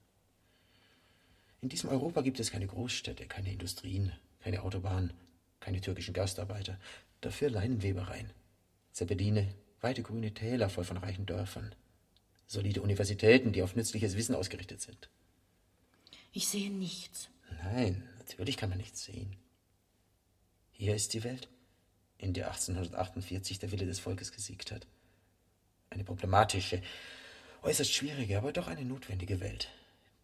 In 1.60 1.68
diesem 1.68 1.88
Europa 1.88 2.20
gibt 2.20 2.40
es 2.40 2.50
keine 2.50 2.66
Großstädte, 2.66 3.26
keine 3.26 3.52
Industrien, 3.52 4.12
keine 4.40 4.62
Autobahnen, 4.62 5.12
keine 5.60 5.80
türkischen 5.80 6.12
Gastarbeiter, 6.12 6.78
dafür 7.22 7.48
Leinenwebereien, 7.48 8.30
Zeppeline, 8.92 9.54
weite 9.80 10.02
grüne 10.02 10.34
Täler 10.34 10.68
voll 10.68 10.84
von 10.84 10.98
reichen 10.98 11.26
Dörfern, 11.26 11.74
solide 12.46 12.82
Universitäten, 12.82 13.52
die 13.52 13.62
auf 13.62 13.76
nützliches 13.76 14.16
Wissen 14.16 14.34
ausgerichtet 14.34 14.82
sind. 14.82 15.08
Ich 16.32 16.48
sehe 16.48 16.70
nichts. 16.70 17.30
Nein, 17.62 18.06
natürlich 18.18 18.56
kann 18.56 18.68
man 18.68 18.78
nichts 18.78 19.04
sehen. 19.04 19.36
Hier 20.84 20.94
ist 20.94 21.14
die 21.14 21.24
Welt, 21.24 21.48
in 22.18 22.34
der 22.34 22.48
1848 22.48 23.58
der 23.58 23.72
Wille 23.72 23.86
des 23.86 24.00
Volkes 24.00 24.32
gesiegt 24.32 24.70
hat. 24.70 24.86
Eine 25.88 26.04
problematische, 26.04 26.82
äußerst 27.62 27.90
schwierige, 27.90 28.36
aber 28.36 28.52
doch 28.52 28.66
eine 28.68 28.84
notwendige 28.84 29.40
Welt, 29.40 29.70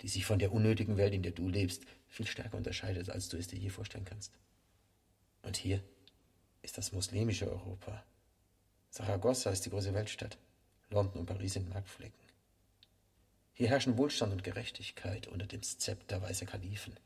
die 0.02 0.08
sich 0.08 0.26
von 0.26 0.38
der 0.38 0.52
unnötigen 0.52 0.98
Welt, 0.98 1.14
in 1.14 1.22
der 1.22 1.32
du 1.32 1.48
lebst, 1.48 1.84
viel 2.08 2.26
stärker 2.26 2.58
unterscheidet, 2.58 3.08
als 3.08 3.30
du 3.30 3.38
es 3.38 3.46
dir 3.46 3.58
je 3.58 3.70
vorstellen 3.70 4.04
kannst. 4.04 4.34
Und 5.44 5.56
hier 5.56 5.82
ist 6.60 6.76
das 6.76 6.92
muslimische 6.92 7.50
Europa. 7.50 8.04
Saragossa 8.90 9.48
ist 9.48 9.64
die 9.64 9.70
große 9.70 9.94
Weltstadt. 9.94 10.36
London 10.90 11.20
und 11.20 11.26
Paris 11.26 11.54
sind 11.54 11.70
Marktflecken. 11.70 12.20
Hier 13.54 13.70
herrschen 13.70 13.96
Wohlstand 13.96 14.34
und 14.34 14.44
Gerechtigkeit 14.44 15.26
unter 15.26 15.46
dem 15.46 15.62
Zepter 15.62 16.20
weißer 16.20 16.44
Kalifen. 16.44 16.98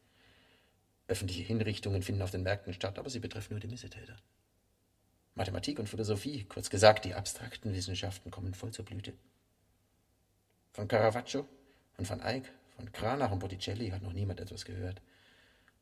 Öffentliche 1.07 1.43
Hinrichtungen 1.43 2.03
finden 2.03 2.23
auf 2.23 2.31
den 2.31 2.43
Märkten 2.43 2.73
statt, 2.73 2.99
aber 2.99 3.11
sie 3.11 3.21
betreffen 3.21 3.55
nur 3.55 3.61
die 3.61 3.69
Missetäter. 3.69 4.17
Mathematik 5.35 5.79
und 5.79 5.89
Philosophie, 5.89 6.45
kurz 6.45 6.71
gesagt, 6.71 7.05
die 7.05 7.15
abstrakten 7.15 7.75
Wissenschaften 7.75 8.31
kommen 8.31 8.55
voll 8.55 8.73
zur 8.73 8.85
Blüte. 8.85 9.13
Von 10.73 10.89
Caravaggio 10.89 11.47
und 11.99 12.07
von 12.07 12.21
Eyck, 12.21 12.51
von 12.77 12.91
Cranach 12.93 13.33
und 13.33 13.41
Botticelli 13.41 13.91
hat 13.91 14.03
noch 14.03 14.13
niemand 14.13 14.41
etwas 14.41 14.65
gehört. 14.65 15.03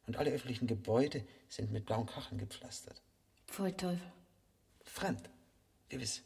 Und 0.06 0.16
alle 0.16 0.30
öffentlichen 0.30 0.66
Gebäude 0.66 1.24
sind 1.48 1.70
mit 1.70 1.86
blauen 1.86 2.06
Kacheln 2.06 2.38
gepflastert. 2.38 3.00
Pfui 3.46 3.72
Teufel. 3.72 4.12
Fremd, 4.84 5.30
gewiss. 5.88 6.22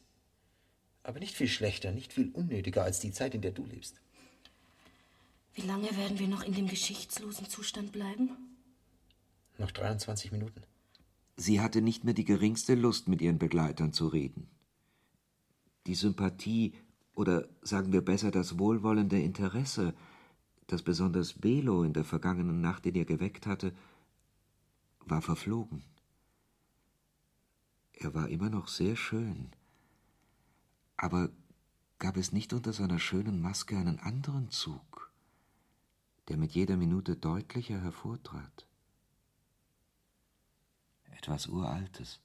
Aber 1.02 1.18
nicht 1.18 1.36
viel 1.36 1.48
schlechter, 1.48 1.92
nicht 1.92 2.12
viel 2.12 2.30
unnötiger 2.32 2.82
als 2.82 3.00
die 3.00 3.12
Zeit, 3.12 3.34
in 3.34 3.42
der 3.42 3.52
du 3.52 3.66
lebst. 3.66 4.00
Wie 5.54 5.62
lange 5.62 5.94
werden 5.96 6.18
wir 6.18 6.28
noch 6.28 6.42
in 6.42 6.54
dem 6.54 6.68
geschichtslosen 6.68 7.48
Zustand 7.48 7.92
bleiben? 7.92 8.45
Noch 9.58 9.70
23 9.70 10.32
Minuten. 10.32 10.62
Sie 11.36 11.60
hatte 11.60 11.82
nicht 11.82 12.04
mehr 12.04 12.14
die 12.14 12.24
geringste 12.24 12.74
Lust, 12.74 13.08
mit 13.08 13.20
ihren 13.20 13.38
Begleitern 13.38 13.92
zu 13.92 14.08
reden. 14.08 14.48
Die 15.86 15.94
Sympathie 15.94 16.74
oder 17.14 17.48
sagen 17.62 17.92
wir 17.92 18.02
besser 18.02 18.30
das 18.30 18.58
wohlwollende 18.58 19.20
Interesse, 19.20 19.94
das 20.66 20.82
besonders 20.82 21.34
Belo 21.34 21.84
in 21.84 21.92
der 21.92 22.04
vergangenen 22.04 22.60
Nacht 22.60 22.86
in 22.86 22.94
ihr 22.94 23.04
geweckt 23.04 23.46
hatte, 23.46 23.72
war 25.00 25.22
verflogen. 25.22 25.84
Er 27.92 28.14
war 28.14 28.28
immer 28.28 28.50
noch 28.50 28.68
sehr 28.68 28.96
schön, 28.96 29.50
aber 30.96 31.30
gab 31.98 32.16
es 32.16 32.32
nicht 32.32 32.52
unter 32.52 32.72
seiner 32.72 32.98
schönen 32.98 33.40
Maske 33.40 33.76
einen 33.78 34.00
anderen 34.00 34.50
Zug, 34.50 35.10
der 36.28 36.36
mit 36.36 36.52
jeder 36.52 36.76
Minute 36.76 37.16
deutlicher 37.16 37.80
hervortrat? 37.80 38.66
Etwas 41.26 41.48
Uraltes. 41.48 42.20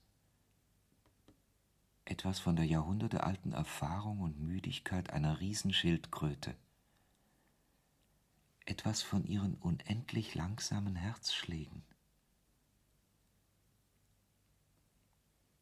Etwas 2.06 2.38
von 2.40 2.56
der 2.56 2.66
jahrhundertealten 2.66 3.52
Erfahrung 3.52 4.20
und 4.20 4.40
Müdigkeit 4.40 5.10
einer 5.10 5.40
Riesenschildkröte. 5.40 6.54
Etwas 8.64 9.02
von 9.02 9.26
ihren 9.26 9.56
unendlich 9.56 10.36
langsamen 10.36 10.96
Herzschlägen. 10.96 11.82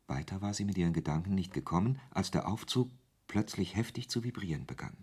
Weiter 0.07 0.41
war 0.41 0.53
sie 0.53 0.65
mit 0.65 0.77
ihren 0.77 0.91
Gedanken 0.91 1.33
nicht 1.33 1.53
gekommen, 1.53 2.01
als 2.11 2.31
der 2.31 2.45
Aufzug 2.45 2.91
plötzlich 3.27 3.73
heftig 3.73 4.09
zu 4.09 4.25
vibrieren 4.25 4.65
begann. 4.65 4.97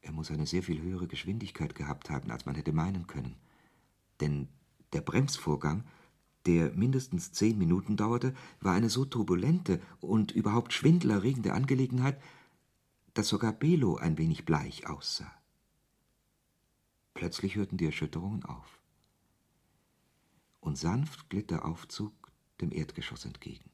Er 0.00 0.12
muss 0.12 0.30
eine 0.30 0.46
sehr 0.46 0.62
viel 0.62 0.80
höhere 0.80 1.08
Geschwindigkeit 1.08 1.74
gehabt 1.74 2.08
haben, 2.08 2.30
als 2.30 2.46
man 2.46 2.54
hätte 2.54 2.72
meinen 2.72 3.06
können. 3.06 3.36
Denn 4.20 4.48
der 4.94 5.02
Bremsvorgang, 5.02 5.84
der 6.46 6.72
mindestens 6.72 7.32
zehn 7.32 7.58
Minuten 7.58 7.96
dauerte, 7.96 8.34
war 8.60 8.74
eine 8.74 8.90
so 8.90 9.04
turbulente 9.04 9.80
und 10.00 10.32
überhaupt 10.32 10.72
schwindelerregende 10.72 11.52
Angelegenheit, 11.52 12.20
dass 13.14 13.28
sogar 13.28 13.52
Belo 13.52 13.96
ein 13.96 14.18
wenig 14.18 14.44
bleich 14.44 14.86
aussah. 14.86 15.32
Plötzlich 17.14 17.56
hörten 17.56 17.76
die 17.76 17.86
Erschütterungen 17.86 18.44
auf. 18.44 18.80
Und 20.60 20.78
sanft 20.78 21.28
glitt 21.28 21.50
der 21.50 21.64
Aufzug 21.64 22.12
dem 22.60 22.72
Erdgeschoss 22.72 23.24
entgegen. 23.24 23.68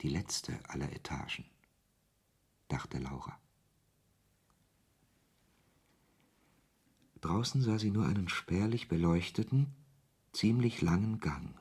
Die 0.00 0.08
letzte 0.08 0.58
aller 0.68 0.92
Etagen, 0.92 1.44
dachte 2.68 2.98
Laura. 2.98 3.38
Draußen 7.20 7.62
sah 7.62 7.78
sie 7.78 7.90
nur 7.90 8.06
einen 8.06 8.28
spärlich 8.28 8.88
beleuchteten, 8.88 9.72
ziemlich 10.32 10.80
langen 10.80 11.20
Gang 11.20 11.54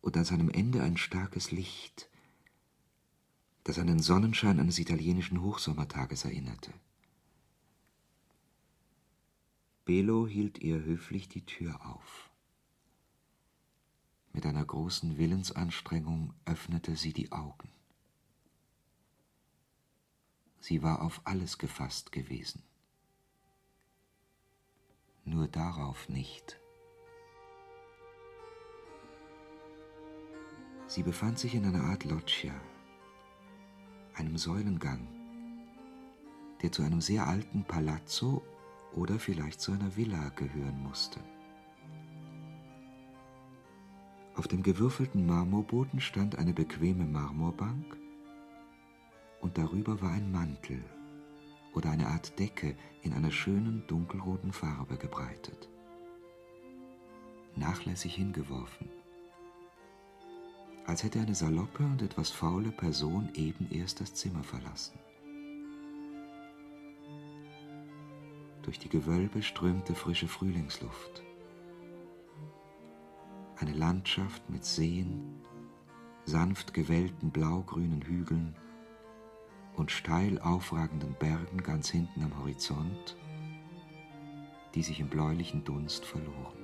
und 0.00 0.16
an 0.16 0.24
seinem 0.24 0.48
Ende 0.48 0.82
ein 0.82 0.96
starkes 0.96 1.50
Licht, 1.50 2.08
das 3.64 3.78
an 3.78 3.86
den 3.86 4.00
Sonnenschein 4.00 4.58
eines 4.60 4.78
italienischen 4.78 5.42
Hochsommertages 5.42 6.24
erinnerte. 6.24 6.72
Belo 9.84 10.26
hielt 10.26 10.58
ihr 10.58 10.82
höflich 10.84 11.28
die 11.28 11.44
Tür 11.44 11.84
auf. 11.86 12.30
Mit 14.32 14.46
einer 14.46 14.64
großen 14.64 15.18
Willensanstrengung 15.18 16.32
öffnete 16.44 16.96
sie 16.96 17.12
die 17.12 17.32
Augen. 17.32 17.68
Sie 20.60 20.82
war 20.82 21.02
auf 21.02 21.20
alles 21.24 21.58
gefasst 21.58 22.12
gewesen. 22.12 22.62
Nur 25.24 25.48
darauf 25.48 26.08
nicht. 26.08 26.61
Sie 30.94 31.02
befand 31.02 31.38
sich 31.38 31.54
in 31.54 31.64
einer 31.64 31.84
Art 31.84 32.04
Loggia, 32.04 32.52
einem 34.12 34.36
Säulengang, 34.36 35.08
der 36.60 36.70
zu 36.70 36.82
einem 36.82 37.00
sehr 37.00 37.26
alten 37.26 37.64
Palazzo 37.64 38.42
oder 38.94 39.18
vielleicht 39.18 39.62
zu 39.62 39.72
einer 39.72 39.96
Villa 39.96 40.28
gehören 40.36 40.82
musste. 40.82 41.18
Auf 44.36 44.48
dem 44.48 44.62
gewürfelten 44.62 45.24
Marmorboden 45.24 45.98
stand 45.98 46.36
eine 46.36 46.52
bequeme 46.52 47.06
Marmorbank 47.06 47.96
und 49.40 49.56
darüber 49.56 50.02
war 50.02 50.10
ein 50.10 50.30
Mantel 50.30 50.84
oder 51.72 51.90
eine 51.90 52.08
Art 52.08 52.38
Decke 52.38 52.76
in 53.00 53.14
einer 53.14 53.30
schönen 53.30 53.82
dunkelroten 53.86 54.52
Farbe 54.52 54.98
gebreitet. 54.98 55.70
Nachlässig 57.56 58.14
hingeworfen, 58.14 58.90
als 60.86 61.02
hätte 61.02 61.20
eine 61.20 61.34
saloppe 61.34 61.84
und 61.84 62.02
etwas 62.02 62.30
faule 62.30 62.70
Person 62.70 63.30
eben 63.34 63.70
erst 63.70 64.00
das 64.00 64.14
Zimmer 64.14 64.42
verlassen. 64.42 64.98
Durch 68.62 68.78
die 68.78 68.88
Gewölbe 68.88 69.42
strömte 69.42 69.94
frische 69.94 70.28
Frühlingsluft 70.28 71.22
eine 73.62 73.72
Landschaft 73.72 74.50
mit 74.50 74.64
Seen, 74.64 75.40
sanft 76.24 76.74
gewellten 76.74 77.30
blaugrünen 77.30 78.02
Hügeln 78.02 78.56
und 79.76 79.92
steil 79.92 80.40
aufragenden 80.40 81.14
Bergen 81.14 81.62
ganz 81.62 81.88
hinten 81.88 82.24
am 82.24 82.36
Horizont, 82.38 83.16
die 84.74 84.82
sich 84.82 84.98
im 84.98 85.08
bläulichen 85.08 85.62
Dunst 85.64 86.04
verloren. 86.04 86.61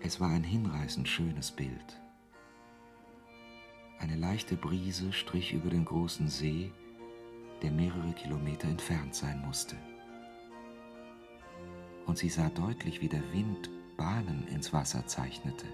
Es 0.00 0.20
war 0.20 0.30
ein 0.30 0.44
hinreißend 0.44 1.08
schönes 1.08 1.50
Bild. 1.50 2.00
Eine 3.98 4.16
leichte 4.16 4.56
Brise 4.56 5.12
strich 5.12 5.52
über 5.52 5.70
den 5.70 5.84
großen 5.84 6.28
See, 6.28 6.72
der 7.62 7.72
mehrere 7.72 8.12
Kilometer 8.12 8.68
entfernt 8.68 9.14
sein 9.14 9.40
musste 9.44 9.76
und 12.08 12.16
sie 12.16 12.30
sah 12.30 12.48
deutlich, 12.48 13.00
wie 13.02 13.08
der 13.08 13.32
Wind 13.32 13.70
Bahnen 13.96 14.48
ins 14.48 14.72
Wasser 14.72 15.06
zeichnete. 15.06 15.66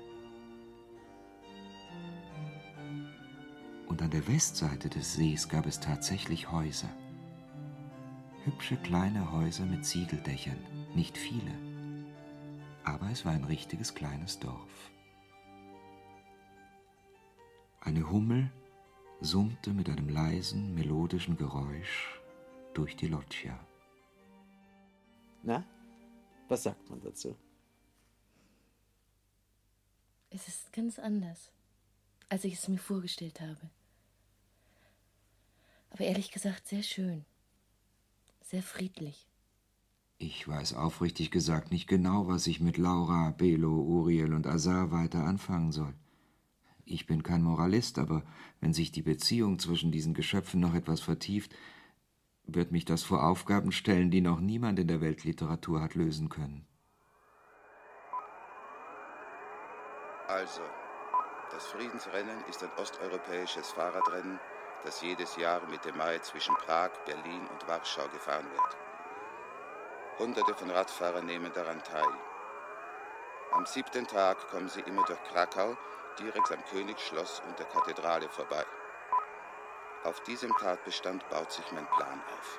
Und 3.86 4.02
an 4.02 4.10
der 4.10 4.26
Westseite 4.26 4.88
des 4.88 5.14
Sees 5.14 5.48
gab 5.48 5.64
es 5.66 5.78
tatsächlich 5.78 6.50
Häuser. 6.50 6.90
Hübsche 8.44 8.76
kleine 8.76 9.30
Häuser 9.30 9.64
mit 9.64 9.86
Ziegeldächern, 9.86 10.58
nicht 10.94 11.16
viele. 11.16 11.52
Aber 12.84 13.10
es 13.10 13.24
war 13.24 13.32
ein 13.32 13.44
richtiges 13.44 13.94
kleines 13.94 14.38
Dorf. 14.38 14.90
Eine 17.80 18.10
Hummel 18.10 18.50
summte 19.20 19.72
mit 19.72 19.88
einem 19.88 20.08
leisen, 20.08 20.74
melodischen 20.74 21.36
Geräusch 21.36 22.20
durch 22.74 22.96
die 22.96 23.06
Loggia. 23.06 23.58
Na, 25.42 25.64
was 26.48 26.62
sagt 26.62 26.88
man 26.90 27.00
dazu? 27.00 27.36
Es 30.30 30.48
ist 30.48 30.72
ganz 30.72 30.98
anders, 30.98 31.50
als 32.28 32.44
ich 32.44 32.54
es 32.54 32.68
mir 32.68 32.78
vorgestellt 32.78 33.40
habe. 33.40 33.70
Aber 35.90 36.04
ehrlich 36.04 36.32
gesagt 36.32 36.66
sehr 36.66 36.82
schön. 36.82 37.24
Sehr 38.42 38.62
friedlich. 38.62 39.28
Ich 40.18 40.46
weiß 40.46 40.74
aufrichtig 40.74 41.30
gesagt 41.30 41.70
nicht 41.70 41.88
genau, 41.88 42.28
was 42.28 42.46
ich 42.46 42.60
mit 42.60 42.78
Laura, 42.78 43.30
Belo, 43.30 43.72
Uriel 43.72 44.32
und 44.32 44.46
Azar 44.46 44.90
weiter 44.92 45.24
anfangen 45.24 45.72
soll. 45.72 45.94
Ich 46.84 47.06
bin 47.06 47.22
kein 47.22 47.42
Moralist, 47.42 47.98
aber 47.98 48.22
wenn 48.60 48.72
sich 48.72 48.92
die 48.92 49.02
Beziehung 49.02 49.58
zwischen 49.58 49.90
diesen 49.90 50.14
Geschöpfen 50.14 50.60
noch 50.60 50.74
etwas 50.74 51.00
vertieft, 51.00 51.54
wird 52.46 52.72
mich 52.72 52.84
das 52.84 53.02
vor 53.02 53.26
Aufgaben 53.26 53.72
stellen, 53.72 54.10
die 54.10 54.20
noch 54.20 54.40
niemand 54.40 54.78
in 54.78 54.88
der 54.88 55.00
Weltliteratur 55.00 55.80
hat 55.80 55.94
lösen 55.94 56.28
können. 56.28 56.66
Also, 60.28 60.62
das 61.50 61.66
Friedensrennen 61.66 62.44
ist 62.48 62.62
ein 62.62 62.70
osteuropäisches 62.78 63.70
Fahrradrennen, 63.72 64.38
das 64.84 65.00
jedes 65.02 65.36
Jahr 65.36 65.66
Mitte 65.70 65.92
Mai 65.92 66.18
zwischen 66.18 66.54
Prag, 66.56 66.90
Berlin 67.06 67.46
und 67.52 67.66
Warschau 67.66 68.08
gefahren 68.08 68.46
wird. 68.50 68.83
Hunderte 70.18 70.54
von 70.54 70.70
Radfahrern 70.70 71.26
nehmen 71.26 71.52
daran 71.52 71.82
teil. 71.82 72.12
Am 73.50 73.66
siebten 73.66 74.06
Tag 74.06 74.48
kommen 74.48 74.68
sie 74.68 74.80
immer 74.82 75.04
durch 75.04 75.22
Krakau, 75.24 75.76
direkt 76.20 76.52
am 76.52 76.64
Königsschloss 76.66 77.42
und 77.48 77.58
der 77.58 77.66
Kathedrale 77.66 78.28
vorbei. 78.28 78.64
Auf 80.04 80.20
diesem 80.20 80.52
Tatbestand 80.58 81.28
baut 81.30 81.50
sich 81.50 81.64
mein 81.72 81.86
Plan 81.86 82.22
auf. 82.38 82.58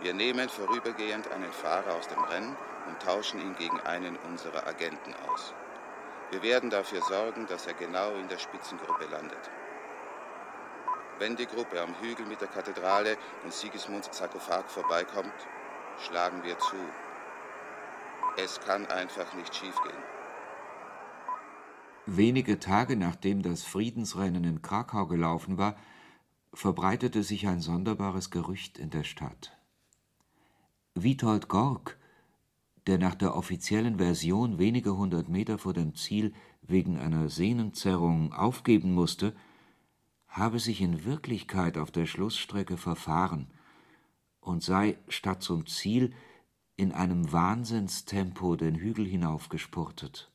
Wir 0.00 0.14
nehmen 0.14 0.48
vorübergehend 0.48 1.32
einen 1.32 1.50
Fahrer 1.50 1.94
aus 1.94 2.06
dem 2.06 2.22
Rennen 2.22 2.56
und 2.86 3.02
tauschen 3.02 3.40
ihn 3.40 3.56
gegen 3.56 3.80
einen 3.80 4.16
unserer 4.18 4.68
Agenten 4.68 5.14
aus. 5.28 5.52
Wir 6.30 6.42
werden 6.42 6.70
dafür 6.70 7.02
sorgen, 7.02 7.46
dass 7.48 7.66
er 7.66 7.74
genau 7.74 8.12
in 8.12 8.28
der 8.28 8.38
Spitzengruppe 8.38 9.06
landet. 9.06 9.50
Wenn 11.18 11.34
die 11.34 11.46
Gruppe 11.46 11.80
am 11.80 11.96
Hügel 12.00 12.26
mit 12.26 12.40
der 12.40 12.48
Kathedrale 12.48 13.16
und 13.42 13.52
Sigismunds 13.52 14.16
Sarkophag 14.16 14.68
vorbeikommt, 14.68 15.48
schlagen 16.06 16.42
wir 16.44 16.58
zu. 16.58 16.76
Es 18.36 18.60
kann 18.60 18.86
einfach 18.86 19.34
nicht 19.34 19.54
schiefgehen. 19.54 20.02
Wenige 22.06 22.58
Tage 22.58 22.96
nachdem 22.96 23.42
das 23.42 23.64
Friedensrennen 23.64 24.44
in 24.44 24.62
Krakau 24.62 25.06
gelaufen 25.06 25.58
war, 25.58 25.76
verbreitete 26.54 27.22
sich 27.22 27.46
ein 27.46 27.60
sonderbares 27.60 28.30
Gerücht 28.30 28.78
in 28.78 28.90
der 28.90 29.04
Stadt. 29.04 29.56
Witold 30.94 31.48
Gork, 31.48 31.98
der 32.86 32.98
nach 32.98 33.14
der 33.14 33.36
offiziellen 33.36 33.98
Version 33.98 34.58
wenige 34.58 34.96
hundert 34.96 35.28
Meter 35.28 35.58
vor 35.58 35.74
dem 35.74 35.94
Ziel 35.94 36.32
wegen 36.62 36.98
einer 36.98 37.28
Sehnenzerrung 37.28 38.32
aufgeben 38.32 38.94
musste, 38.94 39.36
habe 40.28 40.60
sich 40.60 40.80
in 40.80 41.04
Wirklichkeit 41.04 41.76
auf 41.76 41.90
der 41.90 42.06
Schlussstrecke 42.06 42.76
verfahren 42.76 43.50
und 44.48 44.62
sei 44.62 44.96
statt 45.08 45.42
zum 45.42 45.66
Ziel 45.66 46.12
in 46.76 46.92
einem 46.92 47.32
Wahnsinnstempo 47.32 48.56
den 48.56 48.76
Hügel 48.76 49.06
hinaufgespurtet. 49.06 50.30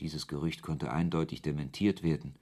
Dieses 0.00 0.28
Gerücht 0.28 0.62
konnte 0.62 0.92
eindeutig 0.92 1.42
dementiert 1.42 2.02
werden. 2.02 2.36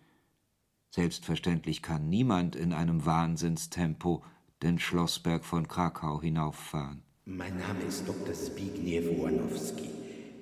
Selbstverständlich 0.91 1.81
kann 1.81 2.11
niemand 2.11 2.55
in 2.55 2.75
einem 2.75 3.07
Wahnsinnstempo 3.07 4.23
den 4.63 4.79
Schlossberg 4.79 5.45
von 5.45 5.69
Krakau 5.69 6.21
hinauffahren. 6.21 7.03
Mein 7.25 7.59
Name 7.59 7.81
ist 7.89 8.07
Dr. 8.07 8.35
Zbigniew 8.35 9.19
Wojanowski. 9.19 9.89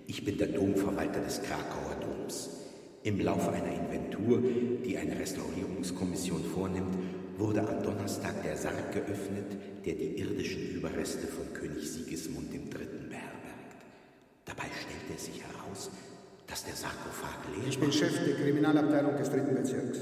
Ich 0.09 0.25
bin 0.25 0.39
der 0.39 0.49
Domverwalter 0.49 1.21
des 1.21 1.41
Krakauer 1.43 1.95
Doms. 2.01 2.51
Im 3.05 3.21
Laufe 3.21 3.53
einer 3.53 3.73
Inventur, 3.73 4.43
die 4.85 4.99
eine 4.99 5.19
Restaurierungskommission 5.19 6.45
vornimmt, 6.53 6.97
wurde 7.41 7.61
am 7.61 7.83
Donnerstag 7.83 8.43
der 8.45 8.57
Sarg 8.57 8.93
geöffnet, 8.93 9.57
der 9.85 9.95
die 9.95 10.21
irdischen 10.21 10.77
Überreste 10.77 11.27
von 11.27 11.53
König 11.55 11.91
Sigismund 11.91 12.53
III. 12.53 12.61
beherbergt. 12.63 13.81
Dabei 14.45 14.65
stellte 14.65 15.17
es 15.17 15.25
sich 15.25 15.43
heraus, 15.43 15.91
dass 16.47 16.65
der 16.65 16.75
Sarkophag 16.75 17.39
leer 17.57 17.69
Ich 17.69 17.81
bin 17.81 17.91
Chef 17.91 18.13
der 18.25 18.35
Kriminalabteilung 18.35 19.17
des 19.17 19.31
dritten 19.31 19.55
Bezirks. 19.55 20.01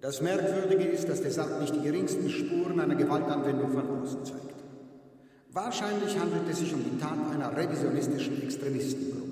Das 0.00 0.20
Merkwürdige 0.20 0.84
ist, 0.84 1.08
dass 1.08 1.22
der 1.22 1.30
Sarg 1.30 1.60
nicht 1.60 1.74
die 1.74 1.82
geringsten 1.82 2.28
Spuren 2.28 2.78
einer 2.80 2.94
Gewaltanwendung 2.94 3.72
von 3.72 4.02
außen 4.02 4.24
zeigt. 4.24 4.62
Wahrscheinlich 5.52 6.18
handelt 6.18 6.48
es 6.50 6.58
sich 6.58 6.74
um 6.74 6.84
die 6.84 6.98
Tat 6.98 7.18
einer 7.32 7.56
revisionistischen 7.56 8.42
Extremistengruppe. 8.42 9.25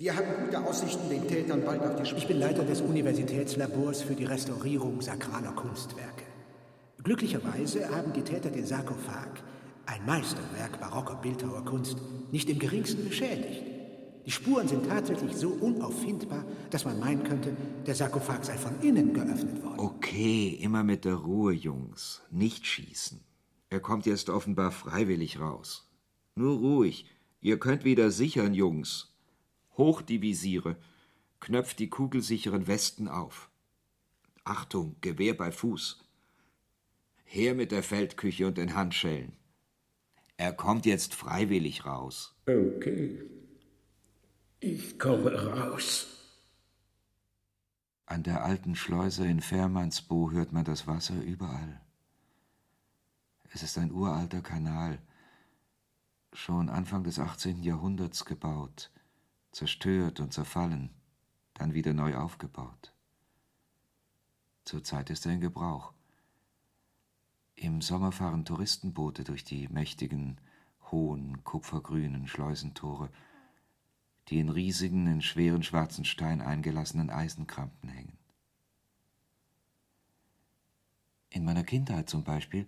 Wir 0.00 0.14
haben 0.14 0.44
gute 0.44 0.64
Aussichten, 0.64 1.08
den 1.10 1.26
Tätern 1.26 1.64
bald 1.64 1.82
auf 1.82 1.96
die 1.96 2.06
Spur. 2.06 2.18
Ich 2.18 2.28
bin 2.28 2.38
Leiter 2.38 2.62
des 2.62 2.82
Universitätslabors 2.82 4.02
für 4.02 4.14
die 4.14 4.26
Restaurierung 4.26 5.00
sakraler 5.00 5.50
Kunstwerke. 5.50 6.22
Glücklicherweise 7.02 7.90
haben 7.90 8.12
die 8.12 8.22
Täter 8.22 8.48
den 8.50 8.64
Sarkophag, 8.64 9.42
ein 9.86 10.06
Meisterwerk 10.06 10.78
barocker 10.78 11.16
Bildhauerkunst, 11.16 11.96
nicht 12.30 12.48
im 12.48 12.60
geringsten 12.60 13.08
beschädigt. 13.08 13.64
Die 14.24 14.30
Spuren 14.30 14.68
sind 14.68 14.86
tatsächlich 14.86 15.34
so 15.34 15.48
unauffindbar, 15.48 16.44
dass 16.70 16.84
man 16.84 17.00
meinen 17.00 17.24
könnte, 17.24 17.56
der 17.84 17.96
Sarkophag 17.96 18.44
sei 18.44 18.56
von 18.56 18.80
innen 18.80 19.12
geöffnet 19.12 19.64
worden. 19.64 19.80
Okay, 19.80 20.60
immer 20.62 20.84
mit 20.84 21.06
der 21.06 21.16
Ruhe, 21.16 21.52
Jungs. 21.52 22.22
Nicht 22.30 22.68
schießen. 22.68 23.18
Er 23.68 23.80
kommt 23.80 24.06
jetzt 24.06 24.30
offenbar 24.30 24.70
freiwillig 24.70 25.40
raus. 25.40 25.90
Nur 26.36 26.56
ruhig. 26.58 27.06
Ihr 27.40 27.58
könnt 27.58 27.84
wieder 27.84 28.12
sichern, 28.12 28.54
Jungs. 28.54 29.17
Hoch 29.78 30.02
die 30.02 30.20
Visiere. 30.20 30.76
Knöpft 31.40 31.78
die 31.78 31.88
kugelsicheren 31.88 32.66
Westen 32.66 33.08
auf. 33.08 33.48
Achtung, 34.44 34.96
Gewehr 35.00 35.34
bei 35.34 35.52
Fuß. 35.52 36.04
Her 37.24 37.54
mit 37.54 37.72
der 37.72 37.82
Feldküche 37.82 38.46
und 38.46 38.58
den 38.58 38.74
Handschellen. 38.74 39.32
Er 40.36 40.52
kommt 40.52 40.84
jetzt 40.86 41.14
freiwillig 41.14 41.86
raus. 41.86 42.34
Okay. 42.46 43.22
Ich 44.60 44.98
komme 44.98 45.32
raus. 45.32 46.06
An 48.06 48.22
der 48.22 48.44
alten 48.44 48.74
Schleuse 48.74 49.26
in 49.26 49.40
Fährmannsbo 49.40 50.30
hört 50.30 50.52
man 50.52 50.64
das 50.64 50.86
Wasser 50.86 51.20
überall. 51.22 51.80
Es 53.52 53.62
ist 53.62 53.78
ein 53.78 53.92
uralter 53.92 54.40
Kanal, 54.40 54.98
schon 56.32 56.68
Anfang 56.68 57.04
des 57.04 57.18
18. 57.18 57.62
Jahrhunderts 57.62 58.24
gebaut, 58.24 58.90
zerstört 59.52 60.20
und 60.20 60.32
zerfallen, 60.32 60.90
dann 61.54 61.74
wieder 61.74 61.92
neu 61.92 62.16
aufgebaut. 62.16 62.92
Zurzeit 64.64 65.10
ist 65.10 65.26
er 65.26 65.32
in 65.32 65.40
Gebrauch. 65.40 65.92
Im 67.54 67.80
Sommer 67.80 68.12
fahren 68.12 68.44
Touristenboote 68.44 69.24
durch 69.24 69.44
die 69.44 69.68
mächtigen, 69.68 70.40
hohen, 70.90 71.42
kupfergrünen 71.42 72.28
Schleusentore, 72.28 73.10
die 74.28 74.38
in 74.38 74.48
riesigen, 74.48 75.06
in 75.06 75.22
schweren 75.22 75.62
schwarzen 75.62 76.04
Stein 76.04 76.40
eingelassenen 76.40 77.10
Eisenkrampen 77.10 77.88
hängen. 77.88 78.18
In 81.30 81.44
meiner 81.44 81.64
Kindheit 81.64 82.08
zum 82.08 82.24
Beispiel 82.24 82.66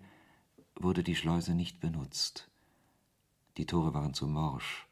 wurde 0.75 1.03
die 1.03 1.15
Schleuse 1.15 1.53
nicht 1.53 1.79
benutzt. 1.79 2.49
Die 3.57 3.65
Tore 3.65 3.93
waren 3.93 4.13
zu 4.13 4.27
morsch. 4.27 4.87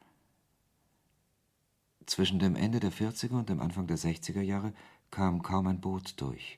Zwischen 2.09 2.39
dem 2.39 2.55
Ende 2.55 2.79
der 2.79 2.91
40er 2.91 3.37
und 3.37 3.49
dem 3.49 3.59
Anfang 3.59 3.85
der 3.85 3.99
60er 3.99 4.41
Jahre 4.41 4.73
kam 5.11 5.43
kaum 5.43 5.67
ein 5.67 5.79
Boot 5.79 6.19
durch. 6.19 6.57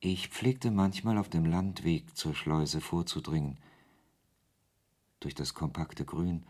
Ich 0.00 0.28
pflegte 0.28 0.70
manchmal 0.70 1.18
auf 1.18 1.28
dem 1.28 1.44
Landweg 1.44 2.16
zur 2.16 2.34
Schleuse 2.34 2.80
vorzudringen. 2.80 3.58
Durch 5.20 5.34
das 5.34 5.52
kompakte 5.52 6.06
Grün, 6.06 6.46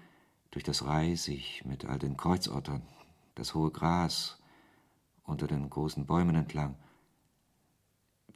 durch 0.53 0.63
das 0.63 0.85
Reisig 0.85 1.65
mit 1.65 1.85
all 1.85 1.99
den 1.99 2.17
Kreuzottern, 2.17 2.83
das 3.35 3.55
hohe 3.55 3.73
Gras 3.73 4.41
unter 5.25 5.49
den 5.49 5.69
großen 5.69 6.07
Bäumen 6.07 6.37
entlang, 6.37 6.77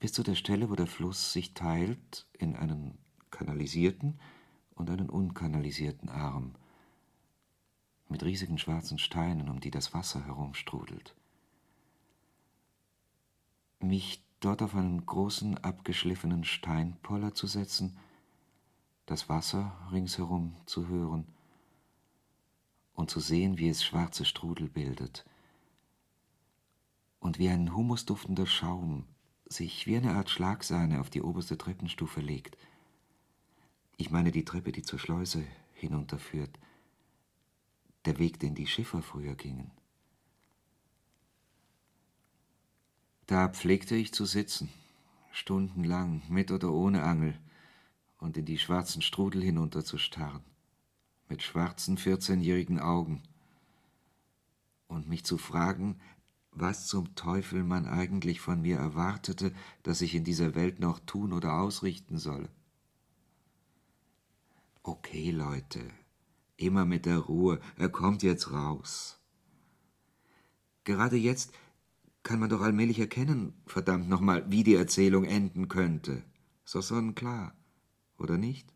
bis 0.00 0.12
zu 0.12 0.24
der 0.24 0.34
Stelle, 0.34 0.68
wo 0.68 0.74
der 0.74 0.88
Fluss 0.88 1.32
sich 1.32 1.54
teilt 1.54 2.26
in 2.32 2.56
einen 2.56 2.98
kanalisierten 3.30 4.18
und 4.74 4.90
einen 4.90 5.10
unkanalisierten 5.10 6.08
Arm, 6.08 6.56
mit 8.14 8.22
riesigen 8.22 8.58
schwarzen 8.58 9.00
Steinen, 9.00 9.48
um 9.48 9.58
die 9.58 9.72
das 9.72 9.92
Wasser 9.92 10.24
herumstrudelt. 10.24 11.16
Mich 13.80 14.22
dort 14.38 14.62
auf 14.62 14.76
einen 14.76 15.04
großen, 15.04 15.58
abgeschliffenen 15.58 16.44
Steinpoller 16.44 17.34
zu 17.34 17.48
setzen, 17.48 17.98
das 19.06 19.28
Wasser 19.28 19.76
ringsherum 19.90 20.54
zu 20.64 20.86
hören 20.86 21.26
und 22.94 23.10
zu 23.10 23.18
sehen, 23.18 23.58
wie 23.58 23.68
es 23.68 23.82
schwarze 23.82 24.24
Strudel 24.24 24.68
bildet 24.68 25.24
und 27.18 27.40
wie 27.40 27.48
ein 27.48 27.74
humusduftender 27.74 28.46
Schaum 28.46 29.06
sich 29.46 29.88
wie 29.88 29.96
eine 29.96 30.12
Art 30.12 30.30
Schlagsahne 30.30 31.00
auf 31.00 31.10
die 31.10 31.22
oberste 31.22 31.58
Treppenstufe 31.58 32.20
legt. 32.20 32.56
Ich 33.96 34.12
meine 34.12 34.30
die 34.30 34.44
Treppe, 34.44 34.70
die 34.70 34.82
zur 34.82 35.00
Schleuse 35.00 35.44
hinunterführt, 35.72 36.60
der 38.04 38.18
Weg, 38.18 38.38
den 38.40 38.54
die 38.54 38.66
Schiffer 38.66 39.02
früher 39.02 39.34
gingen. 39.34 39.70
Da 43.26 43.48
pflegte 43.48 43.94
ich 43.96 44.12
zu 44.12 44.26
sitzen, 44.26 44.68
stundenlang, 45.32 46.22
mit 46.28 46.50
oder 46.50 46.72
ohne 46.72 47.02
Angel, 47.04 47.38
und 48.18 48.36
in 48.36 48.44
die 48.44 48.58
schwarzen 48.58 49.02
Strudel 49.02 49.42
hinunterzustarren, 49.42 50.42
mit 51.28 51.42
schwarzen 51.42 51.96
vierzehnjährigen 51.96 52.78
Augen, 52.78 53.22
und 54.86 55.08
mich 55.08 55.24
zu 55.24 55.38
fragen, 55.38 55.98
was 56.52 56.86
zum 56.86 57.14
Teufel 57.16 57.64
man 57.64 57.86
eigentlich 57.86 58.40
von 58.40 58.60
mir 58.60 58.76
erwartete, 58.76 59.52
dass 59.82 60.02
ich 60.02 60.14
in 60.14 60.22
dieser 60.22 60.54
Welt 60.54 60.78
noch 60.78 61.00
tun 61.00 61.32
oder 61.32 61.54
ausrichten 61.54 62.18
solle. 62.18 62.48
Okay, 64.82 65.30
Leute, 65.30 65.90
immer 66.64 66.84
mit 66.84 67.06
der 67.06 67.18
Ruhe, 67.18 67.60
er 67.76 67.88
kommt 67.88 68.22
jetzt 68.22 68.52
raus. 68.52 69.20
Gerade 70.84 71.16
jetzt 71.16 71.52
kann 72.22 72.40
man 72.40 72.50
doch 72.50 72.62
allmählich 72.62 72.98
erkennen, 72.98 73.54
verdammt 73.66 74.08
nochmal, 74.08 74.44
wie 74.50 74.64
die 74.64 74.74
Erzählung 74.74 75.24
enden 75.24 75.68
könnte. 75.68 76.22
Doch 76.70 76.82
sonnenklar, 76.82 77.54
oder 78.18 78.38
nicht? 78.38 78.72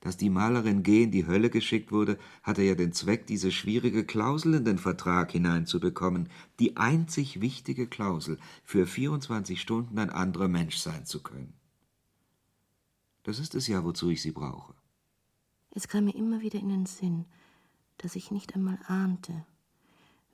Dass 0.00 0.16
die 0.16 0.30
Malerin 0.30 0.82
G. 0.82 1.02
in 1.02 1.10
die 1.10 1.26
Hölle 1.26 1.50
geschickt 1.50 1.90
wurde, 1.90 2.18
hatte 2.42 2.62
ja 2.62 2.74
den 2.74 2.92
Zweck, 2.92 3.26
diese 3.26 3.50
schwierige 3.50 4.04
Klausel 4.04 4.54
in 4.54 4.64
den 4.64 4.78
Vertrag 4.78 5.32
hineinzubekommen, 5.32 6.28
die 6.60 6.76
einzig 6.76 7.40
wichtige 7.40 7.86
Klausel, 7.86 8.38
für 8.64 8.86
24 8.86 9.60
Stunden 9.60 9.98
ein 9.98 10.10
anderer 10.10 10.48
Mensch 10.48 10.76
sein 10.76 11.04
zu 11.04 11.22
können. 11.22 11.52
Das 13.24 13.38
ist 13.38 13.54
es 13.54 13.66
ja, 13.66 13.84
wozu 13.84 14.08
ich 14.08 14.22
Sie 14.22 14.32
brauche. 14.32 14.77
Es 15.70 15.88
kam 15.88 16.06
mir 16.06 16.14
immer 16.14 16.40
wieder 16.40 16.58
in 16.58 16.68
den 16.68 16.86
Sinn, 16.86 17.26
dass 17.98 18.16
ich 18.16 18.30
nicht 18.30 18.54
einmal 18.54 18.78
ahnte, 18.86 19.44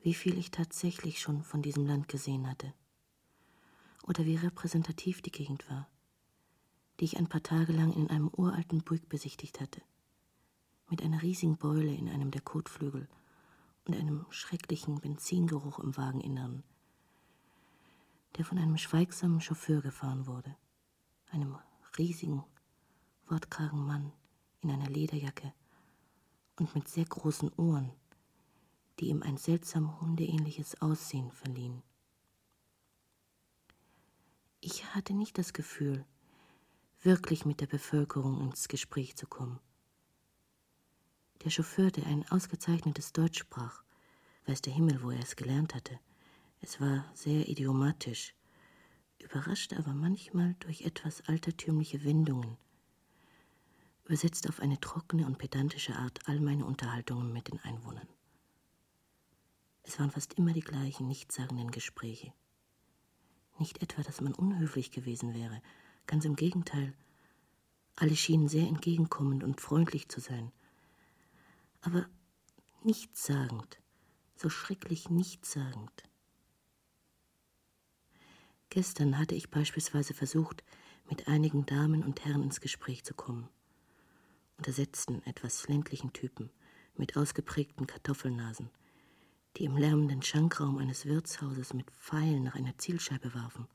wie 0.03 0.15
viel 0.15 0.39
ich 0.39 0.51
tatsächlich 0.51 1.21
schon 1.21 1.43
von 1.43 1.63
diesem 1.63 1.87
Land 1.87 2.09
gesehen 2.09 2.49
hatte. 2.49 2.73
Oder 4.07 4.25
wie 4.25 4.37
repräsentativ 4.37 5.23
die 5.23 5.33
Gegend 5.33 5.69
war, 5.71 5.89
die 7.01 7.07
ich 7.07 7.17
ein 7.17 7.29
paar 7.29 7.43
Tage 7.43 7.73
lang 7.73 7.93
in 7.93 8.11
einem 8.11 8.29
uralten 8.29 8.83
Burg 8.83 9.09
besichtigt 9.09 9.61
hatte. 9.61 9.81
Mit 10.91 11.03
einer 11.03 11.23
riesigen 11.23 11.57
Beule 11.57 11.95
in 11.95 12.09
einem 12.09 12.31
der 12.31 12.43
Kotflügel 12.43 13.09
und 13.87 13.97
einem 13.97 14.27
schrecklichen 14.31 15.01
Benzingeruch 15.01 15.79
im 15.79 15.97
Wageninnern, 15.97 16.63
der 18.37 18.45
von 18.45 18.59
einem 18.59 18.77
schweigsamen 18.77 19.41
Chauffeur 19.41 19.81
gefahren 19.81 20.27
wurde, 20.27 20.55
einem 21.31 21.59
riesigen, 21.97 22.45
wortkargen 23.27 23.85
Mann 23.85 24.13
in 24.65 24.71
einer 24.71 24.89
Lederjacke 24.89 25.53
und 26.59 26.75
mit 26.75 26.89
sehr 26.89 27.05
großen 27.05 27.53
Ohren, 27.53 27.93
die 28.99 29.09
ihm 29.09 29.23
ein 29.23 29.37
seltsam 29.37 30.01
hundeähnliches 30.01 30.81
Aussehen 30.81 31.31
verliehen. 31.31 31.83
Ich 34.61 34.95
hatte 34.95 35.13
nicht 35.13 35.37
das 35.37 35.53
Gefühl, 35.53 36.05
wirklich 37.03 37.45
mit 37.45 37.61
der 37.61 37.67
Bevölkerung 37.67 38.41
ins 38.41 38.67
Gespräch 38.69 39.15
zu 39.15 39.27
kommen. 39.27 39.61
Der 41.45 41.51
Chauffeur, 41.51 41.91
der 41.91 42.07
ein 42.07 42.27
ausgezeichnetes 42.31 43.13
Deutsch 43.13 43.41
sprach, 43.41 43.85
weiß 44.47 44.63
der 44.63 44.73
Himmel, 44.73 45.03
wo 45.03 45.11
er 45.11 45.21
es 45.21 45.37
gelernt 45.37 45.75
hatte. 45.75 46.01
Es 46.61 46.81
war 46.81 47.05
sehr 47.13 47.49
idiomatisch, 47.49 48.35
überraschte 49.19 49.77
aber 49.77 49.93
manchmal 49.93 50.55
durch 50.61 50.83
etwas 50.83 51.21
altertümliche 51.29 52.05
Wendungen, 52.05 52.57
übersetzte 54.05 54.49
auf 54.49 54.61
eine 54.61 54.81
trockene 54.81 55.27
und 55.27 55.39
pedantische 55.39 55.97
Art 55.97 56.21
all 56.27 56.41
meine 56.41 56.65
Unterhaltungen 56.65 57.33
mit 57.33 57.49
den 57.49 57.61
Einwohnern. 57.61 58.09
Es 59.83 59.99
waren 59.99 60.11
fast 60.11 60.35
immer 60.35 60.53
die 60.53 60.61
gleichen 60.61 61.09
nichtssagenden 61.09 61.71
Gespräche. 61.71 62.33
Nicht 63.59 63.83
etwa, 63.83 64.03
dass 64.03 64.21
man 64.21 64.35
unhöflich 64.35 64.91
gewesen 64.91 65.35
wäre, 65.35 65.63
ganz 66.07 66.25
im 66.25 66.37
Gegenteil. 66.37 66.95
Alle 67.97 68.17
schienen 68.17 68.49
sehr 68.49 68.67
entgegenkommend 68.67 69.45
und 69.45 69.61
freundlich 69.61 70.09
zu 70.09 70.21
sein– 70.21 70.53
aber 71.85 72.07
nichtssagend, 72.83 73.79
so 74.37 74.49
schrecklich 74.49 75.11
nichtssagend. 75.11 76.03
Gestern 78.71 79.19
hatte 79.19 79.35
ich 79.35 79.51
beispielsweise 79.51 80.15
versucht, 80.15 80.65
mit 81.11 81.29
einigen 81.29 81.67
Damen 81.67 82.03
und 82.03 82.25
Herren 82.25 82.43
ins 82.43 82.63
Gespräch 82.63 83.05
zu 83.05 83.13
kommen. 83.13 83.49
Untersetzten, 84.59 85.25
etwas 85.27 85.69
ländlichen 85.69 86.13
Typen 86.13 86.51
mit 86.97 87.17
ausgeprägten 87.17 87.87
Kartoffelnasen, 87.87 88.71
die 89.57 89.65
im 89.65 89.77
lärmenden 89.77 90.23
Schankraum 90.23 90.79
eines 90.79 91.07
Wirtshauses 91.07 91.75
mit 91.75 91.91
Pfeilen 91.91 92.45
nach 92.45 92.55
einer 92.55 92.77
Zielscheibe 92.79 93.35
warfen. 93.35 93.67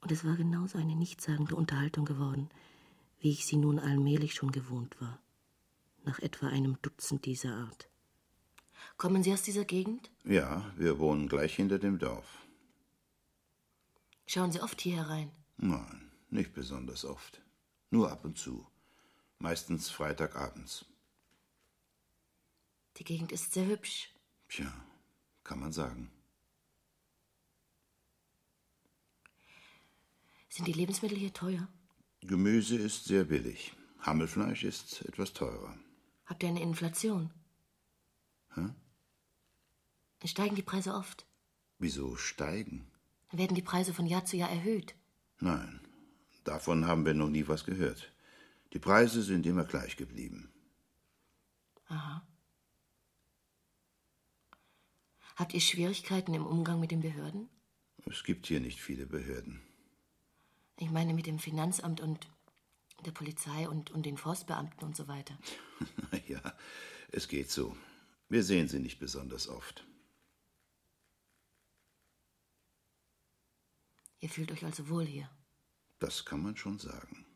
Und 0.00 0.12
es 0.12 0.24
war 0.24 0.36
genauso 0.36 0.78
eine 0.78 0.96
nichtssagende 0.96 1.56
Unterhaltung 1.56 2.04
geworden, 2.04 2.48
wie 3.18 3.30
ich 3.30 3.46
sie 3.46 3.56
nun 3.56 3.78
allmählich 3.78 4.34
schon 4.34 4.52
gewohnt 4.52 5.00
war 5.00 5.20
nach 6.04 6.18
etwa 6.20 6.48
einem 6.48 6.78
Dutzend 6.82 7.24
dieser 7.26 7.54
Art. 7.54 7.88
Kommen 8.96 9.22
Sie 9.22 9.32
aus 9.32 9.42
dieser 9.42 9.64
Gegend? 9.64 10.10
Ja, 10.24 10.72
wir 10.76 10.98
wohnen 10.98 11.28
gleich 11.28 11.54
hinter 11.54 11.78
dem 11.78 11.98
Dorf. 11.98 12.46
Schauen 14.26 14.52
Sie 14.52 14.60
oft 14.60 14.80
hier 14.80 14.96
herein? 14.96 15.30
Nein, 15.58 16.10
nicht 16.30 16.54
besonders 16.54 17.04
oft. 17.04 17.42
Nur 17.90 18.10
ab 18.10 18.24
und 18.24 18.38
zu. 18.38 18.66
Meistens 19.40 19.88
Freitagabends. 19.88 20.84
Die 22.98 23.04
Gegend 23.04 23.32
ist 23.32 23.54
sehr 23.54 23.66
hübsch. 23.66 24.10
Tja, 24.50 24.70
kann 25.44 25.60
man 25.60 25.72
sagen. 25.72 26.12
Sind 30.50 30.68
die 30.68 30.74
Lebensmittel 30.74 31.16
hier 31.16 31.32
teuer? 31.32 31.66
Gemüse 32.20 32.76
ist 32.76 33.06
sehr 33.06 33.24
billig. 33.24 33.72
Hammelfleisch 34.00 34.64
ist 34.64 35.02
etwas 35.06 35.32
teurer. 35.32 35.74
Habt 36.26 36.42
ihr 36.42 36.50
eine 36.50 36.60
Inflation? 36.60 37.30
Hä? 38.54 38.68
Steigen 40.26 40.54
die 40.54 40.62
Preise 40.70 40.92
oft? 40.92 41.24
Wieso 41.78 42.16
steigen? 42.16 42.86
Werden 43.32 43.54
die 43.54 43.62
Preise 43.62 43.94
von 43.94 44.06
Jahr 44.06 44.26
zu 44.26 44.36
Jahr 44.36 44.50
erhöht? 44.50 44.94
Nein, 45.38 45.80
davon 46.44 46.86
haben 46.86 47.06
wir 47.06 47.14
noch 47.14 47.30
nie 47.30 47.48
was 47.48 47.64
gehört. 47.64 48.12
Die 48.72 48.78
Preise 48.78 49.22
sind 49.22 49.46
immer 49.46 49.64
gleich 49.64 49.96
geblieben. 49.96 50.50
Aha. 51.86 52.26
Habt 55.36 55.54
ihr 55.54 55.60
Schwierigkeiten 55.60 56.34
im 56.34 56.46
Umgang 56.46 56.78
mit 56.80 56.90
den 56.90 57.00
Behörden? 57.00 57.48
Es 58.06 58.24
gibt 58.24 58.46
hier 58.46 58.60
nicht 58.60 58.80
viele 58.80 59.06
Behörden. 59.06 59.60
Ich 60.76 60.90
meine 60.90 61.14
mit 61.14 61.26
dem 61.26 61.38
Finanzamt 61.38 62.00
und 62.00 62.28
der 63.04 63.12
Polizei 63.12 63.68
und, 63.68 63.90
und 63.90 64.04
den 64.06 64.16
Forstbeamten 64.16 64.86
und 64.86 64.96
so 64.96 65.08
weiter. 65.08 65.36
ja, 66.28 66.40
es 67.10 67.28
geht 67.28 67.50
so. 67.50 67.76
Wir 68.28 68.44
sehen 68.44 68.68
sie 68.68 68.78
nicht 68.78 68.98
besonders 68.98 69.48
oft. 69.48 69.84
Ihr 74.20 74.28
fühlt 74.28 74.52
euch 74.52 74.64
also 74.64 74.88
wohl 74.88 75.06
hier? 75.06 75.28
Das 75.98 76.24
kann 76.24 76.42
man 76.42 76.56
schon 76.56 76.78
sagen. 76.78 77.26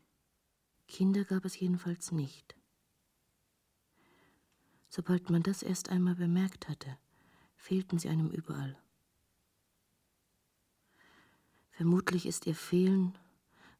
Kinder 0.87 1.23
gab 1.23 1.45
es 1.45 1.59
jedenfalls 1.59 2.11
nicht. 2.11 2.55
Sobald 4.89 5.29
man 5.29 5.43
das 5.43 5.61
erst 5.61 5.89
einmal 5.89 6.15
bemerkt 6.15 6.69
hatte, 6.69 6.97
fehlten 7.55 7.99
sie 7.99 8.09
einem 8.09 8.29
überall. 8.29 8.77
Vermutlich 11.71 12.25
ist 12.25 12.47
ihr 12.47 12.55
Fehlen 12.55 13.17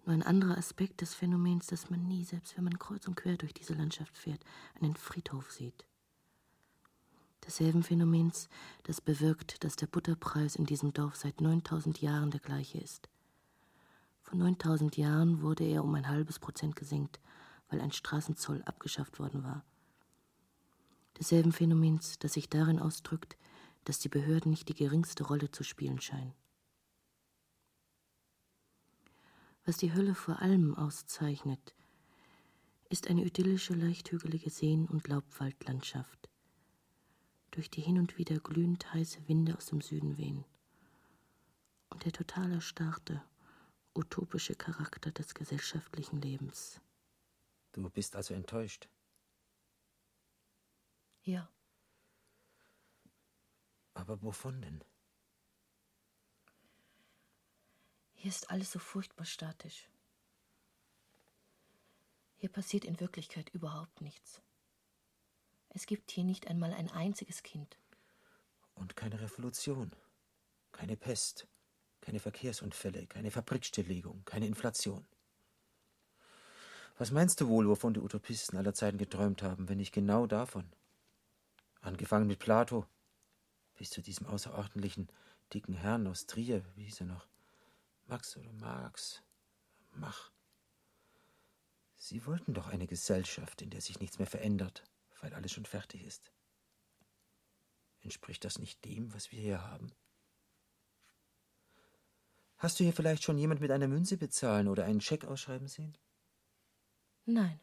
nur 0.05 0.13
ein 0.13 0.23
anderer 0.23 0.57
Aspekt 0.57 1.01
des 1.01 1.13
Phänomens, 1.13 1.67
dass 1.67 1.89
man 1.89 2.05
nie, 2.07 2.25
selbst 2.25 2.57
wenn 2.57 2.65
man 2.65 2.77
kreuz 2.77 3.07
und 3.07 3.15
quer 3.15 3.37
durch 3.37 3.53
diese 3.53 3.73
Landschaft 3.73 4.17
fährt, 4.17 4.43
einen 4.81 4.95
Friedhof 4.95 5.51
sieht. 5.51 5.85
Desselben 7.45 7.83
Phänomens, 7.83 8.49
das 8.83 9.01
bewirkt, 9.01 9.63
dass 9.63 9.75
der 9.75 9.87
Butterpreis 9.87 10.55
in 10.55 10.65
diesem 10.65 10.93
Dorf 10.93 11.15
seit 11.15 11.41
9000 11.41 12.01
Jahren 12.01 12.31
der 12.31 12.39
gleiche 12.39 12.79
ist. 12.79 13.07
Vor 14.25 14.39
9000 14.39 14.97
Jahren 14.97 15.41
wurde 15.41 15.63
er 15.63 15.83
um 15.83 15.93
ein 15.93 16.09
halbes 16.09 16.39
Prozent 16.39 16.75
gesenkt, 16.75 17.19
weil 17.69 17.79
ein 17.79 17.91
Straßenzoll 17.91 18.63
abgeschafft 18.63 19.19
worden 19.19 19.43
war. 19.43 19.63
Desselben 21.19 21.51
Phänomens, 21.51 22.17
das 22.19 22.33
sich 22.33 22.49
darin 22.49 22.79
ausdrückt, 22.79 23.37
dass 23.85 23.99
die 23.99 24.09
Behörden 24.09 24.49
nicht 24.49 24.67
die 24.67 24.73
geringste 24.73 25.23
Rolle 25.23 25.51
zu 25.51 25.63
spielen 25.63 26.01
scheinen. 26.01 26.33
Was 29.63 29.77
die 29.77 29.93
Hölle 29.93 30.15
vor 30.15 30.41
allem 30.41 30.75
auszeichnet, 30.75 31.75
ist 32.89 33.07
eine 33.07 33.23
idyllische, 33.23 33.73
leicht 33.73 34.11
hügelige 34.11 34.49
Seen- 34.49 34.87
und 34.87 35.07
Laubwaldlandschaft, 35.07 36.29
durch 37.51 37.69
die 37.69 37.81
hin 37.81 37.99
und 37.99 38.17
wieder 38.17 38.39
glühend 38.39 38.91
heiße 38.91 39.27
Winde 39.27 39.55
aus 39.55 39.67
dem 39.67 39.81
Süden 39.81 40.17
wehen, 40.17 40.45
und 41.89 42.05
der 42.05 42.11
total 42.11 42.51
erstarrte, 42.51 43.21
utopische 43.95 44.55
Charakter 44.55 45.11
des 45.11 45.33
gesellschaftlichen 45.33 46.21
Lebens. 46.21 46.81
Du 47.71 47.89
bist 47.89 48.15
also 48.15 48.33
enttäuscht? 48.33 48.87
Ja. 51.23 51.49
Aber 53.93 54.21
wovon 54.21 54.61
denn? 54.61 54.83
Hier 58.13 58.29
ist 58.29 58.49
alles 58.49 58.71
so 58.71 58.79
furchtbar 58.79 59.25
statisch. 59.25 59.89
Hier 62.37 62.49
passiert 62.49 62.85
in 62.85 62.99
Wirklichkeit 62.99 63.49
überhaupt 63.49 64.01
nichts. 64.01 64.41
Es 65.69 65.85
gibt 65.85 66.11
hier 66.11 66.23
nicht 66.23 66.47
einmal 66.47 66.73
ein 66.73 66.89
einziges 66.91 67.43
Kind. 67.43 67.77
Und 68.75 68.95
keine 68.95 69.19
Revolution, 69.21 69.91
keine 70.71 70.97
Pest, 70.97 71.47
keine 72.05 72.19
Verkehrsunfälle, 72.19 73.07
keine 73.07 73.31
Fabrikstilllegung, 73.31 74.23
keine 74.25 74.45
Inflation. 74.45 75.05
Was 76.97 77.11
meinst 77.11 77.41
du 77.41 77.47
wohl, 77.47 77.67
wovon 77.67 77.95
die 77.95 77.99
Utopisten 77.99 78.57
aller 78.57 78.73
Zeiten 78.73 78.97
geträumt 78.97 79.41
haben, 79.41 79.67
wenn 79.67 79.79
nicht 79.79 79.91
genau 79.91 80.27
davon? 80.27 80.71
Angefangen 81.81 82.27
mit 82.27 82.39
Plato, 82.39 82.85
bis 83.77 83.89
zu 83.89 84.01
diesem 84.01 84.27
außerordentlichen 84.27 85.09
dicken 85.53 85.73
Herrn 85.73 86.07
aus 86.07 86.27
Trier, 86.27 86.63
wie 86.75 86.83
hieß 86.83 87.01
er 87.01 87.07
noch? 87.07 87.27
Max 88.05 88.37
oder 88.37 88.53
Marx, 88.53 89.23
Mach. 89.93 90.31
Sie 91.95 92.25
wollten 92.25 92.53
doch 92.53 92.67
eine 92.67 92.85
Gesellschaft, 92.85 93.61
in 93.61 93.71
der 93.71 93.81
sich 93.81 93.99
nichts 93.99 94.19
mehr 94.19 94.27
verändert, 94.27 94.83
weil 95.21 95.33
alles 95.33 95.53
schon 95.53 95.65
fertig 95.65 96.03
ist. 96.03 96.31
Entspricht 98.01 98.45
das 98.45 98.59
nicht 98.59 98.85
dem, 98.85 99.11
was 99.13 99.31
wir 99.31 99.41
hier 99.41 99.63
haben? 99.63 99.91
Hast 102.57 102.79
du 102.79 102.83
hier 102.83 102.93
vielleicht 102.93 103.23
schon 103.23 103.37
jemand 103.37 103.61
mit 103.61 103.71
einer 103.71 103.87
Münze 103.87 104.17
bezahlen 104.17 104.67
oder 104.67 104.85
einen 104.85 105.01
Scheck 105.01 105.25
ausschreiben 105.25 105.67
sehen? 105.67 105.97
Nein. 107.25 107.59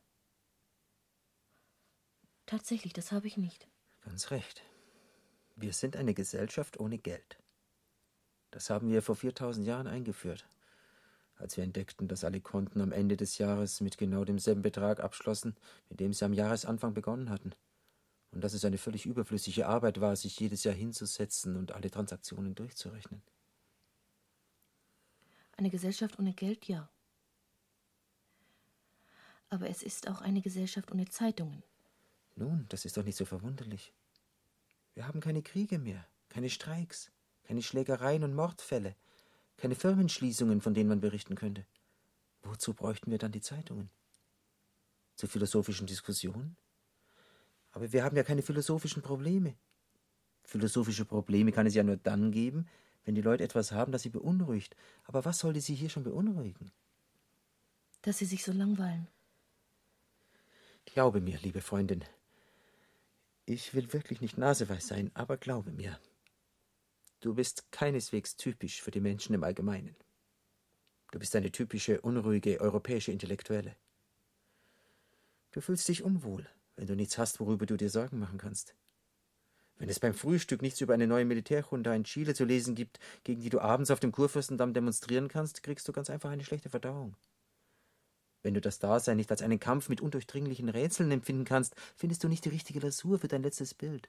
Tatsächlich, 2.47 2.93
das 2.93 3.13
habe 3.13 3.27
ich 3.27 3.37
nicht. 3.37 3.69
Ganz 4.03 4.31
recht. 4.31 4.63
Wir 5.57 5.73
sind 5.73 5.97
eine 5.97 6.13
Gesellschaft 6.13 6.79
ohne 6.79 6.99
Geld. 6.99 7.39
Das 8.51 8.69
haben 8.69 8.91
wir 8.91 9.01
vor 9.01 9.17
4000 9.17 9.67
Jahren 9.67 9.87
eingeführt, 9.87 10.47
als 11.37 11.57
wir 11.57 11.65
entdeckten, 11.65 12.09
dass 12.09 12.25
alle 12.25 12.41
Konten 12.41 12.81
am 12.81 12.93
Ende 12.93 13.17
des 13.17 13.39
Jahres 13.39 13.81
mit 13.81 13.97
genau 13.97 14.25
demselben 14.25 14.63
Betrag 14.63 15.01
abschlossen, 15.01 15.57
mit 15.89 16.01
dem 16.01 16.13
sie 16.13 16.25
am 16.25 16.35
Jahresanfang 16.35 16.93
begonnen 16.93 17.31
hatten. 17.31 17.55
Und 18.33 18.43
dass 18.43 18.53
es 18.53 18.65
eine 18.65 18.79
völlig 18.79 19.07
überflüssige 19.07 19.67
Arbeit 19.67 20.01
war, 20.01 20.17
sich 20.17 20.39
jedes 20.39 20.65
Jahr 20.65 20.75
hinzusetzen 20.75 21.57
und 21.57 21.73
alle 21.73 21.91
Transaktionen 21.91 22.55
durchzurechnen. 22.55 23.23
Eine 25.57 25.71
Gesellschaft 25.71 26.19
ohne 26.19 26.33
Geld, 26.33 26.67
ja. 26.67 26.89
Aber 29.49 29.69
es 29.69 29.83
ist 29.83 30.09
auch 30.09 30.23
eine 30.23 30.41
Gesellschaft 30.41 30.91
ohne 30.93 31.07
Zeitungen. 31.09 31.63
Nun, 32.37 32.67
das 32.69 32.85
ist 32.85 32.97
doch 32.97 33.05
nicht 33.05 33.17
so 33.17 33.25
verwunderlich. 33.25 33.93
Wir 34.95 35.07
haben 35.07 35.21
keine 35.21 35.43
Kriege 35.43 35.79
mehr, 35.79 36.07
keine 36.29 36.49
Streiks, 36.49 37.13
keine 37.45 37.63
Schlägereien 37.63 38.25
und 38.25 38.35
Mordfälle, 38.35 38.97
keine 39.57 39.75
Firmenschließungen, 39.75 40.61
von 40.61 40.75
denen 40.75 40.89
man 40.89 41.01
berichten 41.01 41.35
könnte. 41.35 41.67
Wozu 42.43 42.75
bräuchten 42.75 43.11
wir 43.11 43.19
dann 43.19 43.33
die 43.33 43.41
Zeitungen? 43.41 43.91
Zu 45.17 45.27
philosophischen 45.27 45.87
Diskussionen? 45.87 46.57
Aber 47.71 47.93
wir 47.93 48.05
haben 48.05 48.17
ja 48.17 48.23
keine 48.23 48.43
philosophischen 48.43 49.03
Probleme. 49.03 49.57
Philosophische 50.45 51.05
Probleme 51.05 51.53
kann 51.53 51.67
es 51.67 51.75
ja 51.75 51.83
nur 51.83 51.97
dann 51.97 52.33
geben, 52.33 52.67
wenn 53.05 53.15
die 53.15 53.23
Leute 53.23 53.45
etwas 53.45 53.73
haben, 53.73 53.93
das 53.93 54.03
sie 54.03 54.11
beunruhigt. 54.11 54.77
Aber 55.05 55.25
was 55.25 55.39
sollte 55.39 55.61
sie 55.61 55.75
hier 55.75 55.89
schon 55.89 56.05
beunruhigen? 56.05 56.71
Dass 58.03 58.19
sie 58.19 58.27
sich 58.27 58.45
so 58.45 58.53
langweilen. 58.53 59.09
Glaube 60.85 61.21
mir, 61.21 61.39
liebe 61.39 61.61
Freundin, 61.61 62.05
ich 63.45 63.75
will 63.75 63.93
wirklich 63.93 64.21
nicht 64.21 64.39
naseweis 64.39 64.87
sein, 64.87 65.11
aber 65.15 65.37
glaube 65.37 65.73
mir, 65.73 65.99
du 67.21 67.35
bist 67.35 67.71
keineswegs 67.73 68.37
typisch 68.37 68.83
für 68.83 68.91
die 68.91 69.01
Menschen 69.01 69.35
im 69.35 69.45
Allgemeinen. 69.45 69.97
Du 71.13 71.19
bist 71.19 71.37
eine 71.37 71.53
typische, 71.53 72.01
unruhige 72.01 72.61
europäische 72.61 73.13
Intellektuelle. 73.13 73.77
Du 75.51 75.61
fühlst 75.61 75.87
dich 75.89 76.03
unwohl, 76.03 76.49
wenn 76.77 76.87
du 76.87 76.97
nichts 76.97 77.19
hast, 77.19 77.39
worüber 77.39 77.67
du 77.67 77.77
dir 77.77 77.91
Sorgen 77.91 78.19
machen 78.19 78.39
kannst. 78.39 78.75
Wenn 79.83 79.89
es 79.89 79.99
beim 79.99 80.15
Frühstück 80.15 80.63
nichts 80.63 80.81
über 80.81 80.95
eine 80.95 81.09
neue 81.09 81.25
Militärjunta 81.25 81.93
in 81.93 82.05
Chile 82.05 82.37
zu 82.37 82.45
lesen 82.45 82.77
gibt, 82.77 83.01
gegen 83.25 83.41
die 83.41 83.49
du 83.49 83.59
abends 83.59 83.91
auf 83.91 83.99
dem 83.99 84.13
Kurfürstendamm 84.13 84.75
demonstrieren 84.75 85.27
kannst, 85.27 85.65
kriegst 85.65 85.89
du 85.89 85.93
ganz 85.93 86.09
einfach 86.09 86.31
eine 86.31 86.45
schlechte 86.45 86.71
Verdauung. 86.71 87.17
Wenn 88.45 88.55
du 88.55 88.61
das 88.61 88.79
Dasein 88.79 89.17
nicht 89.17 89.33
als 89.33 89.43
einen 89.43 89.59
Kampf 89.59 89.89
mit 89.89 90.01
undurchdringlichen 90.01 90.69
Rätseln 90.69 91.11
empfinden 91.11 91.45
kannst, 91.45 91.75
findest 91.97 92.23
du 92.23 92.29
nicht 92.29 92.45
die 92.45 92.51
richtige 92.51 92.79
Lasur 92.79 93.19
für 93.19 93.27
dein 93.27 93.43
letztes 93.43 93.75
Bild. 93.75 94.09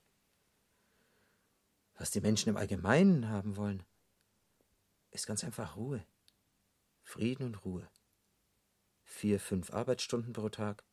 Was 1.96 2.12
die 2.12 2.22
Menschen 2.22 2.50
im 2.50 2.58
Allgemeinen 2.58 3.30
haben 3.30 3.58
wollen, 3.58 3.82
ist 5.10 5.26
ganz 5.26 5.44
einfach 5.44 5.76
Ruhe. 5.76 6.06
Frieden 7.02 7.48
und 7.48 7.66
Ruhe. 7.66 7.90
Vier, 9.06 9.40
fünf 9.40 9.74
Arbeitsstunden 9.74 10.34
pro 10.34 10.50
Tag, 10.50 10.84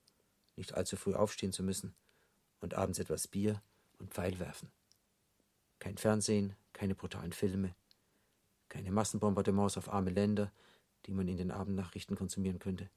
nicht 0.57 0.73
allzu 0.73 0.97
früh 0.97 1.13
aufstehen 1.13 1.53
zu 1.53 1.63
müssen 1.63 1.95
und 2.61 2.73
abends 2.73 2.99
etwas 2.99 3.29
Bier 3.29 3.61
und 4.01 4.13
Pfeil 4.13 4.39
werfen. 4.39 4.71
Kein 5.79 5.97
Fernsehen, 5.97 6.57
keine 6.73 6.95
brutalen 6.95 7.33
Filme, 7.33 7.75
keine 8.69 8.91
Massenbombardements 8.91 9.79
auf 9.79 9.93
arme 9.93 10.11
Länder, 10.11 10.53
die 11.07 11.13
man 11.13 11.29
in 11.29 11.37
den 11.37 11.51
Abendnachrichten 11.51 12.17
konsumieren 12.17 12.59
könnte 12.59 12.91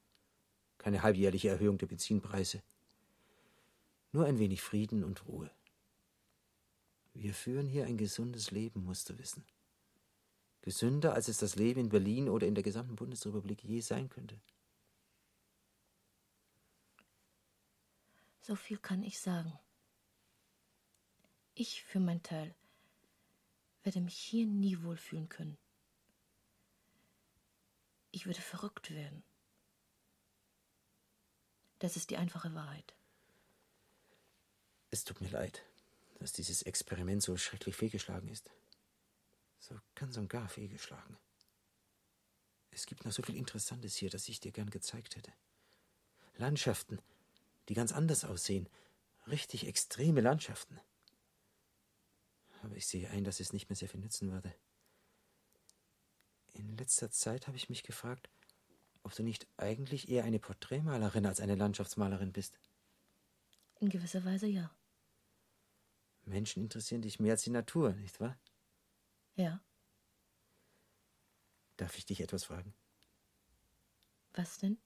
keine 0.84 1.01
halbjährliche 1.01 1.47
Erhöhung 1.47 1.78
der 1.78 1.88
Benzinpreise. 1.88 2.62
Nur 4.12 4.26
ein 4.26 4.38
wenig 4.38 4.62
Frieden 4.62 5.06
und 5.06 5.26
Ruhe. 5.26 5.49
Wir 7.14 7.34
führen 7.34 7.68
hier 7.68 7.86
ein 7.86 7.97
gesundes 7.97 8.51
Leben, 8.51 8.84
musst 8.84 9.10
du 9.10 9.18
wissen. 9.18 9.45
Gesünder, 10.62 11.14
als 11.14 11.30
es 11.30 11.38
das 11.38 11.56
Leben 11.56 11.80
in 11.80 11.89
Berlin 11.89 12.28
oder 12.28 12.47
in 12.47 12.54
der 12.54 12.66
gesamten 12.66 12.97
Bundesrepublik 12.97 13.64
je 13.64 13.80
sein 13.80 14.10
könnte. 14.10 14.39
So 18.41 18.56
viel 18.56 18.78
kann 18.78 19.04
ich 19.04 19.20
sagen. 19.20 19.58
Ich 21.56 21.84
für 21.84 21.99
mein 21.99 22.24
Teil 22.24 22.56
werde 23.84 24.01
mich 24.01 24.18
hier 24.18 24.45
nie 24.47 24.82
wohlfühlen 24.82 25.30
können. 25.30 25.58
Ich 28.12 28.26
würde 28.26 28.41
verrückt 28.41 28.91
werden. 28.91 29.24
Das 31.80 31.95
ist 31.95 32.10
die 32.10 32.18
einfache 32.18 32.54
Wahrheit. 32.54 32.95
Es 34.89 35.04
tut 35.04 35.22
mir 35.22 35.30
leid, 35.30 35.64
dass 36.20 36.32
dieses 36.32 36.62
Experiment 36.62 37.22
so 37.22 37.36
schrecklich 37.38 37.76
fehlgeschlagen 37.76 38.30
ist. 38.30 38.49
So 39.60 39.80
ganz 39.95 40.18
und 40.18 40.30
gar 40.30 40.47
fehlgeschlagen. 40.47 41.18
Es 42.72 42.86
gibt 42.86 43.06
noch 43.06 43.12
so 43.12 43.22
viel 43.22 43.36
Interessantes 43.36 43.95
hier, 43.95 44.10
das 44.10 44.28
ich 44.28 44.39
dir 44.39 44.51
gern 44.51 44.70
gezeigt 44.70 45.16
hätte. 45.16 45.34
Landschaften, 46.38 46.99
die 47.70 47.74
ganz 47.74 47.91
anders 47.91 48.24
aussehen. 48.24 48.68
Richtig 49.28 49.68
extreme 49.68 50.22
Landschaften. 50.22 50.80
Aber 52.64 52.78
ich 52.78 52.88
sehe 52.88 53.09
ein, 53.09 53.26
dass 53.26 53.41
es 53.41 53.51
nicht 53.51 53.70
mehr 53.70 53.76
sehr 53.76 53.89
viel 53.89 53.99
nützen 53.99 54.32
würde. 54.32 54.55
In 56.53 56.78
letzter 56.78 57.11
Zeit 57.11 57.47
habe 57.47 57.57
ich 57.57 57.70
mich 57.70 57.84
gefragt, 57.84 58.30
ob 59.03 59.14
du 59.14 59.22
nicht 59.22 59.47
eigentlich 59.57 60.07
eher 60.07 60.24
eine 60.24 60.39
Porträtmalerin 60.39 61.26
als 61.26 61.41
eine 61.41 61.55
Landschaftsmalerin 61.55 62.32
bist. 62.32 62.57
In 63.80 63.89
gewisser 63.89 64.24
Weise 64.24 64.47
ja. 64.47 64.74
Menschen 66.24 66.64
interessieren 66.64 67.01
dich 67.01 67.20
mehr 67.20 67.34
als 67.34 67.43
die 67.43 67.49
Natur, 67.49 67.91
nicht 67.93 68.22
wahr? 68.22 68.39
Ja. 69.36 69.61
Darf 71.76 71.97
ich 71.97 72.05
dich 72.05 72.22
etwas 72.22 72.45
fragen? 72.45 72.74
Was 74.32 74.57
denn? 74.57 74.78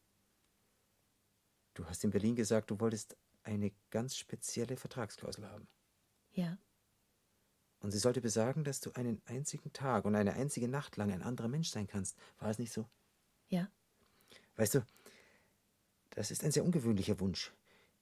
Du 1.75 1.85
hast 1.85 2.03
in 2.03 2.09
Berlin 2.09 2.35
gesagt, 2.35 2.71
du 2.71 2.79
wolltest 2.79 3.15
eine 3.43 3.71
ganz 3.91 4.17
spezielle 4.17 4.77
Vertragsklausel 4.77 5.47
haben. 5.47 5.67
Ja. 6.31 6.57
Und 7.79 7.91
sie 7.91 7.99
sollte 7.99 8.21
besagen, 8.21 8.63
dass 8.63 8.79
du 8.79 8.91
einen 8.93 9.21
einzigen 9.25 9.71
Tag 9.71 10.05
und 10.05 10.15
eine 10.15 10.33
einzige 10.33 10.67
Nacht 10.67 10.97
lang 10.97 11.11
ein 11.11 11.21
anderer 11.21 11.47
Mensch 11.47 11.69
sein 11.69 11.87
kannst. 11.87 12.17
War 12.39 12.49
es 12.49 12.59
nicht 12.59 12.73
so? 12.73 12.89
Ja. 13.49 13.69
Weißt 14.55 14.75
du, 14.75 14.85
das 16.11 16.31
ist 16.31 16.43
ein 16.43 16.51
sehr 16.51 16.65
ungewöhnlicher 16.65 17.19
Wunsch. 17.19 17.53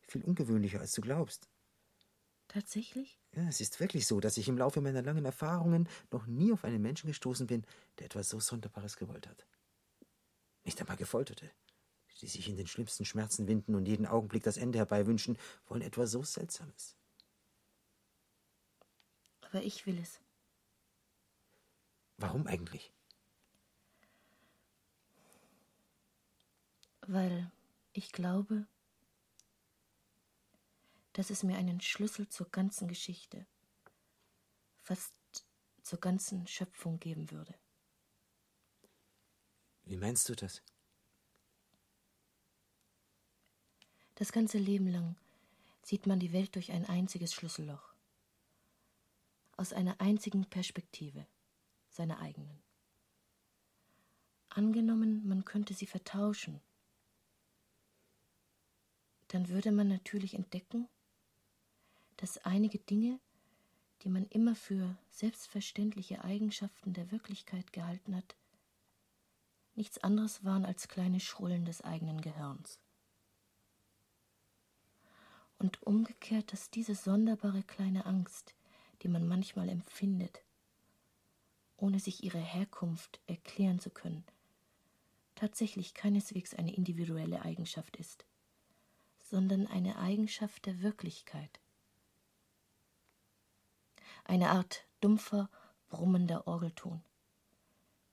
Viel 0.08 0.24
ungewöhnlicher, 0.24 0.80
als 0.80 0.94
du 0.94 1.02
glaubst. 1.02 1.50
Tatsächlich? 2.48 3.20
Ja, 3.34 3.48
es 3.50 3.60
ist 3.60 3.80
wirklich 3.80 4.08
so, 4.08 4.20
dass 4.20 4.38
ich 4.38 4.48
im 4.48 4.58
Laufe 4.58 4.80
meiner 4.80 5.02
langen 5.02 5.26
Erfahrungen 5.26 5.90
noch 6.12 6.26
nie 6.26 6.54
auf 6.54 6.64
einen 6.64 6.82
Menschen 6.82 7.08
gestoßen 7.08 7.48
bin, 7.48 7.66
der 8.00 8.06
etwas 8.06 8.30
so 8.30 8.40
Sonderbares 8.40 8.96
gewollt 8.96 9.28
hat. 9.28 9.46
Nicht 10.64 10.80
einmal 10.80 10.96
Gefolterte, 10.96 11.52
die 12.22 12.28
sich 12.28 12.48
in 12.48 12.56
den 12.56 12.68
schlimmsten 12.68 13.04
Schmerzen 13.04 13.48
winden 13.48 13.76
und 13.76 13.88
jeden 13.88 14.06
Augenblick 14.06 14.44
das 14.44 14.58
Ende 14.58 14.78
herbeiwünschen, 14.78 15.38
wollen 15.68 15.82
etwas 15.82 16.12
so 16.12 16.24
Seltsames. 16.24 16.96
Aber 19.56 19.64
ich 19.64 19.86
will 19.86 19.98
es. 19.98 20.20
Warum 22.18 22.46
eigentlich? 22.46 22.92
weil 27.08 27.52
ich 27.94 28.12
glaube, 28.12 28.68
dass 31.14 31.30
es 31.30 31.44
mir 31.44 31.58
einen 31.58 31.80
Schlüssel 31.82 32.28
zur 32.30 32.50
ganzen 32.50 32.88
Geschichte, 32.88 33.46
fast 34.82 35.14
zur 35.82 36.00
ganzen 36.00 36.48
Schöpfung 36.48 37.00
geben 37.00 37.32
würde. 37.32 37.56
Wie 39.84 39.98
meinst 39.98 40.28
du 40.30 40.36
das? 40.36 40.62
Das 44.16 44.32
ganze 44.32 44.58
Leben 44.58 44.88
lang 44.88 45.16
sieht 45.84 46.08
man 46.08 46.20
die 46.20 46.34
Welt 46.34 46.56
durch 46.56 46.72
ein 46.72 46.86
einziges 46.86 47.34
Schlüsselloch, 47.34 47.94
aus 49.58 49.74
einer 49.74 50.00
einzigen 50.02 50.46
Perspektive, 50.46 51.26
seiner 51.90 52.20
eigenen. 52.20 52.62
Angenommen, 54.50 55.28
man 55.28 55.46
könnte 55.46 55.74
sie 55.74 55.88
vertauschen 55.88 56.62
dann 59.36 59.50
würde 59.50 59.74
man 59.74 59.90
natürlich 59.90 60.34
entdecken, 60.34 60.88
dass 62.16 62.38
einige 62.40 62.80
Dinge, 62.80 63.20
die 64.02 64.10
man 64.10 64.26
immer 64.28 64.56
für 64.56 64.98
selbstverständliche 65.10 66.24
Eigenschaften 66.24 66.94
der 66.94 67.12
Wirklichkeit 67.12 67.74
gehalten 67.74 68.16
hat, 68.16 68.38
nichts 69.76 69.98
anderes 69.98 70.46
waren 70.46 70.64
als 70.64 70.88
kleine 70.88 71.20
Schrullen 71.20 71.66
des 71.66 71.82
eigenen 71.82 72.22
Gehirns. 72.22 72.80
Und 75.58 75.84
umgekehrt, 75.84 76.54
dass 76.54 76.70
diese 76.70 76.96
sonderbare 76.96 77.64
kleine 77.64 78.06
Angst, 78.06 78.55
die 79.06 79.10
man 79.10 79.26
manchmal 79.26 79.70
empfindet, 79.70 80.42
ohne 81.78 82.02
sich 82.02 82.26
ihre 82.26 82.40
Herkunft 82.40 83.22
erklären 83.28 83.80
zu 83.80 83.90
können, 83.90 84.26
tatsächlich 85.36 85.94
keineswegs 85.94 86.54
eine 86.54 86.76
individuelle 86.76 87.42
Eigenschaft 87.44 87.96
ist 87.96 88.26
sondern 89.26 89.66
eine 89.68 89.98
Eigenschaft 89.98 90.66
der 90.66 90.82
Wirklichkeit. 90.82 91.60
Eine 94.24 94.52
Art 94.52 94.86
dumpfer, 95.02 95.50
brummender 95.90 96.48
Orgelton, 96.48 97.04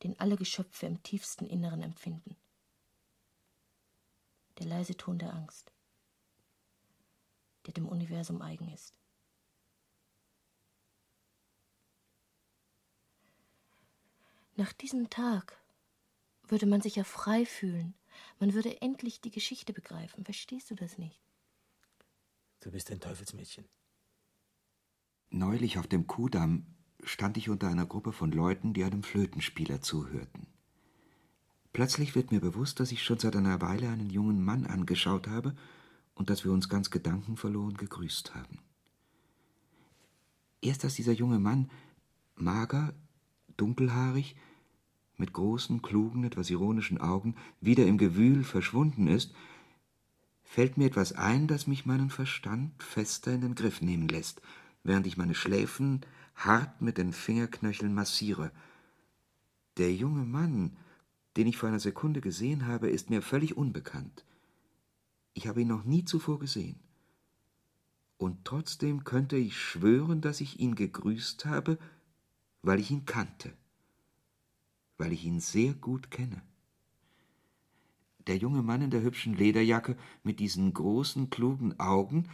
den 0.02 0.18
alle 0.18 0.36
Geschöpfe 0.36 0.86
im 0.86 1.02
tiefsten 1.02 1.46
Inneren 1.46 1.82
empfinden. 1.82 2.36
Der 4.58 4.66
leise 4.66 4.96
Ton 4.96 5.18
der 5.18 5.34
Angst, 5.34 5.72
der 7.66 7.74
dem 7.74 7.88
Universum 7.88 8.40
eigen 8.40 8.68
ist. 8.72 9.01
Nach 14.62 14.72
diesem 14.72 15.10
Tag 15.10 15.60
würde 16.46 16.66
man 16.66 16.80
sich 16.80 16.94
ja 16.94 17.02
frei 17.02 17.44
fühlen. 17.44 17.94
Man 18.38 18.54
würde 18.54 18.80
endlich 18.80 19.20
die 19.20 19.32
Geschichte 19.32 19.72
begreifen. 19.72 20.24
Verstehst 20.24 20.70
du 20.70 20.76
das 20.76 20.98
nicht? 20.98 21.20
Du 22.60 22.70
bist 22.70 22.88
ein 22.92 23.00
Teufelsmädchen. 23.00 23.64
Neulich 25.30 25.78
auf 25.78 25.88
dem 25.88 26.06
Kudamm 26.06 26.64
stand 27.02 27.38
ich 27.38 27.48
unter 27.48 27.66
einer 27.66 27.86
Gruppe 27.86 28.12
von 28.12 28.30
Leuten, 28.30 28.72
die 28.72 28.84
einem 28.84 29.02
Flötenspieler 29.02 29.80
zuhörten. 29.80 30.46
Plötzlich 31.72 32.14
wird 32.14 32.30
mir 32.30 32.40
bewusst, 32.40 32.78
dass 32.78 32.92
ich 32.92 33.02
schon 33.02 33.18
seit 33.18 33.34
einer 33.34 33.60
Weile 33.60 33.88
einen 33.88 34.10
jungen 34.10 34.44
Mann 34.44 34.64
angeschaut 34.64 35.26
habe 35.26 35.56
und 36.14 36.30
dass 36.30 36.44
wir 36.44 36.52
uns 36.52 36.68
ganz 36.68 36.92
gedankenverloren 36.92 37.76
gegrüßt 37.76 38.36
haben. 38.36 38.60
Erst 40.60 40.84
als 40.84 40.94
dieser 40.94 41.14
junge 41.14 41.40
Mann, 41.40 41.68
mager, 42.36 42.94
dunkelhaarig, 43.56 44.36
mit 45.16 45.32
großen, 45.32 45.82
klugen, 45.82 46.24
etwas 46.24 46.50
ironischen 46.50 47.00
Augen 47.00 47.36
wieder 47.60 47.86
im 47.86 47.98
Gewühl 47.98 48.44
verschwunden 48.44 49.06
ist, 49.06 49.34
fällt 50.42 50.76
mir 50.76 50.86
etwas 50.86 51.12
ein, 51.12 51.46
das 51.46 51.66
mich 51.66 51.86
meinen 51.86 52.10
Verstand 52.10 52.82
fester 52.82 53.32
in 53.32 53.40
den 53.40 53.54
Griff 53.54 53.80
nehmen 53.80 54.08
lässt, 54.08 54.42
während 54.84 55.06
ich 55.06 55.16
meine 55.16 55.34
Schläfen 55.34 56.00
hart 56.34 56.82
mit 56.82 56.98
den 56.98 57.12
Fingerknöcheln 57.12 57.94
massiere. 57.94 58.50
Der 59.76 59.94
junge 59.94 60.24
Mann, 60.24 60.76
den 61.36 61.46
ich 61.46 61.56
vor 61.56 61.68
einer 61.68 61.80
Sekunde 61.80 62.20
gesehen 62.20 62.66
habe, 62.66 62.90
ist 62.90 63.10
mir 63.10 63.22
völlig 63.22 63.56
unbekannt. 63.56 64.24
Ich 65.34 65.46
habe 65.46 65.62
ihn 65.62 65.68
noch 65.68 65.84
nie 65.84 66.04
zuvor 66.04 66.38
gesehen. 66.38 66.78
Und 68.18 68.44
trotzdem 68.44 69.04
könnte 69.04 69.36
ich 69.36 69.56
schwören, 69.56 70.20
dass 70.20 70.40
ich 70.40 70.60
ihn 70.60 70.74
gegrüßt 70.74 71.46
habe, 71.46 71.78
weil 72.62 72.78
ich 72.78 72.90
ihn 72.90 73.06
kannte 73.06 73.52
weil 74.98 75.12
ich 75.12 75.24
ihn 75.24 75.40
sehr 75.40 75.74
gut 75.74 76.10
kenne. 76.10 76.42
Der 78.26 78.36
junge 78.36 78.62
Mann 78.62 78.82
in 78.82 78.90
der 78.90 79.02
hübschen 79.02 79.34
Lederjacke 79.34 79.96
mit 80.22 80.38
diesen 80.38 80.72
großen, 80.72 81.30
klugen 81.30 81.78
Augen 81.80 82.28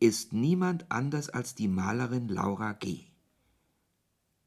ist 0.00 0.32
niemand 0.32 0.90
anders 0.90 1.28
als 1.28 1.54
die 1.54 1.68
Malerin 1.68 2.28
Laura 2.28 2.72
G. 2.72 3.04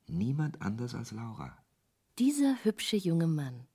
Niemand 0.07 0.61
anders 0.61 0.95
als 0.95 1.11
Laura. 1.11 1.57
Dieser 2.17 2.63
hübsche 2.63 2.97
junge 2.97 3.27
Mann 3.27 3.67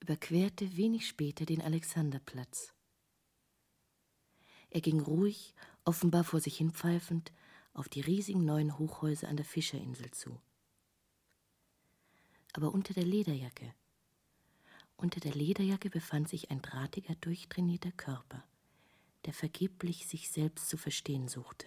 überquerte 0.00 0.76
wenig 0.76 1.06
später 1.08 1.46
den 1.46 1.62
Alexanderplatz. 1.62 2.74
Er 4.68 4.80
ging 4.80 5.00
ruhig, 5.00 5.54
offenbar 5.84 6.24
vor 6.24 6.40
sich 6.40 6.58
hin 6.58 6.72
pfeifend, 6.72 7.32
auf 7.72 7.88
die 7.88 8.00
riesigen 8.00 8.44
neuen 8.44 8.78
Hochhäuser 8.78 9.28
an 9.28 9.36
der 9.36 9.46
Fischerinsel 9.46 10.10
zu 10.10 10.38
aber 12.54 12.72
unter 12.72 12.94
der 12.94 13.04
Lederjacke. 13.04 13.74
Unter 14.96 15.20
der 15.20 15.34
Lederjacke 15.34 15.90
befand 15.90 16.28
sich 16.28 16.50
ein 16.50 16.60
drahtiger, 16.60 17.14
durchtrainierter 17.16 17.92
Körper, 17.92 18.44
der 19.24 19.32
vergeblich 19.32 20.06
sich 20.06 20.30
selbst 20.30 20.68
zu 20.68 20.76
verstehen 20.76 21.28
suchte. 21.28 21.66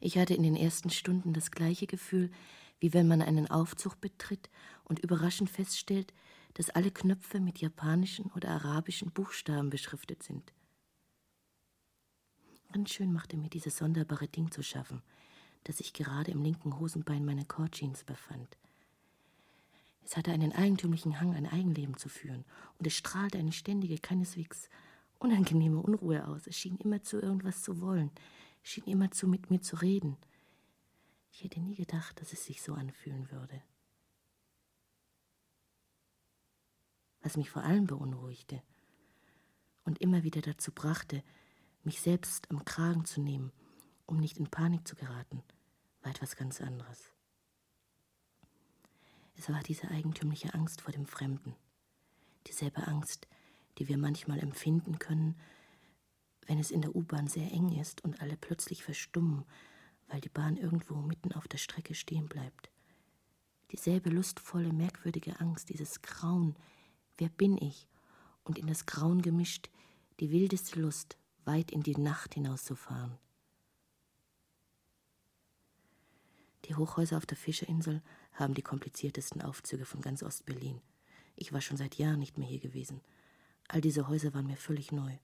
Ich 0.00 0.18
hatte 0.18 0.34
in 0.34 0.42
den 0.42 0.56
ersten 0.56 0.90
Stunden 0.90 1.32
das 1.32 1.50
gleiche 1.50 1.86
Gefühl, 1.86 2.30
wie 2.78 2.92
wenn 2.92 3.06
man 3.06 3.22
einen 3.22 3.50
Aufzug 3.50 4.00
betritt 4.00 4.50
und 4.84 4.98
überraschend 5.00 5.50
feststellt, 5.50 6.12
dass 6.54 6.70
alle 6.70 6.90
Knöpfe 6.90 7.40
mit 7.40 7.58
japanischen 7.58 8.30
oder 8.32 8.50
arabischen 8.50 9.10
Buchstaben 9.10 9.70
beschriftet 9.70 10.22
sind. 10.22 10.52
Ganz 12.72 12.90
schön 12.90 13.12
machte 13.12 13.36
mir 13.36 13.50
dieses 13.50 13.76
sonderbare 13.76 14.28
Ding 14.28 14.50
zu 14.50 14.62
schaffen, 14.62 15.02
das 15.64 15.78
sich 15.78 15.92
gerade 15.92 16.30
im 16.30 16.42
linken 16.42 16.78
Hosenbein 16.78 17.24
meiner 17.24 17.44
Cord-Jeans 17.44 18.04
befand. 18.04 18.56
Es 20.10 20.16
hatte 20.16 20.32
einen 20.32 20.52
eigentümlichen 20.52 21.20
Hang, 21.20 21.36
ein 21.36 21.46
Eigenleben 21.46 21.96
zu 21.96 22.08
führen, 22.08 22.44
und 22.80 22.84
es 22.84 22.94
strahlte 22.94 23.38
eine 23.38 23.52
ständige, 23.52 23.96
keineswegs 23.96 24.68
unangenehme 25.20 25.78
Unruhe 25.80 26.26
aus. 26.26 26.48
Es 26.48 26.56
schien 26.56 26.76
immerzu 26.78 27.20
irgendwas 27.20 27.62
zu 27.62 27.80
wollen, 27.80 28.10
es 28.64 28.70
schien 28.70 28.86
immerzu 28.86 29.28
mit 29.28 29.50
mir 29.50 29.60
zu 29.60 29.76
reden. 29.76 30.16
Ich 31.30 31.44
hätte 31.44 31.60
nie 31.60 31.76
gedacht, 31.76 32.20
dass 32.20 32.32
es 32.32 32.44
sich 32.44 32.60
so 32.60 32.74
anfühlen 32.74 33.30
würde. 33.30 33.62
Was 37.22 37.36
mich 37.36 37.48
vor 37.48 37.62
allem 37.62 37.86
beunruhigte 37.86 38.64
und 39.84 40.00
immer 40.00 40.24
wieder 40.24 40.40
dazu 40.40 40.72
brachte, 40.72 41.22
mich 41.84 42.00
selbst 42.00 42.50
am 42.50 42.64
Kragen 42.64 43.04
zu 43.04 43.20
nehmen, 43.20 43.52
um 44.06 44.18
nicht 44.18 44.38
in 44.38 44.50
Panik 44.50 44.88
zu 44.88 44.96
geraten, 44.96 45.44
war 46.02 46.10
etwas 46.10 46.34
ganz 46.34 46.60
anderes. 46.60 47.14
Es 49.40 49.48
war 49.48 49.62
diese 49.62 49.90
eigentümliche 49.90 50.52
Angst 50.52 50.82
vor 50.82 50.92
dem 50.92 51.06
Fremden, 51.06 51.56
dieselbe 52.46 52.86
Angst, 52.86 53.26
die 53.78 53.88
wir 53.88 53.96
manchmal 53.96 54.38
empfinden 54.38 54.98
können, 54.98 55.34
wenn 56.46 56.58
es 56.58 56.70
in 56.70 56.82
der 56.82 56.94
U-Bahn 56.94 57.26
sehr 57.26 57.50
eng 57.50 57.70
ist 57.80 58.04
und 58.04 58.20
alle 58.20 58.36
plötzlich 58.36 58.84
verstummen, 58.84 59.46
weil 60.08 60.20
die 60.20 60.28
Bahn 60.28 60.58
irgendwo 60.58 60.96
mitten 60.96 61.32
auf 61.32 61.48
der 61.48 61.56
Strecke 61.56 61.94
stehen 61.94 62.28
bleibt. 62.28 62.70
Dieselbe 63.72 64.10
lustvolle, 64.10 64.74
merkwürdige 64.74 65.40
Angst, 65.40 65.70
dieses 65.70 66.02
Grauen, 66.02 66.54
wer 67.16 67.30
bin 67.30 67.56
ich? 67.56 67.88
Und 68.44 68.58
in 68.58 68.66
das 68.66 68.84
Grauen 68.84 69.22
gemischt 69.22 69.70
die 70.20 70.30
wildeste 70.30 70.78
Lust, 70.78 71.16
weit 71.46 71.70
in 71.70 71.82
die 71.82 71.96
Nacht 71.96 72.34
hinauszufahren. 72.34 73.16
Die 76.66 76.74
Hochhäuser 76.74 77.16
auf 77.16 77.24
der 77.24 77.38
Fischerinsel 77.38 78.02
haben 78.40 78.54
die 78.54 78.62
kompliziertesten 78.62 79.42
Aufzüge 79.42 79.84
von 79.84 80.00
ganz 80.00 80.22
Ostberlin. 80.22 80.80
Ich 81.36 81.52
war 81.52 81.60
schon 81.60 81.76
seit 81.76 81.96
Jahren 81.96 82.18
nicht 82.18 82.38
mehr 82.38 82.48
hier 82.48 82.58
gewesen. 82.58 83.00
All 83.68 83.80
diese 83.80 84.08
Häuser 84.08 84.34
waren 84.34 84.46
mir 84.46 84.56
völlig 84.56 84.92
neu. 84.92 85.16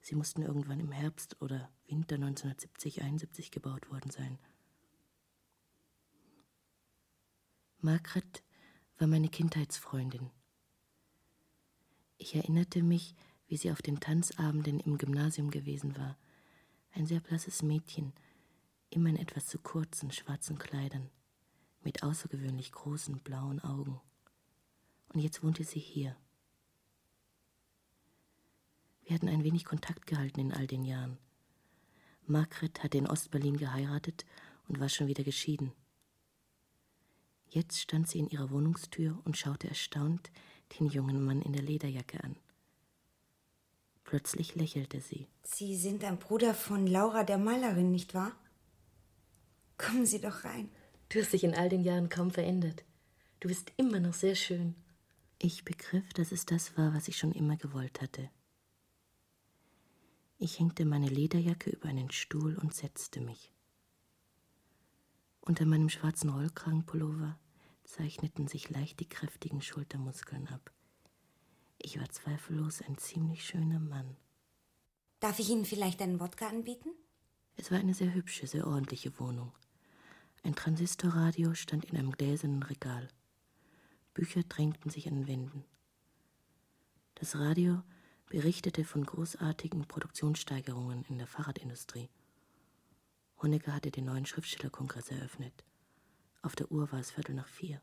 Sie 0.00 0.14
mussten 0.14 0.42
irgendwann 0.42 0.80
im 0.80 0.92
Herbst 0.92 1.40
oder 1.42 1.70
Winter 1.86 2.14
1970, 2.14 3.02
71 3.02 3.50
gebaut 3.50 3.90
worden 3.90 4.10
sein. 4.10 4.38
Margret 7.80 8.42
war 8.98 9.06
meine 9.08 9.28
Kindheitsfreundin. 9.28 10.30
Ich 12.18 12.34
erinnerte 12.34 12.82
mich, 12.82 13.14
wie 13.48 13.56
sie 13.56 13.72
auf 13.72 13.82
den 13.82 14.00
Tanzabenden 14.00 14.80
im 14.80 14.98
Gymnasium 14.98 15.50
gewesen 15.50 15.96
war. 15.96 16.16
Ein 16.92 17.06
sehr 17.06 17.20
blasses 17.20 17.62
Mädchen, 17.62 18.12
immer 18.90 19.08
in 19.08 19.16
etwas 19.16 19.46
zu 19.46 19.58
kurzen 19.58 20.12
schwarzen 20.12 20.58
Kleidern 20.58 21.10
mit 21.82 22.02
außergewöhnlich 22.02 22.72
großen 22.72 23.18
blauen 23.20 23.60
Augen. 23.60 24.00
Und 25.12 25.20
jetzt 25.20 25.42
wohnte 25.42 25.64
sie 25.64 25.80
hier. 25.80 26.16
Wir 29.04 29.14
hatten 29.14 29.28
ein 29.28 29.42
wenig 29.42 29.64
Kontakt 29.64 30.06
gehalten 30.06 30.40
in 30.40 30.52
all 30.52 30.66
den 30.66 30.84
Jahren. 30.84 31.18
Margret 32.26 32.82
hatte 32.82 32.98
in 32.98 33.08
Ostberlin 33.08 33.56
geheiratet 33.56 34.24
und 34.68 34.78
war 34.78 34.88
schon 34.88 35.08
wieder 35.08 35.24
geschieden. 35.24 35.72
Jetzt 37.48 37.80
stand 37.80 38.08
sie 38.08 38.20
in 38.20 38.28
ihrer 38.28 38.50
Wohnungstür 38.50 39.20
und 39.24 39.36
schaute 39.36 39.68
erstaunt 39.68 40.30
den 40.78 40.86
jungen 40.86 41.24
Mann 41.24 41.42
in 41.42 41.52
der 41.52 41.62
Lederjacke 41.62 42.22
an. 42.22 42.36
Plötzlich 44.04 44.54
lächelte 44.54 45.00
sie. 45.00 45.26
Sie 45.42 45.76
sind 45.76 46.04
ein 46.04 46.18
Bruder 46.18 46.54
von 46.54 46.86
Laura 46.86 47.24
der 47.24 47.38
Malerin, 47.38 47.90
nicht 47.90 48.14
wahr? 48.14 48.32
Kommen 49.76 50.06
Sie 50.06 50.20
doch 50.20 50.44
rein. 50.44 50.70
Du 51.10 51.20
hast 51.20 51.32
dich 51.32 51.42
in 51.42 51.56
all 51.56 51.68
den 51.68 51.82
Jahren 51.82 52.08
kaum 52.08 52.30
verändert. 52.30 52.84
Du 53.40 53.48
bist 53.48 53.72
immer 53.76 53.98
noch 53.98 54.14
sehr 54.14 54.36
schön. 54.36 54.76
Ich 55.40 55.64
begriff, 55.64 56.12
dass 56.12 56.30
es 56.30 56.46
das 56.46 56.78
war, 56.78 56.94
was 56.94 57.08
ich 57.08 57.18
schon 57.18 57.32
immer 57.32 57.56
gewollt 57.56 58.00
hatte. 58.00 58.30
Ich 60.38 60.60
hängte 60.60 60.84
meine 60.84 61.08
Lederjacke 61.08 61.70
über 61.70 61.88
einen 61.88 62.12
Stuhl 62.12 62.56
und 62.56 62.74
setzte 62.74 63.20
mich. 63.20 63.52
Unter 65.40 65.66
meinem 65.66 65.88
schwarzen 65.88 66.30
Rollkragenpullover 66.30 67.36
zeichneten 67.82 68.46
sich 68.46 68.70
leicht 68.70 69.00
die 69.00 69.08
kräftigen 69.08 69.62
Schultermuskeln 69.62 70.46
ab. 70.46 70.70
Ich 71.78 71.98
war 71.98 72.08
zweifellos 72.10 72.82
ein 72.82 72.98
ziemlich 72.98 73.44
schöner 73.44 73.80
Mann. 73.80 74.16
Darf 75.18 75.40
ich 75.40 75.50
Ihnen 75.50 75.64
vielleicht 75.64 76.02
einen 76.02 76.20
Wodka 76.20 76.46
anbieten? 76.46 76.90
Es 77.56 77.72
war 77.72 77.78
eine 77.78 77.94
sehr 77.94 78.14
hübsche, 78.14 78.46
sehr 78.46 78.68
ordentliche 78.68 79.18
Wohnung. 79.18 79.52
Ein 80.42 80.54
Transistorradio 80.54 81.54
stand 81.54 81.84
in 81.84 81.98
einem 81.98 82.12
gläsernen 82.12 82.62
Regal. 82.62 83.08
Bücher 84.14 84.42
drängten 84.42 84.90
sich 84.90 85.06
an 85.06 85.14
den 85.14 85.26
Wänden. 85.28 85.64
Das 87.14 87.36
Radio 87.36 87.82
berichtete 88.26 88.84
von 88.84 89.04
großartigen 89.04 89.86
Produktionssteigerungen 89.86 91.04
in 91.08 91.18
der 91.18 91.26
Fahrradindustrie. 91.26 92.08
Honecker 93.42 93.74
hatte 93.74 93.90
den 93.90 94.06
neuen 94.06 94.24
Schriftstellerkongress 94.24 95.10
eröffnet. 95.10 95.64
Auf 96.40 96.56
der 96.56 96.72
Uhr 96.72 96.90
war 96.90 97.00
es 97.00 97.10
Viertel 97.10 97.34
nach 97.34 97.48
vier. 97.48 97.82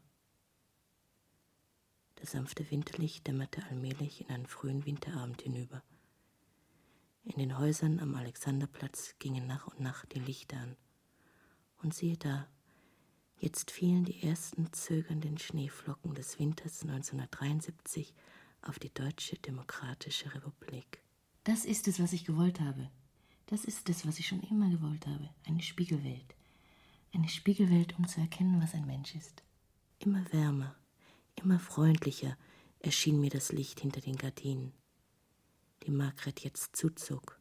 Das 2.16 2.32
sanfte 2.32 2.70
Winterlicht 2.72 3.28
dämmerte 3.28 3.64
allmählich 3.68 4.22
in 4.22 4.30
einen 4.30 4.48
frühen 4.48 4.86
Winterabend 4.86 5.44
hinüber. 5.44 5.84
In 7.24 7.38
den 7.38 7.60
Häusern 7.60 8.00
am 8.00 8.16
Alexanderplatz 8.16 9.14
gingen 9.20 9.46
nach 9.46 9.68
und 9.68 9.80
nach 9.80 10.06
die 10.06 10.20
Lichter 10.20 10.58
an. 10.58 10.76
Und 11.82 11.94
siehe 11.94 12.18
da, 12.18 12.48
jetzt 13.40 13.72
fielen 13.72 14.06
die 14.06 14.24
ersten 14.24 14.72
zögernden 14.74 15.38
Schneeflocken 15.38 16.16
des 16.16 16.40
Winters 16.40 16.82
1973 16.84 18.14
auf 18.62 18.80
die 18.80 18.94
Deutsche 18.94 19.38
Demokratische 19.38 20.34
Republik. 20.34 21.02
Das 21.44 21.66
ist 21.66 21.88
es, 21.88 22.00
was 22.02 22.14
ich 22.14 22.26
gewollt 22.26 22.60
habe. 22.60 22.90
Das 23.46 23.64
ist 23.64 23.90
es, 23.90 24.06
was 24.06 24.20
ich 24.20 24.28
schon 24.28 24.42
immer 24.42 24.70
gewollt 24.70 25.08
habe. 25.08 25.30
Eine 25.46 25.62
Spiegelwelt. 25.62 26.36
Eine 27.14 27.30
Spiegelwelt, 27.30 27.98
um 27.98 28.08
zu 28.08 28.20
erkennen, 28.20 28.62
was 28.62 28.74
ein 28.74 28.86
Mensch 28.86 29.16
ist. 29.16 29.44
Immer 30.00 30.26
wärmer, 30.34 30.76
Immer 31.44 31.60
freundlicher 31.60 32.36
erschien 32.80 33.20
mir 33.20 33.30
das 33.30 33.52
Licht 33.52 33.80
hinter 33.80 34.02
den 34.02 34.16
Gardinen, 34.16 34.74
die 35.84 35.92
Margret 35.92 36.40
jetzt 36.42 36.76
zuzog, 36.76 37.40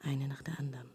eine 0.00 0.28
nach 0.28 0.42
der 0.42 0.58
anderen. 0.58 0.90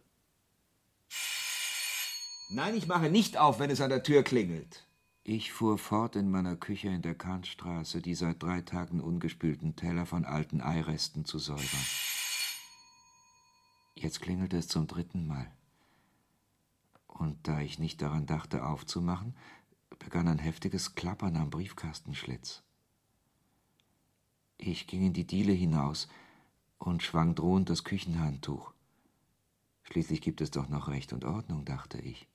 Nein, 2.51 2.75
ich 2.75 2.87
mache 2.87 3.11
nicht 3.11 3.37
auf, 3.37 3.59
wenn 3.59 3.69
es 3.69 3.79
an 3.79 3.91
der 3.91 4.01
Tür 4.01 4.23
klingelt. 4.23 4.87
Ich 5.23 5.53
fuhr 5.53 5.77
fort 5.77 6.15
in 6.15 6.31
meiner 6.31 6.55
Küche 6.55 6.89
in 6.89 7.03
der 7.03 7.13
Kantstraße, 7.13 8.01
die 8.01 8.15
seit 8.15 8.41
drei 8.41 8.61
Tagen 8.61 9.01
ungespülten 9.01 9.75
Teller 9.75 10.07
von 10.07 10.25
alten 10.25 10.59
Eiresten 10.59 11.25
zu 11.25 11.37
säubern. 11.37 11.85
Jetzt 13.93 14.19
klingelte 14.21 14.57
es 14.57 14.67
zum 14.67 14.87
dritten 14.87 15.27
Mal. 15.27 15.45
Und 17.05 17.47
da 17.47 17.59
ich 17.61 17.77
nicht 17.77 18.01
daran 18.01 18.25
dachte, 18.25 18.65
aufzumachen, 18.65 19.35
begann 19.99 20.27
ein 20.27 20.39
heftiges 20.39 20.95
Klappern 20.95 21.37
am 21.37 21.51
Briefkastenschlitz. 21.51 22.63
Ich 24.57 24.87
ging 24.87 25.05
in 25.05 25.13
die 25.13 25.27
Diele 25.27 25.53
hinaus 25.53 26.07
und 26.79 27.03
schwang 27.03 27.35
drohend 27.35 27.69
das 27.69 27.83
Küchenhandtuch. 27.83 28.73
Schließlich 29.83 30.21
gibt 30.21 30.41
es 30.41 30.49
doch 30.49 30.67
noch 30.67 30.87
Recht 30.87 31.13
und 31.13 31.25
Ordnung, 31.25 31.63
dachte 31.63 31.99
ich. 31.99 32.27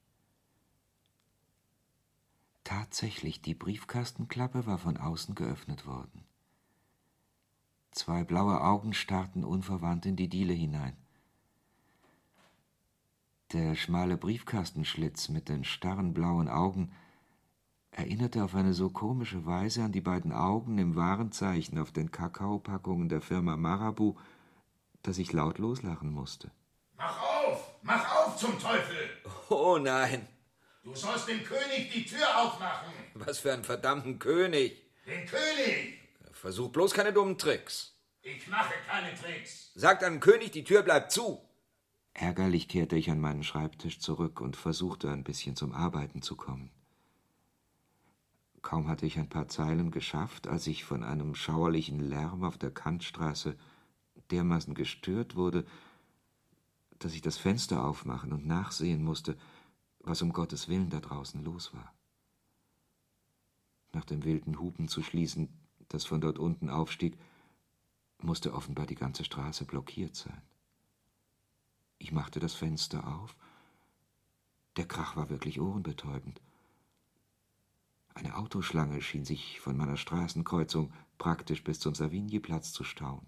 Tatsächlich, 2.65 3.43
die 3.43 3.55
Briefkastenklappe 3.55 4.67
war 4.67 4.79
von 4.79 4.97
außen 4.97 5.35
geöffnet 5.35 5.87
worden. 5.87 6.25
Zwei 7.93 8.25
blaue 8.25 8.61
Augen 8.63 8.95
starrten 8.95 9.45
unverwandt 9.45 10.07
in 10.07 10.17
die 10.17 10.29
Diele 10.29 10.55
hinein. 10.55 10.97
Der 13.53 13.77
schmale 13.77 14.17
Briefkastenschlitz 14.17 15.29
mit 15.29 15.49
den 15.49 15.63
starren 15.63 16.13
blauen 16.13 16.49
Augen 16.49 16.91
erinnerte 17.93 18.43
auf 18.43 18.55
eine 18.57 18.75
so 18.75 18.91
komische 18.91 19.47
Weise 19.47 19.85
an 19.85 19.93
die 19.93 20.01
beiden 20.01 20.33
Augen 20.33 20.79
im 20.79 20.97
Warenzeichen 20.97 21.79
auf 21.79 21.93
den 21.93 22.11
Kakaopackungen 22.11 23.09
der 23.09 23.21
Firma 23.21 23.57
Marabu, 23.57 24.17
dass 25.03 25.19
ich 25.19 25.33
laut 25.33 25.59
loslachen 25.59 26.11
musste. 26.11 26.51
Mach 26.97 27.23
auf! 27.23 27.75
Mach 27.83 28.17
auf 28.17 28.37
zum 28.37 28.59
Teufel! 28.59 29.11
Oh 29.51 29.79
nein! 29.79 30.27
Du 30.85 30.95
sollst 30.95 31.29
dem 31.29 31.43
König 31.43 31.91
die 31.91 32.05
Tür 32.05 32.39
aufmachen! 32.39 32.93
Was 33.15 33.39
für 33.39 33.55
einen 33.55 33.65
verdammten 33.65 34.19
König! 34.19 34.83
Den 35.07 35.25
König! 35.25 35.99
Versuch 36.33 36.69
bloß 36.69 36.93
keine 36.93 37.11
dummen 37.11 37.39
Tricks. 37.39 37.97
Ich 38.21 38.47
mache 38.49 38.75
keine 38.87 39.15
Tricks. 39.15 39.73
Sagt 39.75 40.05
einem 40.05 40.21
König, 40.21 40.51
die 40.51 40.63
Tür 40.63 40.83
bleibt 40.83 41.11
zu. 41.11 41.41
Ärgerlich 42.13 42.69
kehrte 42.69 42.97
ich 42.97 43.11
an 43.11 43.19
meinen 43.19 43.45
Schreibtisch 43.45 43.99
zurück 43.99 44.43
und 44.43 44.57
versuchte 44.57 45.11
ein 45.11 45.25
bisschen 45.25 45.57
zum 45.57 45.73
Arbeiten 45.73 46.21
zu 46.21 46.37
kommen. 46.37 46.71
Kaum 48.61 48.87
hatte 48.89 49.07
ich 49.07 49.19
ein 49.19 49.31
paar 49.31 49.49
Zeilen 49.49 49.91
geschafft, 49.91 50.47
als 50.47 50.67
ich 50.67 50.85
von 50.85 51.03
einem 51.03 51.35
schauerlichen 51.35 51.99
Lärm 51.99 52.45
auf 52.45 52.59
der 52.59 52.71
Kantstraße 52.71 53.57
dermaßen 54.31 54.75
gestört 54.75 55.35
wurde, 55.35 55.65
dass 56.99 57.15
ich 57.15 57.23
das 57.23 57.39
Fenster 57.39 57.85
aufmachen 57.85 58.35
und 58.35 58.47
nachsehen 58.47 59.03
musste, 59.03 59.37
was 60.05 60.23
um 60.23 60.33
Gottes 60.33 60.69
Willen 60.69 60.91
da 60.91 61.01
draußen 61.01 61.43
los 61.43 61.73
war. 61.75 61.95
Nach 63.93 64.05
dem 64.05 64.25
wilden 64.25 64.59
Hupen 64.59 64.89
zu 64.89 65.03
schließen, 65.03 65.49
das 65.89 66.05
von 66.05 66.21
dort 66.21 66.39
unten 66.39 66.69
aufstieg, 66.69 67.19
musste 68.21 68.55
offenbar 68.55 68.87
die 68.87 68.95
ganze 68.95 69.25
Straße 69.25 69.65
blockiert 69.65 70.17
sein. 70.17 70.43
Ich 71.99 72.13
machte 72.13 72.41
das 72.41 72.55
Fenster 72.55 73.07
auf. 73.07 73.37
Der 74.77 74.87
Krach 74.87 75.17
war 75.17 75.31
wirklich 75.31 75.61
ohrenbetäubend. 75.61 76.41
Eine 78.15 78.37
Autoschlange 78.37 79.01
schien 79.01 79.25
sich 79.25 79.61
von 79.61 79.77
meiner 79.77 79.97
Straßenkreuzung 79.97 80.93
praktisch 81.19 81.65
bis 81.65 81.81
zum 81.81 81.95
Savignyplatz 81.95 82.73
zu 82.73 82.85
stauen. 82.85 83.27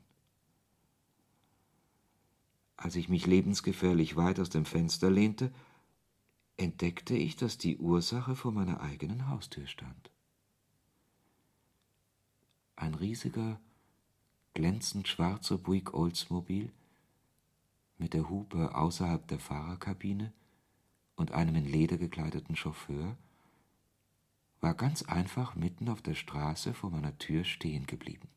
Als 2.76 2.96
ich 2.96 3.08
mich 3.08 3.26
lebensgefährlich 3.26 4.16
weit 4.16 4.38
aus 4.38 4.50
dem 4.50 4.64
Fenster 4.64 5.10
lehnte, 5.10 5.52
entdeckte 6.56 7.14
ich, 7.14 7.36
dass 7.36 7.58
die 7.58 7.78
Ursache 7.78 8.34
vor 8.34 8.52
meiner 8.52 8.80
eigenen 8.80 9.28
Haustür 9.28 9.66
stand. 9.66 10.10
Ein 12.76 12.94
riesiger, 12.94 13.60
glänzend 14.54 15.08
schwarzer 15.08 15.58
Buick 15.58 15.94
Oldsmobile 15.94 16.70
mit 17.98 18.14
der 18.14 18.28
Hupe 18.28 18.74
außerhalb 18.74 19.26
der 19.28 19.38
Fahrerkabine 19.38 20.32
und 21.14 21.32
einem 21.32 21.56
in 21.56 21.64
Leder 21.64 21.96
gekleideten 21.96 22.56
Chauffeur 22.56 23.16
war 24.60 24.74
ganz 24.74 25.02
einfach 25.02 25.54
mitten 25.54 25.88
auf 25.88 26.02
der 26.02 26.14
Straße 26.14 26.74
vor 26.74 26.90
meiner 26.90 27.16
Tür 27.18 27.44
stehen 27.44 27.86
geblieben. 27.86 28.28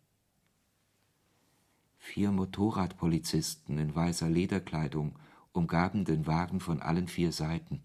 Vier 1.98 2.32
Motorradpolizisten 2.32 3.78
in 3.78 3.94
weißer 3.94 4.30
Lederkleidung 4.30 5.18
umgaben 5.52 6.06
den 6.06 6.28
Wagen 6.28 6.60
von 6.60 6.82
allen 6.82 7.08
vier 7.08 7.32
Seiten 7.32 7.84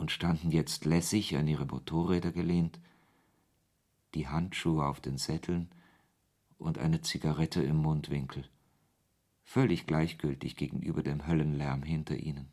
und 0.00 0.10
standen 0.10 0.50
jetzt 0.50 0.86
lässig 0.86 1.36
an 1.36 1.46
ihre 1.46 1.66
Motorräder 1.66 2.32
gelehnt, 2.32 2.80
die 4.14 4.28
Handschuhe 4.28 4.86
auf 4.86 5.00
den 5.00 5.18
Sätteln 5.18 5.68
und 6.56 6.78
eine 6.78 7.02
Zigarette 7.02 7.62
im 7.62 7.76
Mundwinkel, 7.76 8.48
völlig 9.44 9.86
gleichgültig 9.86 10.56
gegenüber 10.56 11.02
dem 11.02 11.26
Höllenlärm 11.26 11.82
hinter 11.82 12.16
ihnen. 12.16 12.50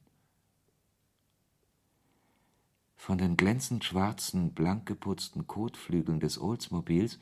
Von 2.98 3.18
den 3.18 3.38
glänzend 3.38 3.86
schwarzen, 3.86 4.54
blank 4.54 4.86
geputzten 4.86 5.48
Kotflügeln 5.48 6.20
des 6.20 6.38
Oldsmobils 6.38 7.18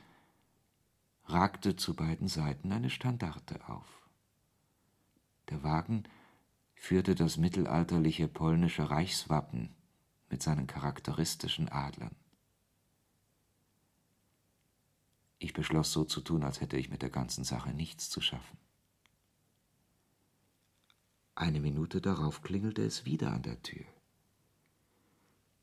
ragte 1.26 1.76
zu 1.76 1.96
beiden 1.96 2.28
Seiten 2.28 2.72
eine 2.72 2.90
Standarte 2.90 3.70
auf. 3.70 4.10
Der 5.50 5.62
Wagen 5.62 6.04
führte 6.74 7.14
das 7.14 7.38
mittelalterliche 7.38 8.28
polnische 8.28 8.90
Reichswappen 8.90 9.75
mit 10.36 10.44
seinen 10.44 10.68
charakteristischen 10.68 11.70
Adlern. 11.70 12.14
Ich 15.40 15.54
beschloss 15.54 15.94
so 15.94 16.04
zu 16.04 16.20
tun, 16.20 16.44
als 16.44 16.60
hätte 16.60 16.76
ich 16.76 16.90
mit 16.90 17.02
der 17.04 17.10
ganzen 17.10 17.46
Sache 17.46 17.70
nichts 17.70 18.10
zu 18.10 18.20
schaffen. 18.20 18.58
Eine 21.36 21.62
Minute 21.62 22.02
darauf 22.02 22.42
klingelte 22.42 22.84
es 22.84 23.06
wieder 23.06 23.32
an 23.32 23.44
der 23.44 23.62
Tür. 23.62 23.86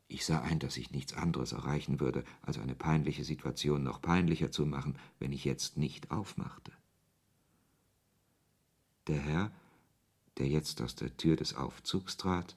Ich 0.08 0.24
sah 0.24 0.40
ein, 0.40 0.58
dass 0.58 0.78
ich 0.78 0.90
nichts 0.90 1.12
anderes 1.12 1.52
erreichen 1.52 2.00
würde, 2.00 2.24
als 2.40 2.56
eine 2.56 2.74
peinliche 2.74 3.24
Situation 3.24 3.82
noch 3.82 4.00
peinlicher 4.00 4.50
zu 4.50 4.64
machen, 4.64 4.98
wenn 5.18 5.34
ich 5.34 5.44
jetzt 5.44 5.76
nicht 5.76 6.10
aufmachte. 6.10 6.72
Der 9.06 9.20
Herr, 9.20 9.52
der 10.38 10.48
jetzt 10.48 10.80
aus 10.80 10.94
der 10.94 11.14
Tür 11.18 11.36
des 11.36 11.52
Aufzugs 11.52 12.16
trat, 12.16 12.56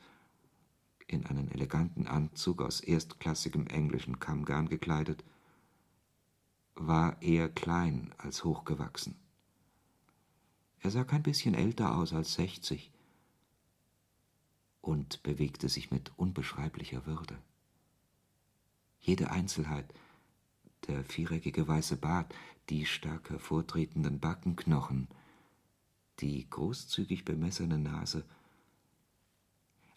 in 1.15 1.25
einen 1.25 1.49
eleganten 1.49 2.07
Anzug 2.07 2.61
aus 2.61 2.81
erstklassigem 2.81 3.67
englischen 3.67 4.19
Kammgarn 4.19 4.69
gekleidet, 4.69 5.23
war 6.75 7.21
eher 7.21 7.49
klein 7.49 8.13
als 8.17 8.43
hochgewachsen. 8.43 9.15
Er 10.81 10.91
sah 10.91 11.03
kein 11.03 11.23
bisschen 11.23 11.55
älter 11.55 11.95
aus 11.95 12.13
als 12.13 12.33
sechzig, 12.35 12.91
und 14.85 15.23
bewegte 15.23 15.67
sich 15.67 15.89
mit 15.89 16.11
unbeschreiblicher 16.15 17.05
Würde. 17.07 17.37
Jede 18.99 19.31
Einzelheit, 19.31 19.91
der 20.87 21.03
viereckige 21.03 21.67
weiße 21.67 21.97
Bart, 21.97 22.33
die 22.69 22.85
stark 22.85 23.31
hervortretenden 23.31 24.19
Backenknochen, 24.19 25.07
die 26.19 26.47
großzügig 26.49 27.25
bemessene 27.25 27.79
Nase, 27.79 28.25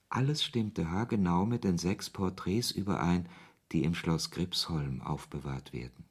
alles 0.09 0.43
stimmte 0.43 0.91
haargenau 0.91 1.45
mit 1.47 1.65
den 1.65 1.79
sechs 1.79 2.11
Porträts 2.11 2.71
überein, 2.71 3.29
die 3.73 3.85
im 3.85 3.95
Schloss 3.95 4.31
Gripsholm 4.31 5.03
aufbewahrt 5.03 5.73
werden. 5.73 6.05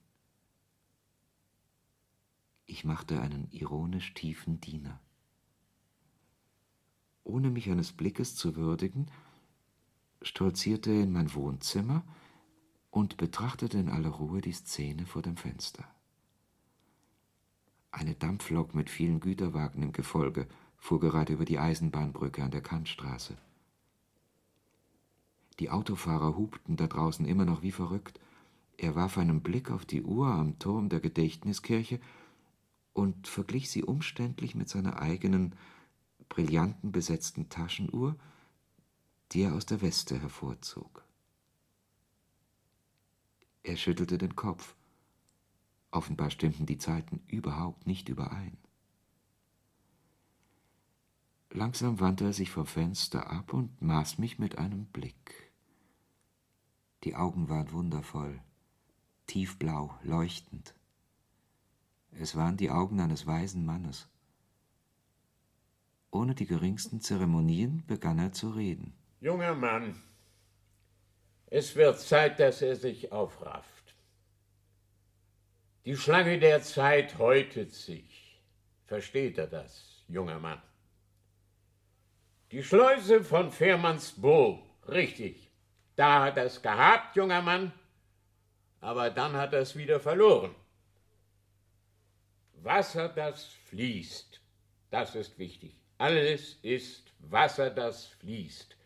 Ich 2.66 2.84
machte 2.84 3.22
einen 3.22 3.50
ironisch 3.52 4.14
tiefen 4.14 4.60
Diener. 4.60 5.00
Ohne 7.24 7.50
mich 7.50 7.70
eines 7.70 7.92
Blickes 7.92 8.36
zu 8.36 8.56
würdigen, 8.56 9.10
stolzierte 10.22 10.92
er 10.92 11.04
in 11.04 11.12
mein 11.12 11.34
Wohnzimmer 11.34 12.04
und 12.92 13.18
betrachtete 13.18 13.78
in 13.78 13.90
aller 13.90 14.10
Ruhe 14.10 14.42
die 14.42 14.54
Szene 14.54 15.06
vor 15.06 15.22
dem 15.22 15.38
Fenster. 15.38 15.86
Eine 17.92 18.16
Dampflok 18.16 18.76
mit 18.76 18.90
vielen 18.90 19.20
Güterwagen 19.20 19.82
im 19.82 19.92
Gefolge 19.92 20.48
fuhr 20.78 21.00
gerade 21.00 21.34
über 21.34 21.46
die 21.46 21.58
Eisenbahnbrücke 21.60 22.44
an 22.44 22.52
der 22.52 22.62
Kantstraße. 22.62 23.38
Die 25.60 25.70
Autofahrer 25.70 26.36
hupten 26.38 26.76
da 26.76 26.88
draußen 26.88 27.26
immer 27.26 27.46
noch 27.46 27.62
wie 27.62 27.72
verrückt. 27.72 28.20
Er 28.78 28.96
warf 28.96 29.18
einen 29.18 29.42
Blick 29.42 29.72
auf 29.72 29.86
die 29.86 30.04
Uhr 30.04 30.28
am 30.28 30.60
Turm 30.60 30.90
der 30.90 31.00
Gedächtniskirche 31.00 32.00
und 32.94 33.28
verglich 33.28 33.70
sie 33.70 33.84
umständlich 33.84 34.56
mit 34.56 34.70
seiner 34.70 35.02
eigenen, 35.02 35.56
brillanten 36.30 36.92
besetzten 36.92 37.50
Taschenuhr, 37.50 38.16
die 39.32 39.42
er 39.42 39.56
aus 39.56 39.66
der 39.66 39.82
Weste 39.82 40.20
hervorzog. 40.20 41.04
Er 43.64 43.78
schüttelte 43.78 44.18
den 44.18 44.36
Kopf. 44.36 44.76
Offenbar 45.92 46.30
stimmten 46.30 46.66
die 46.66 46.78
Zeiten 46.78 47.22
überhaupt 47.28 47.88
nicht 47.88 48.10
überein. 48.10 48.58
Langsam 51.52 52.00
wandte 52.00 52.26
er 52.26 52.34
sich 52.34 52.52
vom 52.52 52.66
Fenster 52.66 53.32
ab 53.32 53.54
und 53.54 53.82
maß 53.82 54.20
mich 54.20 54.38
mit 54.38 54.58
einem 54.58 54.86
Blick. 54.86 55.47
Die 57.08 57.16
Augen 57.16 57.48
waren 57.48 57.72
wundervoll, 57.72 58.42
tiefblau, 59.28 59.98
leuchtend. 60.04 60.76
Es 62.12 62.36
waren 62.36 62.58
die 62.58 62.70
Augen 62.70 63.00
eines 63.00 63.26
weisen 63.26 63.66
Mannes. 63.66 64.10
Ohne 66.12 66.36
die 66.36 66.46
geringsten 66.46 67.00
Zeremonien 67.00 67.86
begann 67.88 68.20
er 68.20 68.34
zu 68.34 68.50
reden. 68.50 68.94
Junger 69.22 69.56
Mann, 69.56 70.04
es 71.46 71.78
wird 71.78 71.98
Zeit, 72.02 72.42
dass 72.42 72.62
er 72.62 72.76
sich 72.76 73.10
aufrafft. 73.14 73.96
Die 75.86 75.96
Schlange 75.96 76.40
der 76.40 76.62
Zeit 76.62 77.18
häutet 77.20 77.72
sich. 77.74 78.42
Versteht 78.84 79.38
er 79.38 79.48
das, 79.48 80.04
junger 80.10 80.40
Mann? 80.40 80.62
Die 82.52 82.64
Schleuse 82.64 83.24
von 83.24 83.50
Fährmannsburg, 83.50 84.60
richtig. 84.90 85.47
Da 85.98 86.26
hat 86.26 86.38
er 86.38 86.46
es 86.46 86.62
gehabt, 86.62 87.16
junger 87.16 87.42
Mann, 87.42 87.72
aber 88.82 89.10
dann 89.10 89.34
hat 89.34 89.54
er 89.54 89.62
es 89.62 89.76
wieder 89.76 90.00
verloren. 90.00 90.54
Wasser, 92.54 93.10
das 93.10 93.46
fließt, 93.66 94.40
das 94.92 95.16
ist 95.16 95.40
wichtig. 95.40 95.76
Alles 95.98 96.60
ist 96.62 97.12
Wasser, 97.18 97.72
das 97.72 98.06
fließt. 98.20 98.78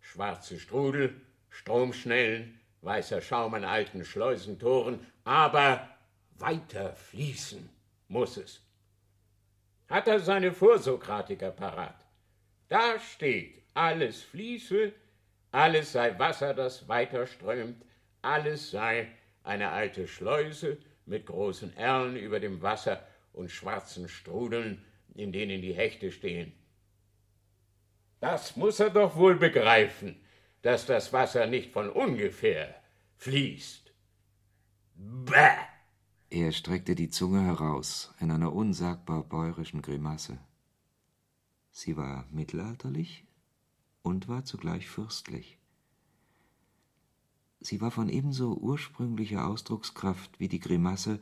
Schwarze 0.00 0.60
Strudel, 0.60 1.20
Stromschnellen, 1.48 2.60
weißer 2.82 3.20
Schaum 3.20 3.54
an 3.54 3.64
alten 3.64 4.04
Schleusentoren, 4.04 5.04
aber 5.24 5.88
weiter 6.38 6.94
fließen 6.94 7.68
muss 8.06 8.36
es. 8.36 8.60
Hat 9.88 10.06
er 10.06 10.20
seine 10.20 10.52
Vorsokratiker 10.52 11.50
parat? 11.50 12.06
Da 12.68 13.00
steht, 13.00 13.64
alles 13.74 14.22
fließe, 14.22 14.92
alles 15.52 15.92
sei 15.92 16.18
Wasser, 16.18 16.54
das 16.54 16.88
weiter 16.88 17.26
strömt, 17.26 17.84
alles 18.22 18.70
sei 18.70 19.08
eine 19.42 19.70
alte 19.70 20.06
Schleuse 20.06 20.78
mit 21.06 21.26
großen 21.26 21.76
Erlen 21.76 22.16
über 22.16 22.40
dem 22.40 22.62
Wasser 22.62 23.04
und 23.32 23.50
schwarzen 23.50 24.08
Strudeln, 24.08 24.84
in 25.14 25.32
denen 25.32 25.62
die 25.62 25.72
Hechte 25.72 26.12
stehen. 26.12 26.52
Das 28.20 28.56
muss 28.56 28.80
er 28.80 28.90
doch 28.90 29.16
wohl 29.16 29.36
begreifen, 29.36 30.20
dass 30.62 30.86
das 30.86 31.12
Wasser 31.12 31.46
nicht 31.46 31.72
von 31.72 31.88
ungefähr 31.88 32.74
fließt. 33.16 33.92
Bäh! 34.94 35.70
Er 36.32 36.52
streckte 36.52 36.94
die 36.94 37.08
Zunge 37.08 37.44
heraus 37.44 38.14
in 38.20 38.30
einer 38.30 38.52
unsagbar 38.52 39.24
bäurischen 39.24 39.82
Grimasse. 39.82 40.38
Sie 41.72 41.96
war 41.96 42.26
mittelalterlich 42.30 43.26
und 44.02 44.28
war 44.28 44.44
zugleich 44.44 44.88
fürstlich. 44.88 45.58
Sie 47.60 47.80
war 47.80 47.90
von 47.90 48.08
ebenso 48.08 48.54
ursprünglicher 48.54 49.46
Ausdruckskraft 49.46 50.40
wie 50.40 50.48
die 50.48 50.60
Grimasse, 50.60 51.20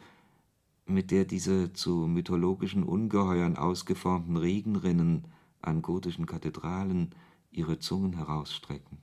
mit 0.86 1.10
der 1.10 1.24
diese 1.24 1.72
zu 1.72 2.06
mythologischen 2.06 2.84
Ungeheuern 2.84 3.56
ausgeformten 3.56 4.36
Regenrinnen 4.36 5.26
an 5.60 5.82
gotischen 5.82 6.26
Kathedralen 6.26 7.14
ihre 7.50 7.78
Zungen 7.78 8.14
herausstrecken. 8.14 8.98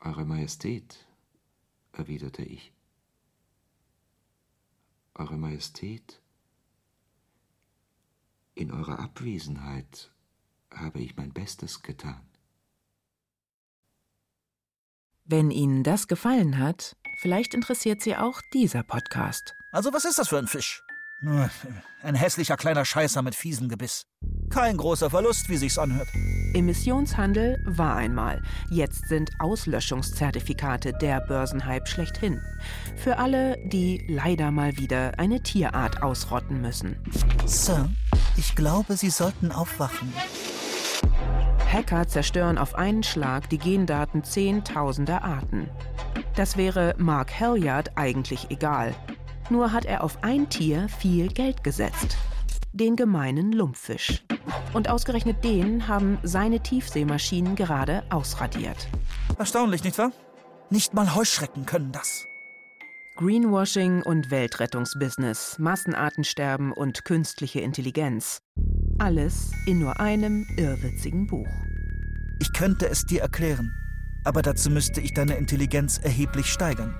Eure 0.00 0.24
Majestät, 0.24 1.06
erwiderte 1.92 2.42
ich. 2.42 2.72
Eure 5.14 5.38
Majestät, 5.38 6.20
in 8.54 8.70
eurer 8.70 8.98
Abwesenheit 8.98 10.12
habe 10.76 11.00
ich 11.00 11.16
mein 11.16 11.32
Bestes 11.32 11.82
getan. 11.82 12.20
Wenn 15.24 15.50
Ihnen 15.50 15.82
das 15.82 16.06
gefallen 16.06 16.58
hat, 16.58 16.96
vielleicht 17.18 17.54
interessiert 17.54 18.00
Sie 18.00 18.16
auch 18.16 18.40
dieser 18.52 18.82
Podcast. 18.84 19.54
Also 19.72 19.92
was 19.92 20.04
ist 20.04 20.18
das 20.18 20.28
für 20.28 20.38
ein 20.38 20.46
Fisch? 20.46 20.82
Ein 22.02 22.14
hässlicher 22.14 22.56
kleiner 22.56 22.84
Scheißer 22.84 23.22
mit 23.22 23.34
fiesem 23.34 23.68
Gebiss. 23.68 24.06
Kein 24.50 24.76
großer 24.76 25.10
Verlust, 25.10 25.48
wie 25.48 25.56
sich's 25.56 25.78
anhört. 25.78 26.08
Emissionshandel 26.54 27.58
war 27.64 27.96
einmal. 27.96 28.42
Jetzt 28.70 29.08
sind 29.08 29.30
Auslöschungszertifikate 29.40 30.92
der 30.92 31.20
Börsenhype 31.22 31.86
schlechthin. 31.86 32.40
Für 32.96 33.18
alle, 33.18 33.56
die 33.66 34.04
leider 34.08 34.50
mal 34.50 34.76
wieder 34.76 35.18
eine 35.18 35.42
Tierart 35.42 36.02
ausrotten 36.02 36.60
müssen. 36.60 36.96
Sir, 37.46 37.90
ich 38.36 38.54
glaube, 38.54 38.96
Sie 38.96 39.10
sollten 39.10 39.50
aufwachen. 39.50 40.12
Hacker 41.66 42.06
zerstören 42.06 42.58
auf 42.58 42.74
einen 42.74 43.02
Schlag 43.02 43.48
die 43.50 43.58
Gendaten 43.58 44.24
zehntausender 44.24 45.24
Arten. 45.24 45.68
Das 46.36 46.56
wäre 46.56 46.94
Mark 46.98 47.38
Halliard 47.40 47.96
eigentlich 47.96 48.50
egal. 48.50 48.94
Nur 49.50 49.72
hat 49.72 49.84
er 49.84 50.02
auf 50.02 50.22
ein 50.22 50.48
Tier 50.48 50.88
viel 50.88 51.28
Geld 51.28 51.64
gesetzt. 51.64 52.16
Den 52.72 52.96
gemeinen 52.96 53.52
Lumpfisch. 53.52 54.24
Und 54.72 54.88
ausgerechnet 54.88 55.42
den 55.44 55.88
haben 55.88 56.18
seine 56.22 56.60
Tiefseemaschinen 56.60 57.56
gerade 57.56 58.04
ausradiert. 58.10 58.88
Erstaunlich, 59.38 59.82
nicht 59.82 59.98
wahr? 59.98 60.12
Nicht 60.70 60.94
mal 60.94 61.14
Heuschrecken 61.14 61.64
können 61.64 61.92
das. 61.92 62.26
Greenwashing 63.16 64.02
und 64.02 64.30
Weltrettungsbusiness, 64.30 65.58
Massenartensterben 65.58 66.72
und 66.72 67.04
künstliche 67.06 67.60
Intelligenz. 67.60 68.42
Alles 68.98 69.52
in 69.66 69.80
nur 69.80 70.00
einem 70.00 70.46
irrwitzigen 70.56 71.26
Buch. 71.26 71.48
Ich 72.40 72.52
könnte 72.54 72.88
es 72.88 73.04
dir 73.04 73.20
erklären, 73.20 73.74
aber 74.24 74.40
dazu 74.40 74.70
müsste 74.70 75.02
ich 75.02 75.12
deine 75.12 75.36
Intelligenz 75.36 75.98
erheblich 75.98 76.46
steigern. 76.46 76.94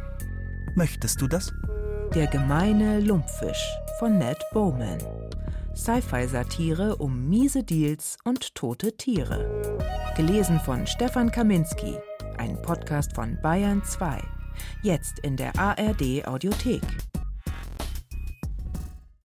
Möchtest 0.74 1.23
du 1.23 1.27
das? 1.27 1.55
Der 2.14 2.27
gemeine 2.27 3.01
Lumpfisch 3.01 3.64
von 3.98 4.18
Ned 4.18 4.39
Bowman. 4.52 4.98
Sci-Fi-Satire 5.74 6.97
um 6.97 7.28
miese 7.28 7.62
Deals 7.62 8.18
und 8.24 8.55
tote 8.55 8.94
Tiere. 8.98 9.78
Gelesen 10.16 10.60
von 10.60 10.86
Stefan 10.86 11.31
Kaminski. 11.31 11.97
Ein 12.36 12.60
Podcast 12.60 13.14
von 13.14 13.39
Bayern 13.40 13.82
2. 13.82 14.23
Jetzt 14.82 15.20
in 15.20 15.36
der 15.39 15.59
ARD 15.59 16.27
Audiothek. 16.27 16.82